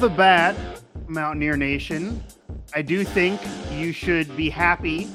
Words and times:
The 0.00 0.08
bat, 0.08 0.56
Mountaineer 1.08 1.58
Nation, 1.58 2.24
I 2.74 2.80
do 2.80 3.04
think 3.04 3.38
you 3.70 3.92
should 3.92 4.34
be 4.34 4.48
happy 4.48 5.06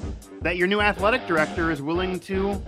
that 0.42 0.58
your 0.58 0.68
new 0.68 0.80
athletic 0.80 1.26
director 1.26 1.72
is 1.72 1.82
willing 1.82 2.20
to 2.20 2.62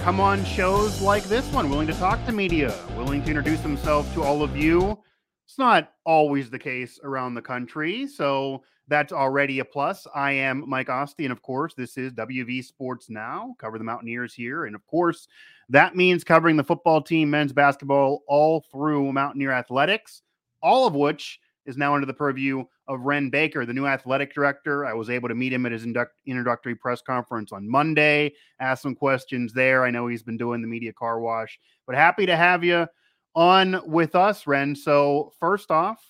come 0.00 0.18
on 0.18 0.44
shows 0.44 1.00
like 1.00 1.22
this 1.22 1.46
one, 1.52 1.70
willing 1.70 1.86
to 1.86 1.92
talk 1.92 2.26
to 2.26 2.32
media, 2.32 2.76
willing 2.96 3.22
to 3.22 3.28
introduce 3.28 3.60
himself 3.60 4.12
to 4.14 4.22
all 4.24 4.42
of 4.42 4.56
you. 4.56 4.98
It's 5.46 5.56
not 5.56 5.92
always 6.04 6.50
the 6.50 6.58
case 6.58 6.98
around 7.04 7.34
the 7.34 7.42
country, 7.42 8.08
so 8.08 8.64
that's 8.88 9.12
already 9.12 9.60
a 9.60 9.64
plus. 9.64 10.08
I 10.12 10.32
am 10.32 10.68
Mike 10.68 10.88
Asti, 10.88 11.24
and 11.24 11.30
of 11.30 11.40
course, 11.40 11.72
this 11.74 11.96
is 11.96 12.12
WV 12.14 12.64
Sports 12.64 13.08
Now. 13.08 13.54
Cover 13.60 13.78
the 13.78 13.84
Mountaineers 13.84 14.34
here, 14.34 14.64
and 14.64 14.74
of 14.74 14.84
course, 14.88 15.28
that 15.68 15.94
means 15.94 16.24
covering 16.24 16.56
the 16.56 16.64
football 16.64 17.00
team, 17.00 17.30
men's 17.30 17.52
basketball, 17.52 18.24
all 18.26 18.64
through 18.72 19.12
Mountaineer 19.12 19.52
athletics 19.52 20.22
all 20.64 20.86
of 20.86 20.94
which 20.94 21.38
is 21.66 21.76
now 21.76 21.94
under 21.94 22.06
the 22.06 22.14
purview 22.14 22.64
of 22.88 23.00
Wren 23.00 23.30
Baker, 23.30 23.64
the 23.64 23.72
new 23.72 23.86
athletic 23.86 24.34
director. 24.34 24.84
I 24.84 24.92
was 24.92 25.10
able 25.10 25.28
to 25.28 25.34
meet 25.34 25.52
him 25.52 25.66
at 25.66 25.72
his 25.72 25.84
induct- 25.84 26.14
introductory 26.26 26.74
press 26.74 27.00
conference 27.02 27.52
on 27.52 27.68
Monday, 27.68 28.34
ask 28.60 28.82
some 28.82 28.94
questions 28.94 29.52
there. 29.52 29.84
I 29.84 29.90
know 29.90 30.06
he's 30.06 30.22
been 30.22 30.36
doing 30.36 30.60
the 30.60 30.68
media 30.68 30.92
car 30.92 31.20
wash, 31.20 31.58
but 31.86 31.96
happy 31.96 32.26
to 32.26 32.36
have 32.36 32.64
you 32.64 32.86
on 33.34 33.80
with 33.86 34.14
us, 34.14 34.46
Wren. 34.46 34.76
So, 34.76 35.32
first 35.40 35.70
off, 35.70 36.04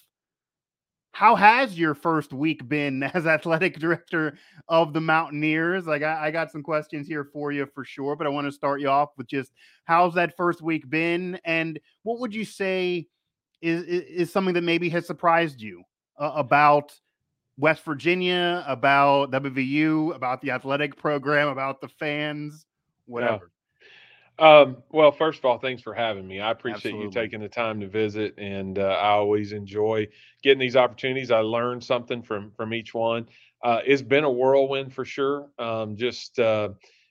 how 1.14 1.36
has 1.36 1.78
your 1.78 1.94
first 1.94 2.32
week 2.32 2.68
been 2.68 3.02
as 3.14 3.26
athletic 3.26 3.78
director 3.78 4.36
of 4.68 4.92
the 4.92 5.00
Mountaineers? 5.00 5.86
I 5.86 5.94
I 5.94 6.30
got 6.30 6.50
some 6.50 6.62
questions 6.62 7.06
here 7.06 7.24
for 7.32 7.52
you 7.52 7.66
for 7.72 7.84
sure, 7.84 8.16
but 8.16 8.26
I 8.26 8.30
want 8.30 8.46
to 8.48 8.52
start 8.52 8.80
you 8.80 8.88
off 8.88 9.10
with 9.16 9.28
just 9.28 9.52
how's 9.84 10.14
that 10.14 10.36
first 10.36 10.60
week 10.60 10.90
been, 10.90 11.38
and 11.44 11.78
what 12.02 12.18
would 12.18 12.34
you 12.34 12.44
say 12.44 13.06
is 13.64 13.82
is, 13.82 14.32
something 14.32 14.54
that 14.54 14.62
maybe 14.62 14.88
has 14.90 15.06
surprised 15.06 15.60
you 15.60 15.82
uh, 16.18 16.32
about 16.34 16.92
West 17.56 17.84
Virginia, 17.84 18.64
about 18.66 19.30
WVU, 19.30 20.14
about 20.14 20.40
the 20.40 20.50
athletic 20.50 20.96
program, 20.96 21.48
about 21.48 21.80
the 21.80 21.88
fans, 21.88 22.66
whatever. 23.06 23.50
Yeah. 23.50 23.50
Um, 24.36 24.78
well, 24.90 25.12
first 25.12 25.38
of 25.38 25.44
all, 25.44 25.58
thanks 25.58 25.80
for 25.80 25.94
having 25.94 26.26
me. 26.26 26.40
I 26.40 26.50
appreciate 26.50 26.94
Absolutely. 26.94 27.04
you 27.04 27.10
taking 27.12 27.40
the 27.40 27.48
time 27.48 27.80
to 27.80 27.88
visit, 27.88 28.34
and 28.36 28.78
uh, 28.78 28.82
I 28.82 29.10
always 29.10 29.52
enjoy 29.52 30.08
getting 30.42 30.58
these 30.58 30.76
opportunities. 30.76 31.30
I 31.30 31.38
learn 31.38 31.80
something 31.80 32.22
from 32.22 32.50
from 32.50 32.74
each 32.74 32.92
one. 32.94 33.28
Uh, 33.62 33.80
it's 33.86 34.02
been 34.02 34.24
a 34.24 34.30
whirlwind 34.30 34.92
for 34.92 35.04
sure. 35.04 35.48
Um, 35.58 35.96
just 35.96 36.38
uh, 36.40 36.70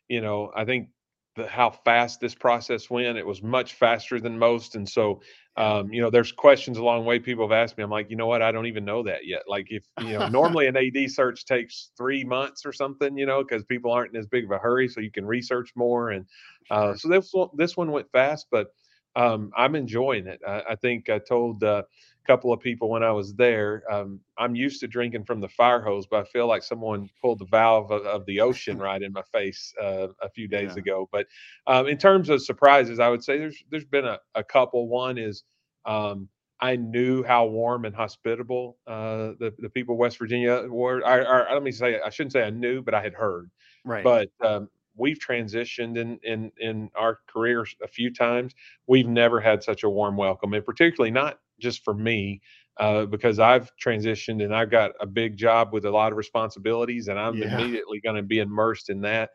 you 0.10 0.20
know, 0.20 0.52
I 0.54 0.66
think 0.66 0.90
the, 1.36 1.48
how 1.48 1.70
fast 1.70 2.20
this 2.20 2.36
process 2.36 2.90
went. 2.90 3.18
It 3.18 3.26
was 3.26 3.42
much 3.42 3.76
faster 3.76 4.20
than 4.20 4.38
most, 4.38 4.76
and 4.76 4.88
so 4.88 5.22
um, 5.56 5.94
you 5.94 6.02
know, 6.02 6.10
there's 6.10 6.32
questions 6.32 6.78
along 6.78 7.02
the 7.02 7.06
way 7.08 7.20
people 7.20 7.48
have 7.48 7.52
asked 7.52 7.78
me. 7.78 7.84
I'm 7.84 7.92
like, 7.92 8.10
you 8.10 8.16
know 8.16 8.26
what? 8.26 8.42
I 8.42 8.52
don't 8.52 8.66
even 8.66 8.86
know 8.86 9.04
that 9.04 9.26
yet. 9.26 9.44
Like, 9.48 9.68
if 9.70 9.84
you 10.02 10.18
know, 10.18 10.28
normally 10.30 10.68
an 10.68 10.76
AD 10.76 11.12
search 11.12 11.46
takes 11.46 11.92
three 11.96 12.24
months 12.24 12.66
or 12.66 12.74
something, 12.74 13.16
you 13.16 13.26
know, 13.26 13.44
because 13.44 13.64
people 13.64 13.92
aren't 13.92 14.14
in 14.14 14.20
as 14.20 14.26
big 14.26 14.46
of 14.46 14.52
a 14.52 14.58
hurry, 14.58 14.88
so 14.88 15.00
you 15.00 15.12
can 15.12 15.26
research 15.26 15.72
more. 15.76 16.10
And 16.10 16.26
uh, 16.72 16.96
so 16.96 17.08
this 17.08 17.30
one, 17.32 17.50
this 17.56 17.78
one 17.78 17.92
went 17.92 18.12
fast, 18.12 18.48
but 18.50 18.74
um, 19.16 19.52
I'm 19.56 19.76
enjoying 19.76 20.26
it. 20.26 20.42
I, 20.48 20.64
I 20.72 20.76
think 20.76 21.10
I 21.10 21.20
told 21.20 21.64
uh, 21.64 21.84
couple 22.26 22.54
of 22.54 22.60
people 22.60 22.90
when 22.90 23.04
I 23.04 23.12
was 23.12 23.34
there, 23.34 23.84
um, 23.92 24.20
I'm 24.38 24.56
used 24.56 24.80
to 24.82 24.88
drinking 24.88 25.26
from 25.26 25.42
the 25.42 25.50
fire 25.50 25.82
hose, 25.82 26.06
but 26.06 26.22
I 26.22 26.24
feel 26.24 26.48
like 26.48 26.64
someone 26.64 27.10
pulled 27.22 27.40
the 27.40 27.46
valve 27.46 27.92
of, 27.92 28.06
of 28.06 28.26
the 28.26 28.40
ocean 28.40 28.78
right 28.80 29.02
in 29.02 29.12
my 29.12 29.24
face 29.32 29.74
uh, 29.82 30.08
a 30.22 30.30
few 30.30 30.48
days 30.48 30.72
yeah. 30.76 30.80
ago. 30.80 31.10
But 31.12 31.28
um, 31.68 31.88
in 31.88 31.98
terms 31.98 32.30
of 32.30 32.42
surprises, 32.42 33.00
I 33.00 33.10
would 33.10 33.24
say 33.24 33.38
there's 33.38 33.64
there's 33.70 33.86
been 33.86 34.06
a, 34.06 34.20
a 34.36 34.44
couple. 34.44 34.88
One 34.88 35.18
is 35.18 35.44
um, 35.86 36.30
I 36.60 36.78
knew 36.78 37.24
how 37.24 37.46
warm 37.46 37.86
and 37.86 37.96
hospitable 37.96 38.78
uh, 38.88 39.34
the 39.40 39.54
the 39.60 39.70
people 39.70 39.96
of 39.96 40.00
West 40.00 40.18
Virginia 40.18 40.66
were. 40.70 41.06
I, 41.06 41.22
I, 41.22 41.54
let 41.54 41.64
me 41.64 41.72
say 41.72 42.00
I 42.00 42.10
shouldn't 42.10 42.34
say 42.34 42.44
I 42.44 42.52
knew, 42.52 42.82
but 42.82 42.94
I 42.94 43.02
had 43.02 43.14
heard. 43.14 43.50
Right. 43.84 44.04
But 44.04 44.30
um, 44.46 44.70
we've 44.96 45.20
transitioned 45.20 45.98
in 45.98 46.20
in 46.24 46.52
in 46.58 46.90
our 46.96 47.20
careers 47.28 47.76
a 47.84 47.88
few 47.88 48.14
times. 48.14 48.54
We've 48.88 49.08
never 49.08 49.42
had 49.42 49.64
such 49.64 49.84
a 49.84 49.90
warm 49.90 50.16
welcome, 50.16 50.54
and 50.54 50.66
particularly 50.66 51.12
not 51.12 51.40
just 51.64 51.84
for 51.84 51.94
me, 51.96 52.42
uh, 52.78 53.06
because 53.06 53.40
I've 53.40 53.72
transitioned 53.84 54.44
and 54.44 54.54
I've 54.54 54.70
got 54.70 54.92
a 55.00 55.08
big 55.08 55.38
job 55.38 55.74
with 55.74 55.86
a 55.86 55.92
lot 55.92 56.12
of 56.12 56.18
responsibilities, 56.18 57.08
and 57.08 57.18
I'm 57.18 57.36
yeah. 57.36 57.58
immediately 57.58 58.00
going 58.02 58.18
to 58.18 58.24
be 58.24 58.40
immersed 58.40 58.90
in 58.90 59.02
that. 59.02 59.32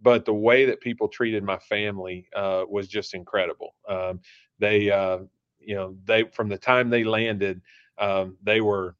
But 0.00 0.24
the 0.24 0.34
way 0.34 0.64
that 0.64 0.80
people 0.80 1.08
treated 1.08 1.44
my 1.44 1.58
family 1.58 2.28
uh, 2.34 2.64
was 2.68 2.88
just 2.88 3.14
incredible. 3.14 3.74
Um, 3.88 4.20
they, 4.58 4.90
uh, 4.90 5.18
you 5.60 5.74
know, 5.74 5.96
they 6.04 6.24
from 6.24 6.48
the 6.48 6.58
time 6.58 6.88
they 6.88 7.04
landed, 7.04 7.60
um, 7.98 8.36
they 8.42 8.60
were 8.60 8.96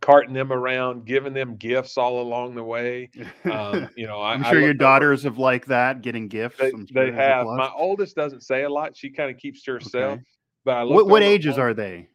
carting 0.00 0.34
them 0.34 0.52
around, 0.52 1.06
giving 1.06 1.32
them 1.32 1.56
gifts 1.56 1.96
all 1.96 2.20
along 2.20 2.54
the 2.54 2.62
way. 2.62 3.10
Um, 3.50 3.88
you 3.96 4.06
know, 4.06 4.20
I, 4.20 4.34
am 4.34 4.44
sure 4.44 4.60
your 4.60 4.74
daughters 4.74 5.20
over, 5.20 5.32
have 5.32 5.38
like 5.38 5.66
that, 5.66 6.02
getting 6.02 6.28
gifts. 6.28 6.58
They, 6.58 6.72
they 6.92 7.12
have. 7.12 7.46
My 7.46 7.70
oldest 7.74 8.14
doesn't 8.14 8.42
say 8.42 8.64
a 8.64 8.70
lot; 8.70 8.96
she 8.96 9.10
kind 9.10 9.30
of 9.30 9.38
keeps 9.38 9.62
to 9.62 9.72
herself. 9.72 10.14
Okay. 10.14 10.22
But 10.64 10.88
what, 10.88 11.06
what 11.06 11.22
ages 11.22 11.58
are 11.58 11.74
they? 11.74 12.08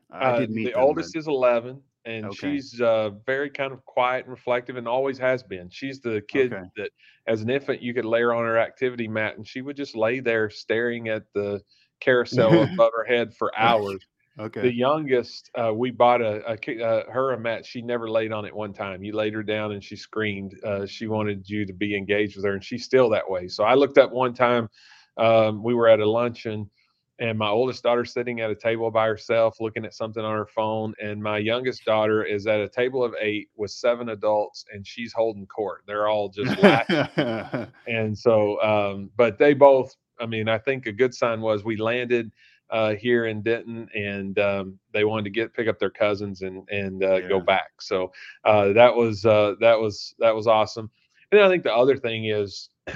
Meet 0.50 0.66
the 0.66 0.72
them, 0.72 0.82
oldest 0.82 1.14
but... 1.14 1.20
is 1.20 1.28
11, 1.28 1.82
and 2.06 2.26
okay. 2.26 2.36
she's 2.36 2.82
uh, 2.82 3.12
very 3.26 3.50
kind 3.50 3.72
of 3.72 3.86
quiet 3.86 4.26
and 4.26 4.32
reflective, 4.32 4.76
and 4.76 4.88
always 4.88 5.18
has 5.20 5.44
been. 5.44 5.70
She's 5.70 6.00
the 6.00 6.22
kid 6.28 6.54
okay. 6.54 6.64
that, 6.78 6.90
as 7.28 7.42
an 7.42 7.50
infant, 7.50 7.82
you 7.82 7.94
could 7.94 8.06
lay 8.06 8.22
her 8.22 8.34
on 8.34 8.44
her 8.46 8.58
activity 8.58 9.08
mat, 9.08 9.38
and 9.38 9.48
she 9.48 9.62
would 9.62 9.78
just 9.78 9.96
lay 9.96 10.20
there 10.20 10.50
staring 10.50 11.10
at 11.10 11.24
the 11.34 11.62
carousel 12.00 12.64
above 12.74 12.92
her 12.96 13.06
head 13.06 13.36
for 13.36 13.58
hours. 13.58 14.04
Okay. 14.40 14.62
The 14.62 14.74
youngest, 14.74 15.52
uh, 15.56 15.74
we 15.74 15.92
bought 15.92 16.22
a, 16.22 16.42
a 16.50 16.84
uh, 16.84 17.12
her 17.12 17.34
a 17.34 17.40
mat. 17.40 17.66
She 17.66 17.82
never 17.82 18.10
laid 18.10 18.32
on 18.32 18.46
it 18.46 18.56
one 18.56 18.72
time. 18.72 19.04
You 19.04 19.12
laid 19.12 19.34
her 19.34 19.44
down 19.44 19.74
and 19.74 19.84
she 19.84 19.98
screamed. 19.98 20.56
Uh, 20.64 20.86
she 20.86 21.08
wanted 21.08 21.50
you 21.50 21.66
to 21.66 21.74
be 21.74 21.96
engaged 21.96 22.38
with 22.38 22.46
her, 22.46 22.54
and 22.54 22.64
she's 22.64 22.86
still 22.86 23.10
that 23.10 23.30
way. 23.30 23.50
So 23.50 23.66
I 23.66 23.74
looked 23.74 23.98
up 23.98 24.12
one 24.12 24.34
time. 24.34 24.70
Um, 25.18 25.62
we 25.62 25.74
were 25.74 25.90
at 25.90 26.00
a 26.00 26.10
luncheon, 26.10 26.70
and 27.20 27.38
my 27.38 27.50
oldest 27.50 27.84
daughter 27.84 28.06
sitting 28.06 28.40
at 28.40 28.50
a 28.50 28.56
table 28.56 28.90
by 28.92 29.08
herself, 29.08 29.60
looking 29.60 29.86
at 29.86 29.94
something 29.94 30.24
on 30.24 30.36
her 30.36 30.46
phone, 30.46 30.94
and 31.02 31.22
my 31.22 31.38
youngest 31.38 31.84
daughter 31.86 32.24
is 32.24 32.48
at 32.48 32.62
a 32.62 32.70
table 32.70 33.04
of 33.04 33.14
eight 33.20 33.50
with 33.56 33.72
seven 33.72 34.10
adults, 34.10 34.66
and 34.74 34.88
she's 34.88 35.12
holding 35.12 35.46
court. 35.46 35.84
They're 35.86 36.08
all 36.08 36.30
just 36.30 36.58
laughing. 36.62 37.68
and 37.88 38.18
so, 38.18 38.62
um, 38.62 39.12
but 39.18 39.38
they 39.38 39.54
both. 39.54 39.96
I 40.20 40.26
mean, 40.26 40.50
I 40.50 40.58
think 40.58 40.86
a 40.86 40.92
good 40.92 41.14
sign 41.14 41.42
was 41.42 41.64
we 41.64 41.78
landed 41.78 42.32
uh, 42.70 42.96
here 42.96 43.26
in 43.26 43.42
Denton, 43.42 43.90
and 43.94 44.38
um, 44.40 44.80
they 44.94 45.04
wanted 45.04 45.24
to 45.26 45.30
get 45.30 45.54
pick 45.54 45.68
up 45.68 45.80
their 45.80 45.90
cousins 45.90 46.42
and 46.42 46.68
and 46.70 47.04
uh, 47.04 47.16
yeah. 47.16 47.28
go 47.28 47.40
back. 47.40 47.82
So 47.82 48.12
uh, 48.46 48.74
that 48.74 48.96
was 48.96 49.26
uh, 49.26 49.56
that 49.60 49.80
was 49.80 50.16
that 50.20 50.36
was 50.36 50.48
awesome. 50.48 50.90
And 51.32 51.42
I 51.42 51.50
think 51.50 51.64
the 51.64 51.74
other 51.74 51.98
thing 51.98 52.26
is 52.26 52.70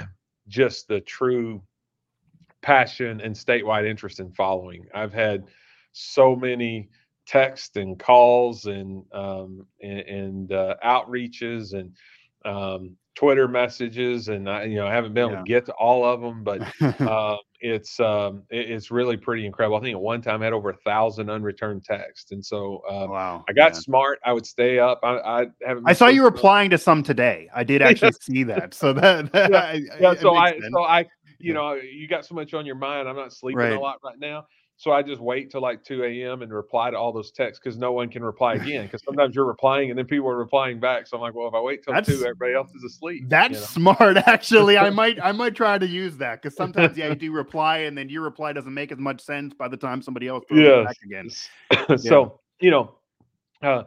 just 0.48 0.88
the 0.88 1.00
true 1.00 1.62
passion 2.64 3.20
and 3.20 3.34
statewide 3.34 3.86
interest 3.86 4.18
in 4.18 4.32
following. 4.32 4.86
I've 4.94 5.12
had 5.12 5.44
so 5.92 6.34
many 6.34 6.88
texts 7.26 7.76
and 7.76 7.98
calls 7.98 8.64
and 8.64 9.04
um, 9.12 9.66
and, 9.82 10.00
and 10.00 10.52
uh, 10.52 10.74
outreaches 10.84 11.74
and 11.74 11.92
um, 12.44 12.96
Twitter 13.14 13.46
messages, 13.46 14.28
and 14.28 14.48
I, 14.50 14.64
you 14.64 14.76
know, 14.76 14.86
I 14.86 14.92
haven't 14.92 15.14
been 15.14 15.24
able 15.24 15.32
yeah. 15.32 15.38
to 15.38 15.44
get 15.44 15.66
to 15.66 15.72
all 15.74 16.04
of 16.04 16.20
them, 16.20 16.42
but 16.42 16.62
uh, 17.00 17.36
it's 17.60 18.00
um, 18.00 18.42
it, 18.50 18.70
it's 18.70 18.90
really 18.90 19.16
pretty 19.16 19.46
incredible. 19.46 19.76
I 19.76 19.80
think 19.80 19.94
at 19.94 20.00
one 20.00 20.20
time 20.20 20.42
I 20.42 20.46
had 20.46 20.52
over 20.52 20.70
a 20.70 20.76
thousand 20.78 21.28
unreturned 21.28 21.84
texts, 21.84 22.32
and 22.32 22.44
so 22.44 22.82
uh, 22.88 23.06
wow, 23.08 23.44
I 23.48 23.52
got 23.52 23.72
man. 23.72 23.80
smart. 23.82 24.20
I 24.24 24.32
would 24.32 24.46
stay 24.46 24.78
up. 24.78 25.00
I, 25.02 25.18
I 25.18 25.46
haven't. 25.64 25.84
I 25.86 25.92
saw 25.92 26.08
you 26.08 26.24
replying 26.24 26.70
to 26.70 26.78
some 26.78 27.02
today. 27.02 27.48
I 27.54 27.62
did 27.62 27.82
actually 27.82 28.12
see 28.20 28.42
that. 28.44 28.74
So 28.74 28.92
that, 28.94 29.30
that 29.32 29.50
yeah, 29.50 29.78
yeah 30.00 30.14
so 30.14 30.34
I 30.34 30.58
so 30.72 30.82
I 30.82 31.06
you 31.44 31.54
know 31.54 31.74
you 31.74 32.08
got 32.08 32.24
so 32.26 32.34
much 32.34 32.54
on 32.54 32.64
your 32.66 32.74
mind. 32.76 33.08
I'm 33.08 33.16
not 33.16 33.32
sleeping 33.32 33.58
right. 33.58 33.72
a 33.72 33.80
lot 33.80 33.98
right 34.04 34.18
now. 34.18 34.46
so 34.76 34.90
I 34.90 35.02
just 35.02 35.20
wait 35.20 35.50
till 35.52 35.60
like 35.60 35.84
2 35.84 36.02
a.m. 36.04 36.42
and 36.42 36.52
reply 36.52 36.90
to 36.90 36.96
all 36.98 37.12
those 37.12 37.30
texts 37.30 37.60
because 37.62 37.78
no 37.78 37.92
one 37.92 38.08
can 38.08 38.24
reply 38.24 38.54
again. 38.62 38.84
Because 38.86 39.02
sometimes 39.04 39.34
you're 39.36 39.44
replying 39.44 39.90
and 39.90 39.98
then 39.98 40.06
people 40.06 40.28
are 40.28 40.36
replying 40.36 40.80
back. 40.80 41.06
So 41.06 41.16
I'm 41.16 41.20
like, 41.22 41.34
well, 41.34 41.46
if 41.46 41.54
I 41.54 41.60
wait 41.60 41.84
till 41.84 41.94
That's- 41.94 42.08
two, 42.18 42.24
everybody 42.24 42.54
else 42.54 42.70
is 42.74 42.82
asleep. 42.82 43.28
That's 43.28 43.54
you 43.54 43.60
know? 43.60 43.94
smart, 43.94 44.16
actually. 44.16 44.76
I 44.78 44.90
might 45.00 45.18
I 45.22 45.32
might 45.32 45.54
try 45.54 45.78
to 45.78 45.86
use 45.86 46.16
that 46.16 46.42
because 46.42 46.56
sometimes 46.56 46.96
yeah, 46.98 47.08
you 47.08 47.14
do 47.26 47.30
reply 47.32 47.78
and 47.78 47.96
then 47.96 48.08
your 48.08 48.22
reply 48.22 48.52
doesn't 48.52 48.74
make 48.74 48.90
as 48.90 48.98
much 48.98 49.20
sense 49.20 49.54
by 49.54 49.68
the 49.68 49.76
time 49.76 50.02
somebody 50.02 50.26
else 50.28 50.44
Yes. 50.50 50.86
back 50.86 50.96
again. 51.04 51.98
so 51.98 52.40
you 52.60 52.70
know, 52.70 52.96
uh, 53.62 53.84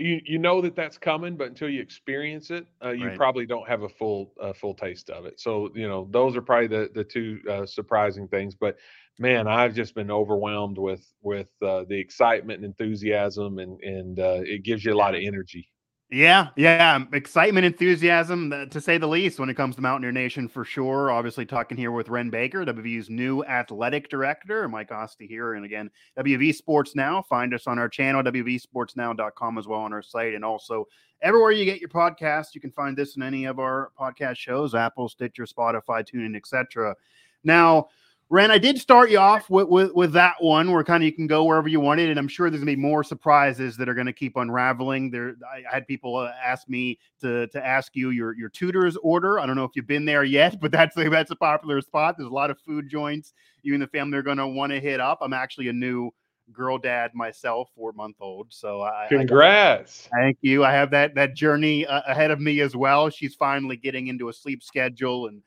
you 0.00 0.20
you 0.24 0.38
know 0.38 0.60
that 0.62 0.76
that's 0.76 0.98
coming, 0.98 1.36
but 1.36 1.48
until 1.48 1.68
you 1.68 1.80
experience 1.80 2.50
it, 2.50 2.66
uh, 2.84 2.90
you 2.90 3.10
Right. 3.10 3.12
probably 3.12 3.46
don't 3.46 3.68
have 3.68 3.82
a 3.82 3.88
full 3.88 4.32
uh, 4.40 4.52
full 4.52 4.74
taste 4.74 5.10
of 5.10 5.26
it. 5.26 5.40
So 5.40 5.70
you 5.74 5.88
know, 5.88 6.08
those 6.10 6.36
are 6.36 6.42
probably 6.42 6.68
the 6.68 6.90
the 6.94 7.04
two 7.04 7.40
uh, 7.50 7.66
surprising 7.66 8.28
things. 8.28 8.54
But 8.54 8.76
man, 9.18 9.46
I've 9.48 9.74
just 9.74 9.94
been 9.94 10.10
overwhelmed 10.10 10.78
with 10.78 11.06
with 11.22 11.48
uh, 11.62 11.84
the 11.88 11.98
excitement 11.98 12.58
and 12.64 12.66
enthusiasm, 12.66 13.58
and 13.58 13.80
and 13.82 14.18
uh, 14.20 14.40
it 14.44 14.64
gives 14.64 14.84
you 14.84 14.92
a 14.92 14.96
lot 14.96 15.14
of 15.14 15.22
energy. 15.24 15.68
Yeah, 16.12 16.48
yeah, 16.56 17.04
excitement, 17.12 17.64
enthusiasm, 17.64 18.52
uh, 18.52 18.66
to 18.66 18.80
say 18.80 18.98
the 18.98 19.06
least, 19.06 19.38
when 19.38 19.48
it 19.48 19.54
comes 19.54 19.76
to 19.76 19.80
Mountaineer 19.80 20.10
Nation 20.10 20.48
for 20.48 20.64
sure. 20.64 21.12
Obviously, 21.12 21.46
talking 21.46 21.76
here 21.76 21.92
with 21.92 22.08
Wren 22.08 22.30
Baker, 22.30 22.64
WVU's 22.64 23.08
new 23.08 23.44
athletic 23.44 24.08
director, 24.08 24.68
Mike 24.68 24.90
Asti 24.90 25.28
here, 25.28 25.54
and 25.54 25.64
again, 25.64 25.88
WV 26.18 26.52
Sports 26.52 26.96
Now. 26.96 27.22
Find 27.22 27.54
us 27.54 27.68
on 27.68 27.78
our 27.78 27.88
channel, 27.88 28.24
WVSportsNow.com, 28.24 29.56
as 29.56 29.68
well 29.68 29.80
on 29.80 29.92
our 29.92 30.02
site, 30.02 30.34
and 30.34 30.44
also 30.44 30.88
everywhere 31.22 31.52
you 31.52 31.64
get 31.64 31.80
your 31.80 31.90
podcast. 31.90 32.56
You 32.56 32.60
can 32.60 32.72
find 32.72 32.96
this 32.96 33.14
in 33.14 33.22
any 33.22 33.44
of 33.44 33.60
our 33.60 33.92
podcast 33.96 34.34
shows: 34.36 34.74
Apple, 34.74 35.08
Stitcher, 35.08 35.44
Spotify, 35.44 36.04
TuneIn, 36.04 36.34
etc. 36.34 36.96
Now, 37.44 37.86
Wren, 38.32 38.52
I 38.52 38.58
did 38.58 38.78
start 38.78 39.10
you 39.10 39.18
off 39.18 39.50
with, 39.50 39.66
with, 39.66 39.92
with 39.92 40.12
that 40.12 40.36
one 40.38 40.70
where 40.70 40.84
kind 40.84 41.02
of 41.02 41.06
you 41.06 41.12
can 41.12 41.26
go 41.26 41.44
wherever 41.44 41.66
you 41.66 41.80
wanted, 41.80 42.10
and 42.10 42.18
I'm 42.18 42.28
sure 42.28 42.48
there's 42.48 42.60
gonna 42.60 42.70
be 42.70 42.76
more 42.76 43.02
surprises 43.02 43.76
that 43.76 43.88
are 43.88 43.94
gonna 43.94 44.12
keep 44.12 44.36
unraveling. 44.36 45.10
There, 45.10 45.34
I, 45.52 45.64
I 45.68 45.74
had 45.74 45.86
people 45.88 46.14
uh, 46.16 46.30
ask 46.42 46.68
me 46.68 47.00
to 47.22 47.48
to 47.48 47.66
ask 47.66 47.96
you 47.96 48.10
your 48.10 48.36
your 48.36 48.48
Tudor's 48.48 48.96
order. 48.98 49.40
I 49.40 49.46
don't 49.46 49.56
know 49.56 49.64
if 49.64 49.72
you've 49.74 49.88
been 49.88 50.04
there 50.04 50.22
yet, 50.22 50.58
but 50.62 50.70
that's 50.70 50.96
a, 50.96 51.08
that's 51.08 51.32
a 51.32 51.36
popular 51.36 51.80
spot. 51.80 52.16
There's 52.16 52.30
a 52.30 52.32
lot 52.32 52.50
of 52.50 52.58
food 52.60 52.88
joints 52.88 53.34
you 53.62 53.74
and 53.74 53.82
the 53.82 53.86
family 53.86 54.18
are 54.18 54.22
gonna 54.22 54.48
want 54.48 54.72
to 54.72 54.80
hit 54.80 55.00
up. 55.00 55.18
I'm 55.20 55.32
actually 55.32 55.68
a 55.68 55.72
new 55.72 56.10
girl 56.52 56.78
dad 56.78 57.12
myself, 57.14 57.70
four 57.74 57.92
month 57.92 58.16
old, 58.20 58.48
so 58.50 58.82
I, 58.82 59.06
I 59.06 59.08
Congrats! 59.08 60.08
Thank 60.12 60.38
you. 60.40 60.64
I 60.64 60.72
have 60.72 60.90
that 60.90 61.14
that 61.14 61.34
journey 61.34 61.86
uh, 61.86 62.02
ahead 62.06 62.30
of 62.30 62.40
me 62.40 62.60
as 62.60 62.76
well. 62.76 63.10
She's 63.10 63.34
finally 63.34 63.76
getting 63.76 64.08
into 64.08 64.28
a 64.28 64.32
sleep 64.32 64.62
schedule 64.62 65.26
and 65.26 65.42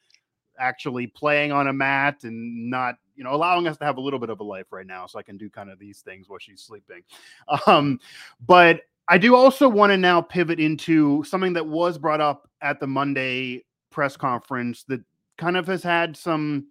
actually 0.60 1.08
playing 1.08 1.52
on 1.52 1.68
a 1.68 1.74
mat 1.74 2.24
and 2.24 2.70
not, 2.70 2.96
you 3.16 3.24
know, 3.24 3.34
allowing 3.34 3.68
us 3.68 3.78
to 3.78 3.86
have 3.86 3.98
a 3.98 4.02
little 4.02 4.20
bit 4.20 4.30
of 4.30 4.40
a 4.40 4.44
life 4.44 4.68
right 4.72 4.88
now 4.88 5.06
so 5.06 5.20
I 5.20 5.24
can 5.24 5.38
do 5.38 5.50
kind 5.50 5.70
of 5.70 5.80
these 5.80 6.02
things 6.02 6.30
while 6.30 6.40
she's 6.40 6.62
sleeping. 6.62 7.02
Um 7.68 8.00
but 8.46 8.82
I 9.08 9.18
do 9.18 9.36
also 9.36 9.68
want 9.68 9.92
to 9.92 9.98
now 9.98 10.22
pivot 10.22 10.60
into 10.60 11.24
something 11.26 11.54
that 11.54 11.68
was 11.68 11.98
brought 11.98 12.22
up 12.22 12.50
at 12.62 12.80
the 12.80 12.88
Monday 12.88 13.66
press 13.90 14.16
conference 14.16 14.84
that 14.86 15.02
kind 15.38 15.58
of 15.58 15.68
has 15.68 15.84
had 15.84 16.16
some 16.16 16.68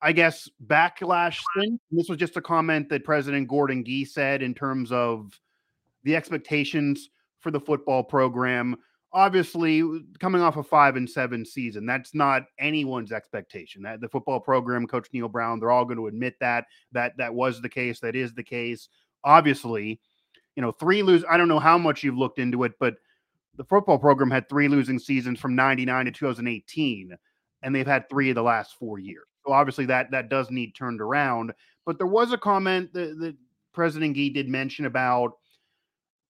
I 0.00 0.12
guess 0.12 0.48
backlash 0.66 1.42
since. 1.56 1.80
This 1.90 2.08
was 2.08 2.18
just 2.18 2.36
a 2.36 2.40
comment 2.40 2.88
that 2.90 3.04
President 3.04 3.48
Gordon 3.48 3.84
Gee 3.84 4.04
said 4.04 4.42
in 4.42 4.54
terms 4.54 4.92
of 4.92 5.38
the 6.04 6.14
expectations 6.14 7.10
for 7.40 7.50
the 7.50 7.60
football 7.60 8.04
program. 8.04 8.76
Obviously, 9.12 9.82
coming 10.20 10.42
off 10.42 10.58
a 10.58 10.62
five 10.62 10.96
and 10.96 11.08
seven 11.08 11.44
season, 11.44 11.86
that's 11.86 12.14
not 12.14 12.42
anyone's 12.58 13.10
expectation. 13.10 13.82
That 13.82 14.00
the 14.00 14.08
football 14.08 14.38
program, 14.38 14.86
Coach 14.86 15.08
Neal 15.12 15.28
Brown, 15.28 15.58
they're 15.58 15.70
all 15.70 15.86
going 15.86 15.96
to 15.96 16.08
admit 16.08 16.34
that 16.40 16.66
that 16.92 17.16
that 17.16 17.34
was 17.34 17.62
the 17.62 17.68
case. 17.68 18.00
That 18.00 18.14
is 18.14 18.34
the 18.34 18.42
case. 18.42 18.88
Obviously, 19.24 20.00
you 20.56 20.62
know, 20.62 20.72
three 20.72 21.02
lose. 21.02 21.24
I 21.28 21.36
don't 21.36 21.48
know 21.48 21.58
how 21.58 21.78
much 21.78 22.02
you've 22.02 22.18
looked 22.18 22.38
into 22.38 22.64
it, 22.64 22.72
but 22.78 22.96
the 23.56 23.64
football 23.64 23.98
program 23.98 24.30
had 24.30 24.48
three 24.48 24.68
losing 24.68 24.98
seasons 24.98 25.40
from 25.40 25.54
'99 25.54 26.04
to 26.04 26.10
2018, 26.10 27.16
and 27.62 27.74
they've 27.74 27.86
had 27.86 28.08
three 28.10 28.28
of 28.28 28.34
the 28.34 28.42
last 28.42 28.74
four 28.78 28.98
years. 28.98 29.24
So 29.46 29.52
obviously, 29.52 29.86
that 29.86 30.10
that 30.10 30.28
does 30.28 30.50
need 30.50 30.74
turned 30.74 31.00
around. 31.00 31.52
But 31.86 31.96
there 31.96 32.06
was 32.06 32.32
a 32.32 32.38
comment 32.38 32.92
that, 32.92 33.18
that 33.20 33.36
President 33.72 34.14
Gee 34.16 34.28
did 34.28 34.48
mention 34.48 34.84
about 34.84 35.32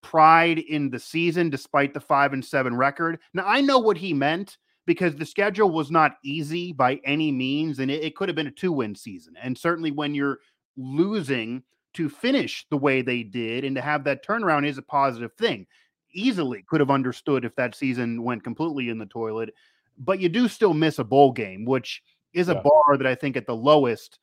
pride 0.01 0.59
in 0.59 0.89
the 0.89 0.99
season 0.99 1.49
despite 1.49 1.93
the 1.93 1.99
five 1.99 2.33
and 2.33 2.43
seven 2.43 2.75
record. 2.75 3.19
Now 3.33 3.45
I 3.45 3.61
know 3.61 3.79
what 3.79 3.97
he 3.97 4.13
meant 4.13 4.57
because 4.85 5.15
the 5.15 5.25
schedule 5.25 5.69
was 5.69 5.91
not 5.91 6.17
easy 6.23 6.73
by 6.73 6.99
any 7.05 7.31
means, 7.31 7.79
and 7.79 7.91
it, 7.91 8.03
it 8.03 8.15
could 8.15 8.27
have 8.29 8.35
been 8.35 8.47
a 8.47 8.51
two-win 8.51 8.95
season. 8.95 9.35
And 9.41 9.57
certainly 9.57 9.91
when 9.91 10.15
you're 10.15 10.39
losing 10.77 11.63
to 11.93 12.09
finish 12.09 12.65
the 12.69 12.77
way 12.77 13.01
they 13.01 13.23
did 13.23 13.63
and 13.65 13.75
to 13.75 13.81
have 13.81 14.03
that 14.03 14.25
turnaround 14.25 14.65
is 14.67 14.77
a 14.77 14.81
positive 14.83 15.33
thing. 15.33 15.65
Easily 16.13 16.63
could 16.67 16.79
have 16.79 16.89
understood 16.91 17.45
if 17.45 17.55
that 17.55 17.75
season 17.75 18.23
went 18.23 18.43
completely 18.43 18.89
in 18.89 18.97
the 18.97 19.05
toilet, 19.05 19.53
but 19.97 20.19
you 20.19 20.29
do 20.29 20.47
still 20.47 20.73
miss 20.73 20.99
a 20.99 21.03
bowl 21.03 21.31
game, 21.31 21.65
which 21.65 22.01
is 22.33 22.49
a 22.49 22.53
Yeah. 22.53 22.61
bar 22.61 22.97
that 22.97 23.07
I 23.07 23.15
think 23.15 23.37
at 23.37 23.45
the 23.45 23.55
lowest 23.55 24.19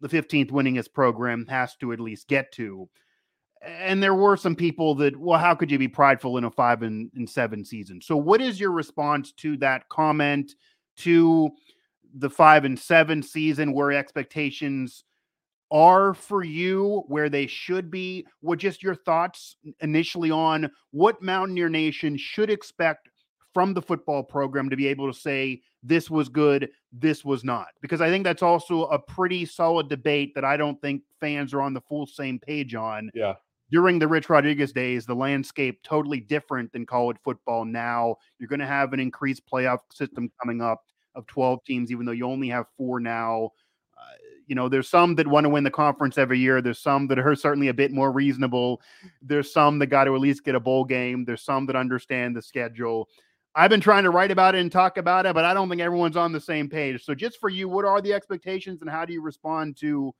the 0.00 0.08
15th 0.08 0.50
winningest 0.50 0.92
program 0.92 1.44
has 1.48 1.74
to 1.76 1.92
at 1.92 2.00
least 2.00 2.28
get 2.28 2.52
to. 2.52 2.88
And 3.62 4.02
there 4.02 4.14
were 4.14 4.36
some 4.36 4.54
people 4.54 4.94
that, 4.96 5.16
well, 5.16 5.38
how 5.38 5.54
could 5.54 5.70
you 5.70 5.78
be 5.78 5.88
prideful 5.88 6.38
in 6.38 6.44
a 6.44 6.50
five 6.50 6.82
and, 6.82 7.10
and 7.14 7.28
seven 7.28 7.64
season? 7.64 8.00
So, 8.00 8.16
what 8.16 8.40
is 8.40 8.60
your 8.60 8.70
response 8.70 9.32
to 9.32 9.56
that 9.58 9.88
comment, 9.88 10.54
to 10.98 11.50
the 12.14 12.30
five 12.30 12.64
and 12.64 12.78
seven 12.78 13.22
season 13.22 13.72
where 13.72 13.92
expectations 13.92 15.04
are 15.70 16.14
for 16.14 16.44
you, 16.44 17.04
where 17.08 17.28
they 17.28 17.46
should 17.46 17.90
be? 17.90 18.26
What 18.40 18.60
just 18.60 18.82
your 18.82 18.94
thoughts 18.94 19.56
initially 19.80 20.30
on 20.30 20.70
what 20.92 21.22
Mountaineer 21.22 21.68
Nation 21.68 22.16
should 22.16 22.50
expect 22.50 23.08
from 23.52 23.74
the 23.74 23.82
football 23.82 24.22
program 24.22 24.70
to 24.70 24.76
be 24.76 24.86
able 24.86 25.12
to 25.12 25.18
say 25.18 25.62
this 25.82 26.08
was 26.08 26.28
good, 26.28 26.70
this 26.92 27.24
was 27.24 27.42
not? 27.42 27.68
Because 27.82 28.00
I 28.00 28.08
think 28.08 28.22
that's 28.22 28.42
also 28.42 28.84
a 28.84 28.98
pretty 28.98 29.44
solid 29.44 29.88
debate 29.88 30.32
that 30.36 30.44
I 30.44 30.56
don't 30.56 30.80
think 30.80 31.02
fans 31.20 31.52
are 31.52 31.60
on 31.60 31.74
the 31.74 31.80
full 31.80 32.06
same 32.06 32.38
page 32.38 32.74
on 32.74 33.10
Yeah, 33.14 33.34
during 33.70 33.98
the 33.98 34.08
Rich 34.08 34.30
Rodriguez 34.30 34.72
days, 34.72 35.04
the 35.04 35.14
landscape 35.14 35.82
totally 35.82 36.20
different 36.20 36.72
than 36.72 36.86
college 36.86 37.18
football 37.22 37.64
now. 37.64 38.16
You're 38.38 38.48
going 38.48 38.60
to 38.60 38.66
have 38.66 38.92
an 38.92 39.00
increased 39.00 39.42
playoff 39.50 39.80
system 39.92 40.30
coming 40.40 40.62
up 40.62 40.84
of 41.14 41.26
12 41.26 41.64
teams, 41.64 41.90
even 41.90 42.06
though 42.06 42.12
you 42.12 42.26
only 42.26 42.48
have 42.48 42.66
four 42.76 43.00
now. 43.00 43.50
Uh, 43.96 44.14
you 44.46 44.54
know, 44.54 44.68
there's 44.68 44.88
some 44.88 45.14
that 45.16 45.26
want 45.26 45.44
to 45.44 45.50
win 45.50 45.64
the 45.64 45.70
conference 45.70 46.16
every 46.16 46.38
year. 46.38 46.62
There's 46.62 46.78
some 46.78 47.06
that 47.08 47.18
are 47.18 47.34
certainly 47.34 47.68
a 47.68 47.74
bit 47.74 47.92
more 47.92 48.10
reasonable. 48.10 48.80
There's 49.20 49.52
some 49.52 49.78
that 49.80 49.88
got 49.88 50.04
to 50.04 50.14
at 50.14 50.20
least 50.20 50.44
get 50.44 50.54
a 50.54 50.60
bowl 50.60 50.84
game. 50.84 51.24
There's 51.24 51.42
some 51.42 51.66
that 51.66 51.76
understand 51.76 52.34
the 52.34 52.42
schedule. 52.42 53.08
I've 53.54 53.70
been 53.70 53.80
trying 53.80 54.04
to 54.04 54.10
write 54.10 54.30
about 54.30 54.54
it 54.54 54.60
and 54.60 54.70
talk 54.70 54.98
about 54.98 55.26
it, 55.26 55.34
but 55.34 55.44
I 55.44 55.52
don't 55.52 55.68
think 55.68 55.80
everyone's 55.80 56.16
on 56.16 56.32
the 56.32 56.40
same 56.40 56.68
page. 56.68 57.04
So, 57.04 57.14
just 57.14 57.40
for 57.40 57.48
you, 57.48 57.68
what 57.68 57.84
are 57.84 58.00
the 58.00 58.12
expectations 58.12 58.80
and 58.82 58.90
how 58.90 59.04
do 59.04 59.12
you 59.12 59.20
respond 59.20 59.76
to 59.78 60.14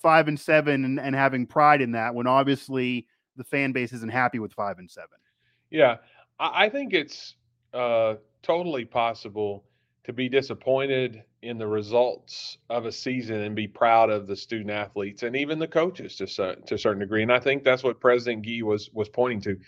five 0.00 0.28
and 0.28 0.38
seven 0.38 0.84
and, 0.84 1.00
and 1.00 1.14
having 1.14 1.46
pride 1.46 1.80
in 1.80 1.92
that 1.92 2.14
when 2.14 2.26
obviously 2.26 3.06
the 3.36 3.44
fan 3.44 3.72
base 3.72 3.92
isn't 3.92 4.12
happy 4.12 4.38
with 4.38 4.52
five 4.52 4.78
and 4.78 4.90
seven. 4.90 5.18
Yeah, 5.70 5.96
I, 6.38 6.68
think 6.68 6.92
it's 6.92 7.34
uh, 7.74 8.14
totally 8.42 8.84
possible 8.84 9.64
to 10.04 10.12
be 10.12 10.28
disappointed 10.28 11.24
in 11.42 11.58
the 11.58 11.66
results 11.66 12.58
of 12.70 12.86
a 12.86 12.92
season 12.92 13.42
and 13.42 13.56
be 13.56 13.66
proud 13.66 14.10
of 14.10 14.26
the 14.26 14.36
student 14.36 14.70
athletes 14.70 15.22
and 15.22 15.34
even 15.36 15.58
the 15.58 15.66
coaches 15.66 16.16
to 16.16 16.26
to 16.26 16.74
a 16.74 16.78
certain 16.78 17.00
degree. 17.00 17.22
And 17.22 17.32
I 17.32 17.40
think 17.40 17.64
that's 17.64 17.82
what 17.82 18.00
President 18.00 18.44
Gee 18.44 18.62
was 18.62 18.90
was 18.92 19.08
pointing 19.08 19.40
to. 19.42 19.58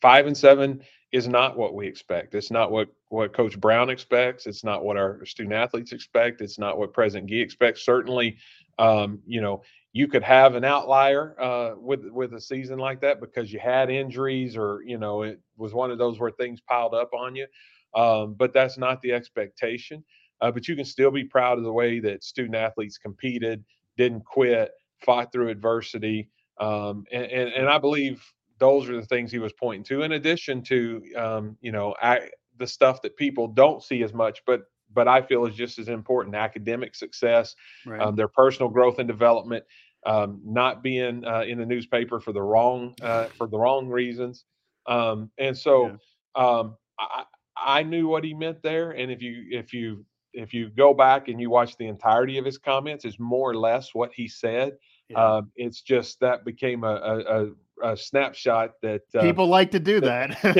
Five 0.00 0.26
and 0.26 0.36
seven 0.36 0.80
is 1.12 1.28
not 1.28 1.58
what 1.58 1.74
we 1.74 1.86
expect. 1.86 2.34
It's 2.34 2.50
not 2.50 2.70
what 2.70 2.88
what 3.08 3.32
Coach 3.32 3.58
Brown 3.58 3.90
expects. 3.90 4.46
It's 4.46 4.64
not 4.64 4.84
what 4.84 4.96
our 4.96 5.24
student 5.26 5.54
athletes 5.54 5.92
expect. 5.92 6.40
It's 6.40 6.58
not 6.58 6.78
what 6.78 6.94
President 6.94 7.28
Gee 7.28 7.40
expects. 7.40 7.84
Certainly, 7.84 8.38
um, 8.80 9.20
you 9.26 9.40
know, 9.40 9.62
you 9.92 10.08
could 10.08 10.22
have 10.24 10.54
an 10.56 10.64
outlier 10.64 11.40
uh, 11.40 11.72
with 11.78 12.04
with 12.10 12.34
a 12.34 12.40
season 12.40 12.78
like 12.78 13.00
that 13.02 13.20
because 13.20 13.52
you 13.52 13.60
had 13.60 13.90
injuries 13.90 14.56
or 14.56 14.82
you 14.86 14.98
know 14.98 15.22
it 15.22 15.40
was 15.56 15.74
one 15.74 15.90
of 15.90 15.98
those 15.98 16.18
where 16.20 16.30
things 16.32 16.60
piled 16.60 16.94
up 16.94 17.10
on 17.14 17.36
you. 17.36 17.46
Um, 17.94 18.34
but 18.38 18.52
that's 18.54 18.78
not 18.78 19.02
the 19.02 19.12
expectation. 19.12 20.04
Uh, 20.40 20.50
but 20.50 20.68
you 20.68 20.76
can 20.76 20.84
still 20.84 21.10
be 21.10 21.24
proud 21.24 21.58
of 21.58 21.64
the 21.64 21.72
way 21.72 22.00
that 22.00 22.24
student 22.24 22.56
athletes 22.56 22.98
competed, 22.98 23.64
didn't 23.98 24.24
quit, 24.24 24.70
fought 25.04 25.32
through 25.32 25.50
adversity, 25.50 26.30
um, 26.60 27.04
and, 27.12 27.24
and 27.26 27.50
and 27.52 27.68
I 27.68 27.78
believe 27.78 28.24
those 28.58 28.88
are 28.88 28.96
the 28.96 29.06
things 29.06 29.32
he 29.32 29.38
was 29.38 29.52
pointing 29.52 29.84
to. 29.84 30.02
In 30.02 30.12
addition 30.12 30.62
to 30.64 31.02
um, 31.16 31.56
you 31.60 31.72
know 31.72 31.94
I, 32.00 32.30
the 32.58 32.66
stuff 32.66 33.02
that 33.02 33.16
people 33.16 33.48
don't 33.48 33.82
see 33.82 34.02
as 34.02 34.14
much, 34.14 34.42
but 34.46 34.62
but 34.92 35.08
I 35.08 35.22
feel 35.22 35.46
is 35.46 35.54
just 35.54 35.78
as 35.78 35.88
important: 35.88 36.34
academic 36.34 36.94
success, 36.94 37.54
Right. 37.86 38.00
um, 38.00 38.16
their 38.16 38.28
personal 38.28 38.68
growth 38.68 38.98
and 38.98 39.08
development, 39.08 39.64
um, 40.06 40.40
not 40.44 40.82
being 40.82 41.24
uh, 41.24 41.42
in 41.42 41.58
the 41.58 41.66
newspaper 41.66 42.20
for 42.20 42.32
the 42.32 42.42
wrong 42.42 42.94
uh, 43.02 43.26
for 43.36 43.46
the 43.46 43.58
wrong 43.58 43.88
reasons, 43.88 44.44
um, 44.86 45.30
and 45.38 45.56
so 45.56 45.98
um, 46.34 46.76
I, 46.98 47.24
I 47.56 47.82
knew 47.82 48.08
what 48.08 48.24
he 48.24 48.34
meant 48.34 48.62
there. 48.62 48.92
And 48.92 49.10
if 49.10 49.22
you 49.22 49.46
if 49.50 49.72
you 49.72 50.04
if 50.32 50.54
you 50.54 50.70
go 50.70 50.94
back 50.94 51.28
and 51.28 51.40
you 51.40 51.50
watch 51.50 51.76
the 51.76 51.86
entirety 51.86 52.38
of 52.38 52.44
his 52.44 52.58
comments, 52.58 53.04
is 53.04 53.18
more 53.18 53.50
or 53.50 53.56
less 53.56 53.94
what 53.94 54.12
he 54.14 54.28
said. 54.28 54.76
Yeah. 55.08 55.36
Um, 55.36 55.50
it's 55.56 55.82
just 55.82 56.20
that 56.20 56.44
became 56.44 56.84
a, 56.84 56.94
a, 56.94 57.18
a, 57.18 57.46
a 57.82 57.96
snapshot 57.96 58.72
that 58.82 59.02
uh, 59.14 59.22
People 59.22 59.46
like 59.46 59.70
to 59.72 59.80
do 59.80 60.00
that. 60.00 60.30
that- 60.42 60.54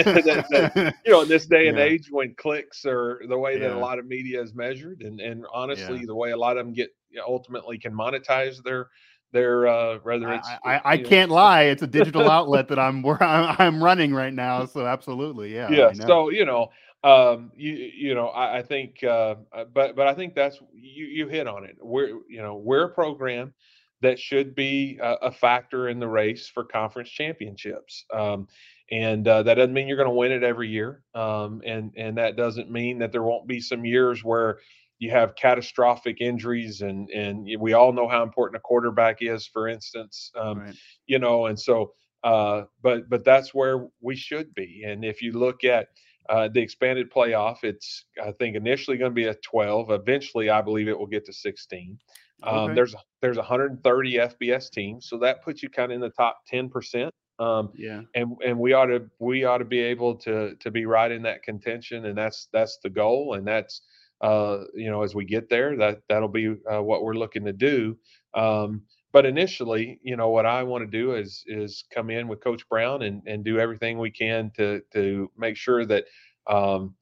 that, 0.50 0.94
you 1.04 1.12
know 1.12 1.22
in 1.22 1.28
this 1.28 1.46
day 1.46 1.68
and 1.68 1.78
Yeah. 1.78 1.84
age 1.84 2.08
when 2.10 2.34
clicks 2.34 2.84
are 2.86 3.22
the 3.28 3.38
way 3.38 3.58
that 3.58 3.70
Yeah. 3.70 3.76
a 3.76 3.78
lot 3.78 3.98
of 3.98 4.06
media 4.06 4.42
is 4.42 4.54
measured, 4.54 5.02
and 5.02 5.20
and 5.20 5.44
honestly, 5.52 6.04
the 6.06 6.14
way 6.14 6.30
a 6.32 6.36
lot 6.36 6.56
of 6.56 6.64
them 6.66 6.74
get 6.74 6.90
ultimately 7.26 7.78
can 7.78 7.92
monetize 7.92 8.62
their 8.62 8.88
their 9.32 9.66
uh, 9.66 9.98
whether 10.02 10.28
I, 10.28 10.36
it's 10.36 10.48
I, 10.64 10.80
I 10.84 10.96
know, 10.96 11.08
can't 11.08 11.30
lie. 11.30 11.62
It's 11.64 11.82
a 11.82 11.86
digital 11.98 12.28
outlet 12.28 12.68
that 12.68 12.78
I'm 12.78 13.02
where 13.02 13.22
I'm, 13.22 13.82
running 13.82 14.12
right 14.12 14.32
now. 14.32 14.66
So 14.66 14.86
absolutely, 14.86 15.54
yeah. 15.54 15.70
yeah 15.70 15.86
I 15.88 15.92
so 15.92 16.30
you 16.30 16.44
know 16.44 16.68
um 17.02 17.50
you 17.56 17.72
you 17.72 18.14
know 18.14 18.26
i, 18.26 18.58
I 18.58 18.62
think 18.62 19.02
uh 19.02 19.36
uh, 19.54 19.64
but 19.72 19.96
but 19.96 20.06
i 20.06 20.12
think 20.12 20.34
that's 20.34 20.60
you 20.74 21.06
you 21.06 21.28
hit 21.28 21.46
on 21.46 21.64
it 21.64 21.76
we're 21.80 22.08
you 22.28 22.42
know 22.42 22.56
we're 22.56 22.84
a 22.84 22.88
program 22.90 23.54
that 24.02 24.19
should 24.19 24.54
be 24.54 24.99
a, 25.02 25.14
a 25.23 25.33
factor 25.33 25.88
in 25.88 25.99
the 25.99 26.09
race 26.09 26.49
for 26.49 26.64
conference 26.64 27.11
championships 27.11 28.04
um 28.14 28.47
and 28.92 29.26
uh, 29.28 29.42
that 29.42 29.54
doesn't 29.54 29.73
mean 29.73 29.87
you're 29.88 29.97
going 29.97 30.09
to 30.09 30.14
win 30.14 30.33
it 30.33 30.42
every 30.42 30.69
year 30.69 31.02
um 31.14 31.61
and 31.66 31.92
and 31.97 32.19
that 32.19 32.37
doesn't 32.37 32.71
mean 32.71 32.99
that 32.99 33.12
there 33.12 33.23
won't 33.23 33.47
be 33.47 33.61
some 33.61 33.85
years 33.85 34.25
where 34.25 34.59
you 34.99 35.11
have 35.11 35.35
catastrophic 35.37 36.21
injuries 36.21 36.80
and 36.83 37.09
and 37.11 37.49
we 37.61 37.73
all 37.73 37.92
know 37.92 38.09
how 38.09 38.23
important 38.23 38.57
a 38.57 38.61
quarterback 38.61 39.19
is 39.21 39.47
for 39.47 39.69
instance 39.69 40.30
um 40.38 40.61
Right. 40.61 40.75
you 41.07 41.19
know 41.19 41.47
and 41.47 41.59
so 41.59 41.92
uh 42.25 42.62
but 42.83 43.09
but 43.09 43.25
that's 43.25 43.54
where 43.54 43.87
we 44.00 44.16
should 44.16 44.54
be 44.54 44.83
and 44.87 45.04
if 45.04 45.23
you 45.23 45.33
look 45.33 45.64
at 45.64 45.88
uh, 46.28 46.49
the 46.52 46.61
expanded 46.61 47.11
playoff 47.11 47.64
it's 47.64 48.04
i 48.23 48.30
think 48.33 48.54
initially 48.57 48.97
going 48.97 49.11
to 49.11 49.14
be 49.14 49.25
a 49.26 49.35
12 49.37 49.90
eventually 49.90 50.50
i 50.50 50.61
believe 50.61 50.88
it 50.88 50.99
will 50.99 51.07
get 51.07 51.25
to 51.25 51.33
16 51.33 51.99
um, 52.47 52.75
Okay. 52.75 52.75
there's 52.75 52.94
there's 53.20 53.37
130 53.37 54.14
fbs 54.14 54.70
teams 54.70 55.09
so 55.09 55.18
that 55.18 55.42
puts 55.42 55.62
you 55.62 55.68
kind 55.68 55.92
of 55.92 55.97
in 55.97 56.00
the 56.00 56.11
top 56.11 56.40
10% 56.52 57.11
um, 57.38 57.70
Yeah. 57.75 58.02
and 58.14 58.37
and 58.44 58.59
we 58.59 58.73
ought 58.73 58.87
to 58.87 59.02
we 59.18 59.44
ought 59.44 59.59
to 59.59 59.64
be 59.64 59.80
able 59.80 60.14
to 60.16 60.54
to 60.56 60.70
be 60.70 60.87
right 60.87 61.11
in 61.11 61.23
that 61.23 61.42
contention 61.42 62.06
and 62.06 62.16
that's 62.16 62.49
that's 62.52 62.78
the 62.82 62.90
goal 62.90 63.35
and 63.35 63.47
that's 63.47 63.82
uh 64.23 64.59
you 64.75 64.90
know 64.90 65.02
as 65.02 65.14
we 65.14 65.25
get 65.25 65.49
there 65.49 65.76
that 65.76 66.00
that'll 66.09 66.28
be 66.28 66.54
uh, 66.73 66.82
what 66.82 67.02
we're 67.02 67.14
looking 67.14 67.44
to 67.44 67.52
do 67.52 67.97
um 68.35 68.82
but 69.12 69.26
initially 69.26 69.99
you 70.02 70.16
know 70.16 70.28
what 70.30 70.47
i 70.47 70.62
want 70.62 70.82
to 70.85 70.90
do 70.99 71.14
is 71.14 71.42
is 71.47 71.85
come 71.94 72.11
in 72.11 72.28
with 72.28 72.42
coach 72.42 72.68
brown 72.68 73.02
and 73.02 73.23
and 73.26 73.44
do 73.44 73.59
everything 73.59 73.99
we 73.99 74.11
can 74.11 74.50
to 74.56 74.80
to 74.92 75.30
make 75.38 75.56
sure 75.56 75.85
that 75.87 76.04
um 76.49 76.94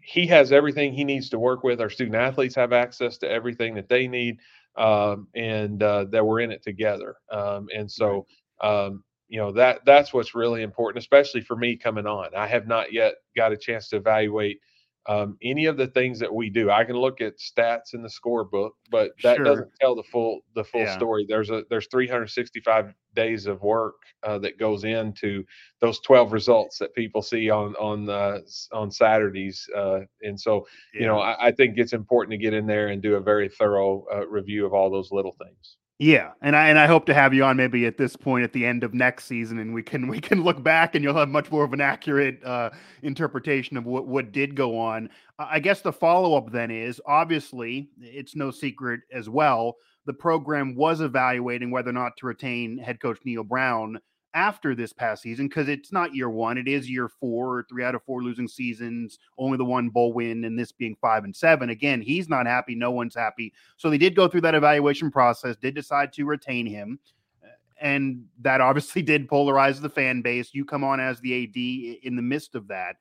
he 0.00 0.26
has 0.26 0.52
everything 0.52 0.92
he 0.92 1.04
needs 1.04 1.30
to 1.30 1.38
work 1.38 1.62
with 1.64 1.80
our 1.80 1.90
student 1.90 2.16
athletes 2.16 2.54
have 2.54 2.72
access 2.72 3.18
to 3.18 3.30
everything 3.30 3.74
that 3.74 3.88
they 3.88 4.06
need 4.06 4.36
um 4.76 5.28
and 5.34 5.82
uh 5.82 6.04
that 6.10 6.24
we're 6.24 6.40
in 6.40 6.50
it 6.50 6.62
together 6.62 7.16
um 7.30 7.68
and 7.74 7.90
so 7.90 8.26
um 8.62 9.04
you 9.28 9.38
know 9.40 9.52
that 9.52 9.80
that's 9.86 10.12
what's 10.12 10.34
really 10.34 10.62
important 10.62 11.02
especially 11.02 11.40
for 11.40 11.56
me 11.56 11.76
coming 11.76 12.06
on. 12.06 12.28
I 12.36 12.46
have 12.46 12.66
not 12.66 12.92
yet 12.92 13.14
got 13.36 13.52
a 13.52 13.56
chance 13.56 13.88
to 13.88 13.96
evaluate 13.96 14.60
um, 15.06 15.36
any 15.42 15.66
of 15.66 15.76
the 15.76 15.86
things 15.88 16.18
that 16.18 16.32
we 16.32 16.48
do 16.50 16.70
i 16.70 16.84
can 16.84 16.96
look 16.96 17.20
at 17.20 17.34
stats 17.38 17.94
in 17.94 18.02
the 18.02 18.08
scorebook 18.08 18.70
but 18.90 19.12
that 19.22 19.36
Sure. 19.36 19.44
doesn't 19.44 19.70
tell 19.80 19.94
the 19.94 20.02
full 20.02 20.40
the 20.54 20.64
full 20.64 20.82
Yeah. 20.82 20.96
story 20.96 21.26
there's 21.28 21.50
a 21.50 21.64
there's 21.70 21.86
365 21.88 22.94
days 23.14 23.46
of 23.46 23.62
work 23.62 23.94
uh, 24.24 24.38
that 24.38 24.58
goes 24.58 24.84
into 24.84 25.44
those 25.80 26.00
12 26.00 26.32
results 26.32 26.78
that 26.78 26.94
people 26.94 27.22
see 27.22 27.50
on 27.50 27.74
on 27.76 28.08
uh, 28.08 28.40
on 28.72 28.90
saturdays 28.90 29.68
uh, 29.76 30.00
and 30.22 30.38
so 30.40 30.66
you 30.94 31.06
know 31.06 31.18
I, 31.20 31.46
I 31.48 31.52
think 31.52 31.78
it's 31.78 31.92
important 31.92 32.32
to 32.32 32.38
get 32.38 32.54
in 32.54 32.66
there 32.66 32.88
and 32.88 33.02
do 33.02 33.16
a 33.16 33.20
very 33.20 33.48
thorough 33.48 34.04
uh, 34.12 34.26
review 34.26 34.66
of 34.66 34.72
all 34.74 34.90
those 34.90 35.12
little 35.12 35.36
things 35.42 35.76
Yeah, 36.00 36.32
and 36.42 36.56
I 36.56 36.68
and 36.68 36.78
I 36.78 36.86
hope 36.88 37.06
to 37.06 37.14
have 37.14 37.32
you 37.32 37.44
on 37.44 37.56
maybe 37.56 37.86
at 37.86 37.96
this 37.96 38.16
point 38.16 38.42
at 38.42 38.52
the 38.52 38.66
end 38.66 38.82
of 38.82 38.94
next 38.94 39.26
season, 39.26 39.60
and 39.60 39.72
we 39.72 39.82
can 39.82 40.08
we 40.08 40.20
can 40.20 40.42
look 40.42 40.60
back 40.60 40.94
and 40.94 41.04
you'll 41.04 41.14
have 41.14 41.28
much 41.28 41.52
more 41.52 41.62
of 41.64 41.72
an 41.72 41.80
accurate 41.80 42.42
uh, 42.44 42.70
interpretation 43.02 43.76
of 43.76 43.84
what 43.86 44.08
what 44.08 44.32
did 44.32 44.56
go 44.56 44.76
on. 44.76 45.08
I 45.38 45.60
guess 45.60 45.82
the 45.82 45.92
follow 45.92 46.36
up 46.36 46.50
then 46.50 46.72
is 46.72 47.00
obviously 47.06 47.90
it's 48.00 48.34
no 48.34 48.50
secret 48.50 49.00
as 49.12 49.28
well. 49.28 49.76
The 50.06 50.12
program 50.12 50.74
was 50.74 51.00
evaluating 51.00 51.70
whether 51.70 51.90
or 51.90 51.94
not 51.94 52.16
to 52.18 52.26
retain 52.26 52.76
head 52.76 53.00
coach 53.00 53.20
Neal 53.24 53.44
Brown 53.44 54.00
after 54.34 54.74
this 54.74 54.92
past 54.92 55.22
season 55.22 55.46
because 55.48 55.68
it's 55.68 55.92
not 55.92 56.14
year 56.14 56.28
one; 56.28 56.58
it 56.58 56.68
is 56.68 56.90
year 56.90 57.08
four, 57.08 57.64
three 57.68 57.84
out 57.84 57.94
of 57.94 58.02
four 58.02 58.22
losing 58.22 58.48
seasons, 58.48 59.18
only 59.38 59.56
the 59.56 59.64
one 59.64 59.88
bowl 59.88 60.12
win, 60.12 60.44
and 60.44 60.58
this 60.58 60.72
being 60.72 60.96
five 61.00 61.24
and 61.24 61.34
seven. 61.34 61.70
Again, 61.70 62.00
he's 62.00 62.28
not 62.28 62.46
happy. 62.46 62.74
No 62.74 62.90
one's 62.90 63.14
happy. 63.14 63.52
So 63.76 63.88
they 63.88 63.98
did 63.98 64.16
go 64.16 64.28
through 64.28 64.42
that 64.42 64.54
evaluation 64.54 65.10
process, 65.10 65.56
did 65.56 65.74
decide 65.74 66.12
to 66.14 66.24
retain 66.24 66.66
him. 66.66 66.98
Uh, 67.42 67.48
and 67.80 68.24
that 68.40 68.60
obviously 68.60 69.02
did 69.02 69.28
polarize 69.28 69.80
the 69.80 69.88
fan 69.88 70.20
base. 70.20 70.52
You 70.52 70.64
come 70.64 70.84
on 70.84 71.00
as 71.00 71.20
the 71.20 71.44
AD 71.44 72.04
in 72.04 72.16
the 72.16 72.22
midst 72.22 72.54
of 72.54 72.68
that. 72.68 72.96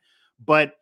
But 0.45 0.75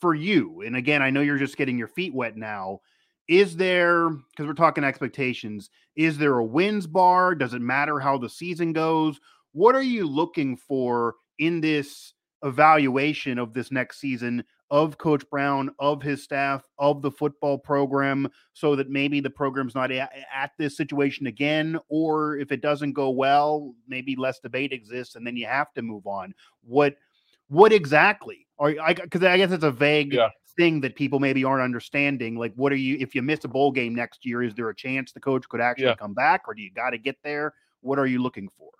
for 0.00 0.14
you, 0.14 0.62
and 0.62 0.76
again, 0.76 1.00
I 1.00 1.10
know 1.10 1.20
you're 1.20 1.38
just 1.38 1.56
getting 1.56 1.78
your 1.78 1.88
feet 1.88 2.12
wet 2.12 2.36
now. 2.36 2.80
Is 3.28 3.56
there, 3.56 4.10
because 4.10 4.46
we're 4.46 4.54
talking 4.54 4.82
expectations, 4.82 5.70
is 5.94 6.18
there 6.18 6.38
a 6.38 6.44
wins 6.44 6.88
bar? 6.88 7.36
Does 7.36 7.54
it 7.54 7.62
matter 7.62 8.00
how 8.00 8.18
the 8.18 8.28
season 8.28 8.72
goes? 8.72 9.20
What 9.52 9.74
are 9.74 9.82
you 9.82 10.06
looking 10.06 10.56
for 10.56 11.14
in 11.38 11.60
this 11.60 12.14
evaluation 12.42 13.38
of 13.38 13.52
this 13.52 13.70
next 13.70 14.00
season 14.00 14.44
of 14.70 14.96
Coach 14.96 15.28
Brown, 15.28 15.70
of 15.78 16.02
his 16.02 16.22
staff, 16.22 16.66
of 16.78 17.02
the 17.02 17.10
football 17.10 17.58
program, 17.58 18.26
so 18.54 18.74
that 18.74 18.88
maybe 18.88 19.20
the 19.20 19.28
program's 19.28 19.74
not 19.74 19.92
at, 19.92 20.10
at 20.34 20.52
this 20.56 20.78
situation 20.78 21.26
again, 21.26 21.78
or 21.90 22.38
if 22.38 22.50
it 22.52 22.62
doesn't 22.62 22.94
go 22.94 23.10
well, 23.10 23.74
maybe 23.86 24.16
less 24.16 24.38
debate 24.40 24.72
exists, 24.72 25.14
and 25.14 25.26
then 25.26 25.36
you 25.36 25.46
have 25.46 25.74
to 25.74 25.82
move 25.82 26.06
on. 26.06 26.34
What, 26.62 26.96
what 27.48 27.70
exactly? 27.70 28.46
Or 28.56 28.74
I 28.80 28.94
because 28.94 29.22
I 29.22 29.36
guess 29.36 29.52
it's 29.52 29.62
a 29.64 29.70
vague 29.70 30.14
Yeah. 30.14 30.30
thing 30.56 30.80
that 30.80 30.96
people 30.96 31.20
maybe 31.20 31.44
aren't 31.44 31.62
understanding. 31.62 32.36
Like, 32.36 32.54
what 32.54 32.72
are 32.72 32.76
you? 32.76 32.96
If 32.98 33.14
you 33.14 33.20
miss 33.20 33.44
a 33.44 33.48
bowl 33.48 33.72
game 33.72 33.94
next 33.94 34.24
year, 34.24 34.42
is 34.42 34.54
there 34.54 34.70
a 34.70 34.74
chance 34.74 35.12
the 35.12 35.20
coach 35.20 35.46
could 35.50 35.60
actually 35.60 35.86
Yeah. 35.88 35.96
come 35.96 36.14
back, 36.14 36.44
or 36.48 36.54
do 36.54 36.62
you 36.62 36.70
got 36.70 36.90
to 36.90 36.98
get 36.98 37.16
there? 37.22 37.52
What 37.82 37.98
are 37.98 38.06
you 38.06 38.22
looking 38.22 38.48
for? 38.48 38.70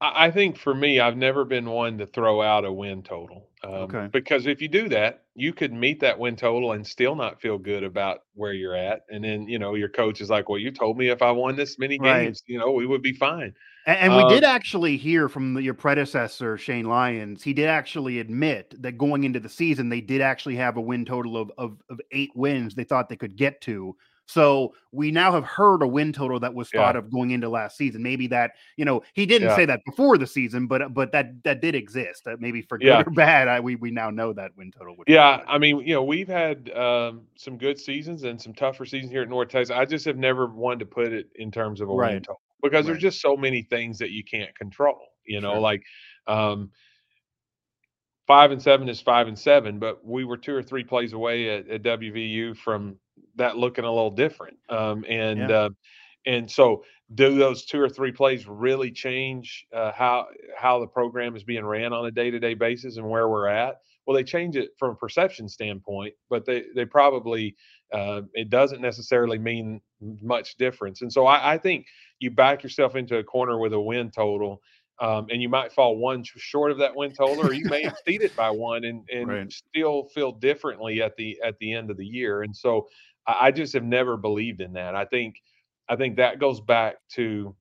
I 0.00 0.30
think 0.30 0.58
for 0.58 0.74
me, 0.74 1.00
I've 1.00 1.16
never 1.16 1.44
been 1.46 1.70
one 1.70 1.96
to 1.98 2.06
throw 2.06 2.42
out 2.42 2.66
a 2.66 2.72
win 2.72 3.02
total. 3.02 3.50
Um, 3.62 3.96
Okay. 3.96 4.10
Because 4.12 4.46
if 4.46 4.60
you 4.60 4.68
do 4.68 4.88
that, 4.90 5.24
you 5.34 5.54
could 5.54 5.72
meet 5.72 6.00
that 6.00 6.18
win 6.18 6.36
total 6.36 6.72
and 6.72 6.86
still 6.86 7.14
not 7.16 7.40
feel 7.40 7.56
good 7.58 7.82
about 7.82 8.20
where 8.34 8.52
you're 8.52 8.76
at. 8.76 9.02
And 9.10 9.24
then, 9.24 9.48
you 9.48 9.58
know, 9.58 9.74
your 9.74 9.88
coach 9.88 10.20
is 10.20 10.28
like, 10.28 10.48
well, 10.50 10.58
you 10.58 10.70
told 10.70 10.98
me 10.98 11.08
if 11.08 11.22
I 11.22 11.30
won 11.30 11.56
this 11.56 11.78
many 11.78 11.98
Right. 11.98 12.34
games, 12.38 12.42
you 12.46 12.58
know, 12.58 12.72
we 12.72 12.86
would 12.86 13.02
be 13.02 13.14
fine. 13.14 13.54
And, 13.86 13.98
and 13.98 14.14
we 14.16 14.24
did 14.24 14.42
Um, 14.42 14.44
actually 14.44 14.96
hear 14.96 15.28
from 15.28 15.54
the, 15.54 15.62
your 15.62 15.74
predecessor, 15.74 16.58
Shane 16.58 16.86
Lyons. 16.86 17.42
He 17.42 17.52
did 17.52 17.68
actually 17.68 18.18
admit 18.18 18.74
that 18.82 18.98
going 18.98 19.24
into 19.24 19.40
the 19.40 19.48
season, 19.48 19.88
they 19.88 20.00
did 20.00 20.20
actually 20.20 20.56
have 20.56 20.76
a 20.76 20.80
win 20.80 21.04
total 21.04 21.36
of, 21.36 21.50
of, 21.58 21.80
of 21.88 22.00
eight 22.12 22.30
wins 22.34 22.74
they 22.74 22.84
thought 22.84 23.08
they 23.08 23.16
could 23.16 23.36
get 23.36 23.60
to. 23.62 23.94
So 24.26 24.74
we 24.92 25.10
now 25.12 25.30
have 25.32 25.44
heard 25.44 25.82
a 25.82 25.86
win 25.86 26.12
total 26.12 26.40
that 26.40 26.52
was 26.52 26.68
thought 26.70 26.94
Yeah. 26.96 26.98
of 26.98 27.10
going 27.12 27.30
into 27.30 27.48
last 27.48 27.76
season. 27.76 28.02
Maybe 28.02 28.26
that 28.28 28.52
you 28.76 28.84
know 28.84 29.02
he 29.14 29.24
didn't 29.24 29.48
Yeah. 29.48 29.56
say 29.56 29.64
that 29.66 29.80
before 29.86 30.18
the 30.18 30.26
season, 30.26 30.66
but 30.66 30.92
but 30.92 31.12
that 31.12 31.42
that 31.44 31.60
did 31.60 31.74
exist. 31.76 32.26
Uh, 32.26 32.36
maybe 32.40 32.60
for 32.60 32.76
good 32.76 32.86
Yeah. 32.86 33.02
or 33.06 33.10
bad, 33.10 33.46
I, 33.48 33.60
we 33.60 33.76
we 33.76 33.90
now 33.92 34.10
know 34.10 34.32
that 34.32 34.50
win 34.56 34.72
total. 34.72 34.96
Would 34.96 35.08
Yeah. 35.08 35.42
I 35.46 35.58
mean, 35.58 35.78
you 35.80 35.94
know, 35.94 36.02
we've 36.02 36.26
had 36.28 36.70
um, 36.70 37.22
some 37.36 37.56
good 37.56 37.78
seasons 37.78 38.24
and 38.24 38.40
some 38.40 38.52
tougher 38.52 38.84
seasons 38.84 39.12
here 39.12 39.22
at 39.22 39.28
North 39.28 39.48
Texas. 39.48 39.74
I 39.74 39.84
just 39.84 40.04
have 40.06 40.16
never 40.18 40.46
wanted 40.48 40.80
to 40.80 40.86
put 40.86 41.12
it 41.12 41.28
in 41.36 41.50
terms 41.52 41.80
of 41.80 41.88
a 41.88 41.94
win 41.94 42.22
total 42.22 42.40
because 42.62 42.84
there's 42.84 42.98
just 42.98 43.20
so 43.20 43.36
many 43.36 43.62
things 43.62 43.96
that 43.98 44.10
you 44.10 44.24
can't 44.24 44.52
control, 44.58 44.98
you 45.24 45.40
know, 45.40 45.52
Sure. 45.52 45.60
like, 45.60 45.82
um, 46.26 46.72
five 48.26 48.50
and 48.50 48.60
seven 48.60 48.88
is 48.88 49.00
five 49.00 49.28
and 49.28 49.38
seven, 49.38 49.78
but 49.78 50.04
we 50.04 50.24
were 50.24 50.36
two 50.36 50.52
or 50.54 50.62
three 50.62 50.82
plays 50.82 51.12
away 51.12 51.48
at, 51.48 51.68
at 51.68 51.82
WVU 51.84 52.56
from 52.56 52.96
that 53.36 53.56
looking 53.56 53.84
a 53.84 53.92
little 53.92 54.10
different. 54.10 54.58
Um, 54.68 55.04
and 55.08 55.50
Yeah. 55.50 55.50
uh, 55.50 55.70
and 56.26 56.50
so, 56.50 56.84
do 57.14 57.36
those 57.36 57.64
two 57.64 57.80
or 57.80 57.88
three 57.88 58.10
plays 58.12 58.46
really 58.48 58.90
change 58.90 59.64
uh, 59.72 59.92
how 59.92 60.26
how 60.56 60.80
the 60.80 60.86
program 60.88 61.36
is 61.36 61.44
being 61.44 61.64
ran 61.64 61.92
on 61.92 62.06
a 62.06 62.10
day 62.10 62.30
to 62.30 62.38
day 62.40 62.54
basis 62.54 62.96
and 62.96 63.08
where 63.08 63.28
we're 63.28 63.46
at? 63.48 63.76
Well, 64.06 64.16
they 64.16 64.24
change 64.24 64.56
it 64.56 64.70
from 64.78 64.90
a 64.90 64.96
perception 64.96 65.48
standpoint, 65.48 66.14
but 66.28 66.44
they 66.44 66.64
they 66.74 66.84
probably 66.84 67.56
uh, 67.92 68.22
it 68.34 68.50
doesn't 68.50 68.80
necessarily 68.80 69.38
mean 69.38 69.80
much 70.00 70.56
difference. 70.56 71.02
And 71.02 71.12
so, 71.12 71.26
I, 71.26 71.54
I 71.54 71.58
think 71.58 71.86
you 72.18 72.30
back 72.30 72.62
yourself 72.62 72.96
into 72.96 73.18
a 73.18 73.24
corner 73.24 73.58
with 73.58 73.72
a 73.72 73.80
win 73.80 74.10
total 74.10 74.60
um, 74.98 75.26
and 75.30 75.42
you 75.42 75.48
might 75.50 75.72
fall 75.72 75.98
one 75.98 76.24
short 76.24 76.72
of 76.72 76.78
that 76.78 76.96
win 76.96 77.12
total, 77.12 77.44
or 77.44 77.52
you 77.52 77.66
may 77.66 77.84
exceed 77.86 78.22
it 78.22 78.34
by 78.34 78.50
one 78.50 78.84
and 78.84 79.06
and 79.10 79.38
Right. 79.38 79.50
still 79.50 80.08
feel 80.08 80.32
differently 80.32 81.02
at 81.02 81.16
the 81.16 81.38
at 81.44 81.58
the 81.58 81.72
end 81.74 81.90
of 81.90 81.98
the 81.98 82.06
year. 82.06 82.42
And 82.42 82.56
so 82.56 82.88
I, 83.26 83.46
I 83.46 83.50
just 83.50 83.72
have 83.74 83.84
never 83.84 84.16
believed 84.16 84.60
in 84.60 84.72
that. 84.74 84.94
I 84.94 85.04
think 85.04 85.36
I 85.88 85.96
think 85.96 86.16
that 86.16 86.40
goes 86.40 86.60
back 86.60 86.96
to 87.12 87.54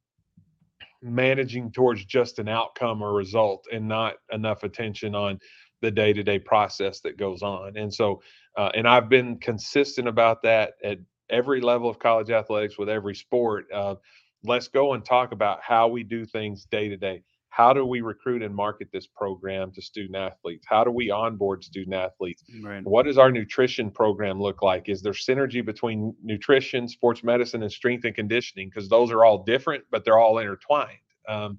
managing 1.01 1.72
towards 1.72 2.03
just 2.05 2.39
an 2.39 2.48
outcome 2.48 3.01
or 3.03 3.13
result 3.13 3.65
and 3.72 3.88
not 3.88 4.15
enough 4.31 4.63
attention 4.63 5.13
on 5.13 5.39
the 5.81 5.91
day-to-day 5.91 6.39
process 6.39 7.01
that 7.01 7.17
goes 7.17 7.43
on. 7.43 7.77
And 7.77 7.93
so, 7.93 8.22
uh, 8.57 8.72
and 8.74 8.88
I've 8.88 9.10
been 9.10 9.38
consistent 9.38 10.07
about 10.07 10.41
that 10.43 10.74
at 10.84 10.98
every 11.29 11.62
level 11.62 11.89
of 11.89 12.00
college 12.00 12.31
athletics 12.31 12.77
with 12.79 12.89
every 12.89 13.13
sport. 13.13 13.67
Uh, 13.72 13.95
let's 14.43 14.67
go 14.67 14.93
and 14.93 15.05
talk 15.05 15.31
about 15.31 15.62
how 15.62 15.88
we 15.88 16.03
do 16.03 16.25
things 16.25 16.65
day 16.65 16.89
to 16.89 16.98
day. 16.98 17.22
How 17.55 17.71
do 17.71 17.85
we 17.85 18.01
recruit 18.01 18.43
and 18.43 18.53
market 18.53 18.89
this 18.91 19.07
program 19.07 19.71
to 19.71 19.81
student 19.81 20.17
athletes? 20.17 20.65
How 20.67 20.83
do 20.83 20.91
we 20.91 21.09
onboard 21.09 21.63
student 21.63 21.95
athletes? 21.95 22.43
Right. 22.62 22.83
What 22.83 23.05
does 23.05 23.17
our 23.17 23.31
nutrition 23.31 23.91
program 23.91 24.41
look 24.41 24.62
like? 24.62 24.89
Is 24.89 25.01
there 25.01 25.13
synergy 25.13 25.65
between 25.65 26.13
nutrition, 26.21 26.89
sports 26.89 27.24
medicine, 27.24 27.63
and 27.63 27.71
strength 27.71 28.03
and 28.03 28.13
conditioning? 28.13 28.67
Because 28.67 28.89
those 28.89 29.09
are 29.09 29.24
all 29.24 29.45
different, 29.45 29.85
but 29.89 30.03
they're 30.03 30.19
all 30.19 30.39
intertwined. 30.39 30.97
Um, 31.29 31.57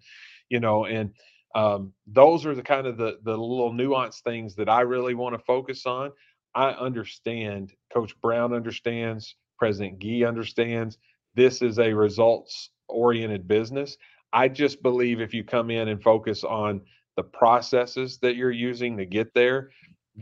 you 0.50 0.60
know, 0.60 0.84
and 0.84 1.14
um, 1.54 1.94
those 2.06 2.44
are 2.44 2.54
the 2.54 2.62
kind 2.62 2.86
of 2.86 2.98
the 2.98 3.18
the 3.22 3.30
little 3.30 3.72
nuanced 3.72 4.20
things 4.20 4.54
that 4.56 4.68
I 4.68 4.82
really 4.82 5.14
want 5.14 5.34
to 5.34 5.42
focus 5.46 5.86
on. 5.86 6.12
I 6.54 6.72
understand, 6.72 7.72
Coach 7.90 8.14
Brown 8.20 8.52
understands, 8.52 9.34
President 9.58 9.98
Gee 9.98 10.26
understands. 10.26 10.98
This 11.34 11.62
is 11.62 11.78
a 11.78 11.94
results 11.94 12.68
oriented 12.86 13.48
business. 13.48 13.96
I 14.32 14.48
just 14.48 14.82
believe 14.82 15.20
if 15.20 15.32
you 15.32 15.44
come 15.44 15.70
in 15.70 15.88
and 15.88 16.02
focus 16.02 16.44
on 16.44 16.82
the 17.16 17.22
processes 17.22 18.18
that 18.18 18.36
you're 18.36 18.50
using 18.50 18.96
to 18.98 19.06
get 19.06 19.32
there, 19.34 19.70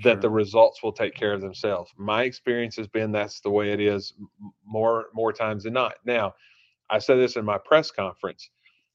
sure. 0.00 0.12
that 0.14 0.20
the 0.20 0.30
results 0.30 0.82
will 0.82 0.92
take 0.92 1.14
care 1.14 1.32
of 1.32 1.40
themselves. 1.40 1.92
My 1.96 2.22
experience 2.22 2.76
has 2.76 2.86
been 2.86 3.12
that's 3.12 3.40
the 3.40 3.50
way 3.50 3.72
it 3.72 3.80
is 3.80 4.14
more 4.64 5.06
more 5.12 5.32
times 5.32 5.64
than 5.64 5.72
not. 5.72 5.94
Now, 6.04 6.34
I 6.90 6.98
said 6.98 7.16
this 7.16 7.36
in 7.36 7.44
my 7.44 7.58
press 7.58 7.90
conference. 7.90 8.50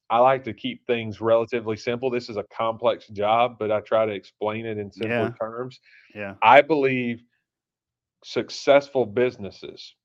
I 0.10 0.20
like 0.20 0.44
to 0.46 0.54
keep 0.54 0.86
things 0.88 1.22
relatively 1.22 1.78
simple. 1.78 2.10
This 2.10 2.30
is 2.30 2.38
a 2.38 2.46
complex 2.52 3.08
job, 3.10 3.58
but 3.60 3.72
I 3.72 3.80
try 3.82 4.06
to 4.06 4.12
explain 4.12 4.66
it 4.66 4.78
in 4.78 4.92
simple 4.92 5.10
yeah. 5.10 5.32
terms. 5.40 5.80
Yeah. 6.16 6.34
I 6.42 6.62
believe 6.62 7.22
successful 8.24 9.06
businesses, 9.06 9.96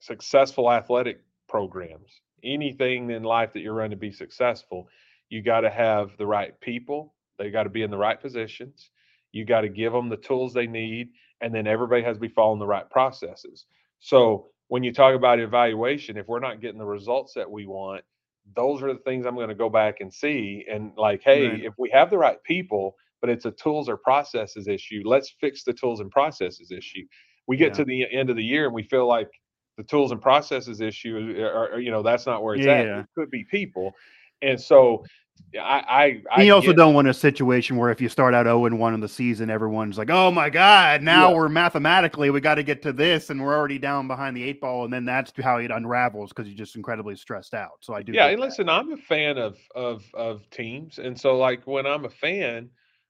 successful 0.00 0.70
athletic 0.70 1.20
programs, 1.48 2.20
anything 2.42 3.10
in 3.10 3.22
life 3.22 3.52
that 3.52 3.60
you're 3.60 3.74
running 3.74 3.92
to 3.92 3.96
be 3.96 4.12
successful, 4.12 4.88
you 5.28 5.42
got 5.42 5.60
to 5.60 5.70
have 5.70 6.10
the 6.18 6.26
right 6.26 6.58
people. 6.60 7.14
They 7.38 7.50
got 7.50 7.64
to 7.64 7.70
be 7.70 7.82
in 7.82 7.90
the 7.90 7.98
right 7.98 8.20
positions. 8.20 8.90
You 9.32 9.44
got 9.44 9.60
to 9.62 9.68
give 9.68 9.92
them 9.92 10.08
the 10.08 10.16
tools 10.16 10.54
they 10.54 10.66
need, 10.66 11.10
and 11.40 11.54
then 11.54 11.66
everybody 11.66 12.02
has 12.02 12.16
to 12.16 12.20
be 12.20 12.28
following 12.28 12.58
the 12.58 12.66
right 12.66 12.88
processes. 12.88 13.66
So 14.00 14.48
when 14.68 14.82
you 14.82 14.92
talk 14.92 15.14
about 15.14 15.38
evaluation, 15.38 16.16
if 16.16 16.28
we're 16.28 16.40
not 16.40 16.60
getting 16.60 16.78
the 16.78 16.86
results 16.86 17.34
that 17.34 17.50
we 17.50 17.66
want, 17.66 18.04
those 18.56 18.82
are 18.82 18.92
the 18.92 19.00
things 19.00 19.26
I'm 19.26 19.34
going 19.34 19.48
to 19.48 19.54
go 19.54 19.68
back 19.68 20.00
and 20.00 20.12
see. 20.12 20.64
And 20.70 20.92
like, 20.96 21.22
hey, 21.22 21.48
right. 21.48 21.64
if 21.64 21.74
we 21.78 21.90
have 21.90 22.10
the 22.10 22.18
right 22.18 22.42
people, 22.44 22.96
but 23.20 23.30
it's 23.30 23.44
a 23.44 23.50
tools 23.50 23.88
or 23.88 23.96
processes 23.96 24.68
issue, 24.68 25.02
let's 25.04 25.34
fix 25.40 25.64
the 25.64 25.72
tools 25.72 26.00
and 26.00 26.10
processes 26.10 26.70
issue. 26.70 27.04
We 27.46 27.56
get 27.56 27.68
yeah. 27.68 27.74
to 27.74 27.84
the 27.84 28.06
end 28.12 28.30
of 28.30 28.36
the 28.36 28.44
year 28.44 28.66
and 28.66 28.74
we 28.74 28.84
feel 28.84 29.06
like 29.06 29.30
the 29.78 29.84
tools 29.84 30.10
and 30.10 30.20
processes 30.20 30.80
issue, 30.80 31.36
uh, 31.38 31.40
uh, 31.40 31.46
or, 31.46 31.68
or 31.74 31.80
you 31.80 31.90
know, 31.90 32.02
that's 32.02 32.26
not 32.26 32.42
where 32.42 32.56
it's 32.56 32.66
yeah. 32.66 32.72
at. 32.72 32.86
It 32.86 33.06
could 33.14 33.30
be 33.30 33.44
people. 33.44 33.94
And 34.42 34.60
so 34.60 35.04
I, 35.54 35.84
I, 35.88 36.22
I 36.36 36.42
you 36.42 36.52
also 36.52 36.72
don't 36.72 36.94
want 36.94 37.06
a 37.06 37.14
situation 37.14 37.76
where 37.76 37.90
if 37.90 38.00
you 38.00 38.08
start 38.08 38.34
out 38.34 38.46
0 38.46 38.66
and 38.66 38.78
1 38.78 38.94
in 38.94 39.00
the 39.00 39.08
season, 39.08 39.50
everyone's 39.50 39.96
like, 39.96 40.10
oh 40.10 40.32
my 40.32 40.50
God, 40.50 41.00
now 41.02 41.28
yeah. 41.28 41.36
we're 41.36 41.48
mathematically, 41.48 42.30
we 42.30 42.40
got 42.40 42.56
to 42.56 42.64
get 42.64 42.82
to 42.82 42.92
this, 42.92 43.30
and 43.30 43.40
we're 43.40 43.56
already 43.56 43.78
down 43.78 44.08
behind 44.08 44.36
the 44.36 44.42
eight 44.42 44.60
ball. 44.60 44.84
And 44.84 44.92
then 44.92 45.04
that's 45.04 45.32
how 45.40 45.58
it 45.58 45.70
unravels 45.70 46.30
because 46.30 46.48
you're 46.48 46.58
just 46.58 46.74
incredibly 46.74 47.14
stressed 47.14 47.54
out. 47.54 47.78
So 47.80 47.94
I 47.94 48.02
do. 48.02 48.12
Yeah. 48.12 48.26
And 48.26 48.40
listen, 48.40 48.68
I'm 48.68 48.92
a 48.92 48.96
fan 48.96 49.38
of, 49.38 49.56
of, 49.76 50.04
of 50.12 50.50
teams. 50.50 50.98
And 50.98 51.18
so, 51.18 51.38
like, 51.38 51.64
when 51.68 51.86
I'm 51.86 52.04
a 52.04 52.10
fan, 52.10 52.68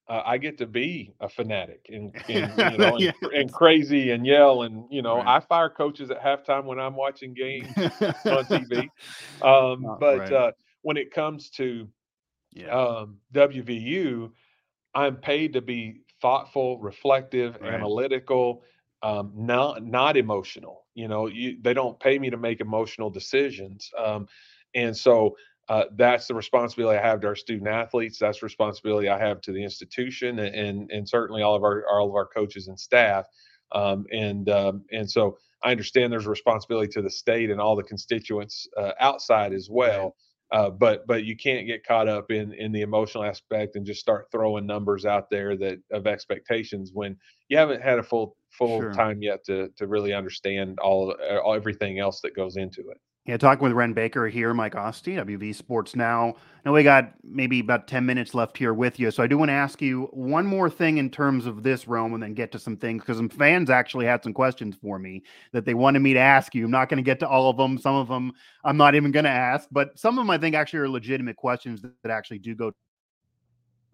uh, 0.08 0.22
I 0.24 0.38
get 0.38 0.56
to 0.58 0.66
be 0.66 1.12
a 1.20 1.28
fanatic 1.28 1.86
and, 1.90 2.14
and 2.28 2.72
you 2.72 2.78
know 2.78 2.96
and, 2.96 3.32
and, 3.34 3.52
crazy 3.52 4.12
and 4.12 4.26
yell 4.26 4.62
and 4.62 4.84
you 4.90 5.02
know 5.02 5.16
right. 5.16 5.36
I 5.36 5.40
fire 5.40 5.68
coaches 5.68 6.10
at 6.10 6.22
halftime 6.22 6.64
when 6.64 6.78
I'm 6.78 6.96
watching 6.96 7.34
games 7.34 7.68
on 7.76 7.82
TV. 8.44 8.88
Um, 9.42 9.96
but 10.00 10.18
right. 10.18 10.32
uh, 10.32 10.52
when 10.82 10.96
it 10.96 11.12
comes 11.12 11.50
to 11.50 11.88
yeah. 12.52 12.68
um, 12.68 13.18
WVU, 13.34 14.30
I'm 14.94 15.16
paid 15.16 15.52
to 15.52 15.60
be 15.60 16.02
thoughtful, 16.22 16.78
reflective, 16.78 17.58
right. 17.60 17.74
analytical, 17.74 18.64
um, 19.02 19.32
not 19.34 19.84
not 19.84 20.16
emotional. 20.16 20.86
You 20.94 21.08
know, 21.08 21.26
you, 21.26 21.58
they 21.60 21.74
don't 21.74 22.00
pay 22.00 22.18
me 22.18 22.30
to 22.30 22.36
make 22.36 22.60
emotional 22.60 23.10
decisions, 23.10 23.90
um, 23.98 24.26
and 24.74 24.96
so 24.96 25.36
uh, 25.68 25.84
that's 25.96 26.26
the 26.26 26.34
responsibility 26.34 26.98
I 26.98 27.06
have 27.06 27.20
to 27.20 27.26
our 27.28 27.36
student 27.36 27.68
athletes. 27.68 28.18
That's 28.18 28.40
the 28.40 28.46
responsibility 28.46 29.08
I 29.08 29.18
have 29.18 29.40
to 29.42 29.52
the 29.52 29.62
institution, 29.62 30.38
and 30.38 30.54
and, 30.54 30.90
and 30.90 31.08
certainly 31.08 31.42
all 31.42 31.54
of 31.54 31.62
our 31.62 31.84
all 31.90 32.08
of 32.08 32.14
our 32.14 32.26
coaches 32.26 32.68
and 32.68 32.78
staff. 32.78 33.26
Um, 33.72 34.06
and 34.10 34.48
um, 34.48 34.84
and 34.92 35.10
so 35.10 35.36
I 35.62 35.70
understand 35.70 36.12
there's 36.12 36.26
a 36.26 36.30
responsibility 36.30 36.88
to 36.92 37.02
the 37.02 37.10
state 37.10 37.50
and 37.50 37.60
all 37.60 37.76
the 37.76 37.82
constituents 37.82 38.66
uh, 38.76 38.92
outside 39.00 39.52
as 39.52 39.68
well. 39.70 40.16
Uh, 40.50 40.70
but 40.70 41.06
but 41.06 41.24
you 41.24 41.36
can't 41.36 41.66
get 41.66 41.84
caught 41.84 42.08
up 42.08 42.30
in 42.30 42.54
in 42.54 42.72
the 42.72 42.80
emotional 42.80 43.22
aspect 43.24 43.76
and 43.76 43.84
just 43.84 44.00
start 44.00 44.28
throwing 44.32 44.64
numbers 44.64 45.04
out 45.04 45.28
there 45.28 45.54
that 45.56 45.78
of 45.92 46.06
expectations 46.06 46.92
when 46.94 47.14
you 47.48 47.58
haven't 47.58 47.82
had 47.82 47.98
a 47.98 48.02
full 48.02 48.34
full 48.50 48.80
sure. 48.80 48.92
time 48.94 49.20
yet 49.20 49.44
to 49.44 49.68
to 49.76 49.86
really 49.86 50.14
understand 50.14 50.78
all, 50.78 51.14
all 51.44 51.54
everything 51.54 51.98
else 51.98 52.22
that 52.22 52.34
goes 52.34 52.56
into 52.56 52.80
it. 52.88 52.98
Yeah, 53.28 53.36
talking 53.36 53.62
with 53.62 53.74
Wren 53.74 53.92
Baker 53.92 54.26
here, 54.26 54.54
Mike 54.54 54.74
Asti, 54.74 55.16
WV 55.16 55.54
Sports 55.54 55.94
Now. 55.94 56.36
Now 56.64 56.72
we 56.72 56.82
got 56.82 57.12
maybe 57.22 57.60
about 57.60 57.86
10 57.86 58.06
minutes 58.06 58.32
left 58.32 58.56
here 58.56 58.72
with 58.72 58.98
you. 58.98 59.10
So 59.10 59.22
I 59.22 59.26
do 59.26 59.36
want 59.36 59.50
to 59.50 59.52
ask 59.52 59.82
you 59.82 60.04
one 60.12 60.46
more 60.46 60.70
thing 60.70 60.96
in 60.96 61.10
terms 61.10 61.44
of 61.44 61.62
this 61.62 61.86
realm 61.86 62.14
and 62.14 62.22
then 62.22 62.32
get 62.32 62.50
to 62.52 62.58
some 62.58 62.74
things 62.74 63.02
because 63.02 63.18
some 63.18 63.28
fans 63.28 63.68
actually 63.68 64.06
had 64.06 64.22
some 64.22 64.32
questions 64.32 64.76
for 64.80 64.98
me 64.98 65.24
that 65.52 65.66
they 65.66 65.74
wanted 65.74 65.98
me 65.98 66.14
to 66.14 66.18
ask 66.18 66.54
you. 66.54 66.64
I'm 66.64 66.70
not 66.70 66.88
going 66.88 66.96
to 66.96 67.02
get 67.02 67.20
to 67.20 67.28
all 67.28 67.50
of 67.50 67.58
them. 67.58 67.76
Some 67.76 67.96
of 67.96 68.08
them 68.08 68.32
I'm 68.64 68.78
not 68.78 68.94
even 68.94 69.10
going 69.10 69.24
to 69.24 69.30
ask, 69.30 69.68
but 69.70 69.98
some 69.98 70.18
of 70.18 70.24
them 70.24 70.30
I 70.30 70.38
think 70.38 70.56
actually 70.56 70.80
are 70.80 70.88
legitimate 70.88 71.36
questions 71.36 71.82
that 71.82 72.10
actually 72.10 72.38
do 72.38 72.54
go 72.54 72.72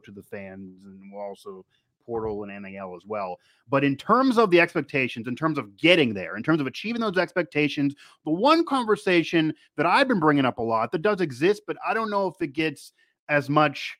to 0.04 0.12
the 0.12 0.22
fans 0.22 0.84
and 0.84 1.12
will 1.12 1.20
also 1.20 1.66
portal 2.04 2.44
and 2.44 2.62
NIL 2.62 2.94
as 2.96 3.06
well. 3.06 3.38
But 3.68 3.84
in 3.84 3.96
terms 3.96 4.38
of 4.38 4.50
the 4.50 4.60
expectations, 4.60 5.26
in 5.26 5.36
terms 5.36 5.58
of 5.58 5.76
getting 5.76 6.14
there, 6.14 6.36
in 6.36 6.42
terms 6.42 6.60
of 6.60 6.66
achieving 6.66 7.00
those 7.00 7.18
expectations, 7.18 7.94
the 8.24 8.30
one 8.30 8.64
conversation 8.64 9.54
that 9.76 9.86
I've 9.86 10.08
been 10.08 10.20
bringing 10.20 10.44
up 10.44 10.58
a 10.58 10.62
lot 10.62 10.92
that 10.92 11.02
does 11.02 11.20
exist, 11.20 11.62
but 11.66 11.76
I 11.86 11.94
don't 11.94 12.10
know 12.10 12.26
if 12.26 12.40
it 12.40 12.52
gets 12.52 12.92
as 13.28 13.48
much 13.48 13.98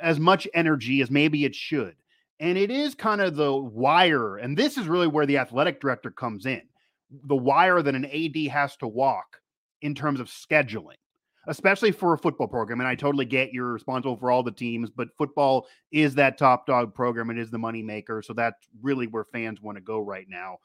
as 0.00 0.18
much 0.20 0.46
energy 0.54 1.00
as 1.00 1.10
maybe 1.10 1.44
it 1.44 1.54
should. 1.54 1.96
And 2.38 2.58
it 2.58 2.70
is 2.70 2.94
kind 2.94 3.20
of 3.20 3.34
the 3.34 3.54
wire, 3.54 4.36
and 4.36 4.56
this 4.56 4.76
is 4.76 4.88
really 4.88 5.06
where 5.06 5.24
the 5.24 5.38
athletic 5.38 5.80
director 5.80 6.10
comes 6.10 6.44
in. 6.44 6.62
The 7.24 7.36
wire 7.36 7.80
that 7.80 7.94
an 7.94 8.04
AD 8.04 8.52
has 8.52 8.76
to 8.76 8.86
walk 8.86 9.40
in 9.80 9.94
terms 9.94 10.20
of 10.20 10.28
scheduling 10.28 10.96
especially 11.46 11.92
for 11.92 12.12
a 12.12 12.18
football 12.18 12.48
program. 12.48 12.80
And 12.80 12.88
I 12.88 12.94
totally 12.94 13.24
get 13.24 13.52
you're 13.52 13.72
responsible 13.72 14.16
for 14.16 14.30
all 14.30 14.42
the 14.42 14.50
teams, 14.52 14.90
but 14.90 15.08
football 15.16 15.66
is 15.92 16.14
that 16.16 16.38
top 16.38 16.66
dog 16.66 16.94
program. 16.94 17.30
It 17.30 17.38
is 17.38 17.50
the 17.50 17.58
money 17.58 17.82
maker. 17.82 18.22
So 18.22 18.32
that's 18.32 18.68
really 18.82 19.06
where 19.06 19.24
fans 19.24 19.60
want 19.60 19.76
to 19.76 19.82
go 19.82 19.98
right 19.98 20.26
now. 20.28 20.58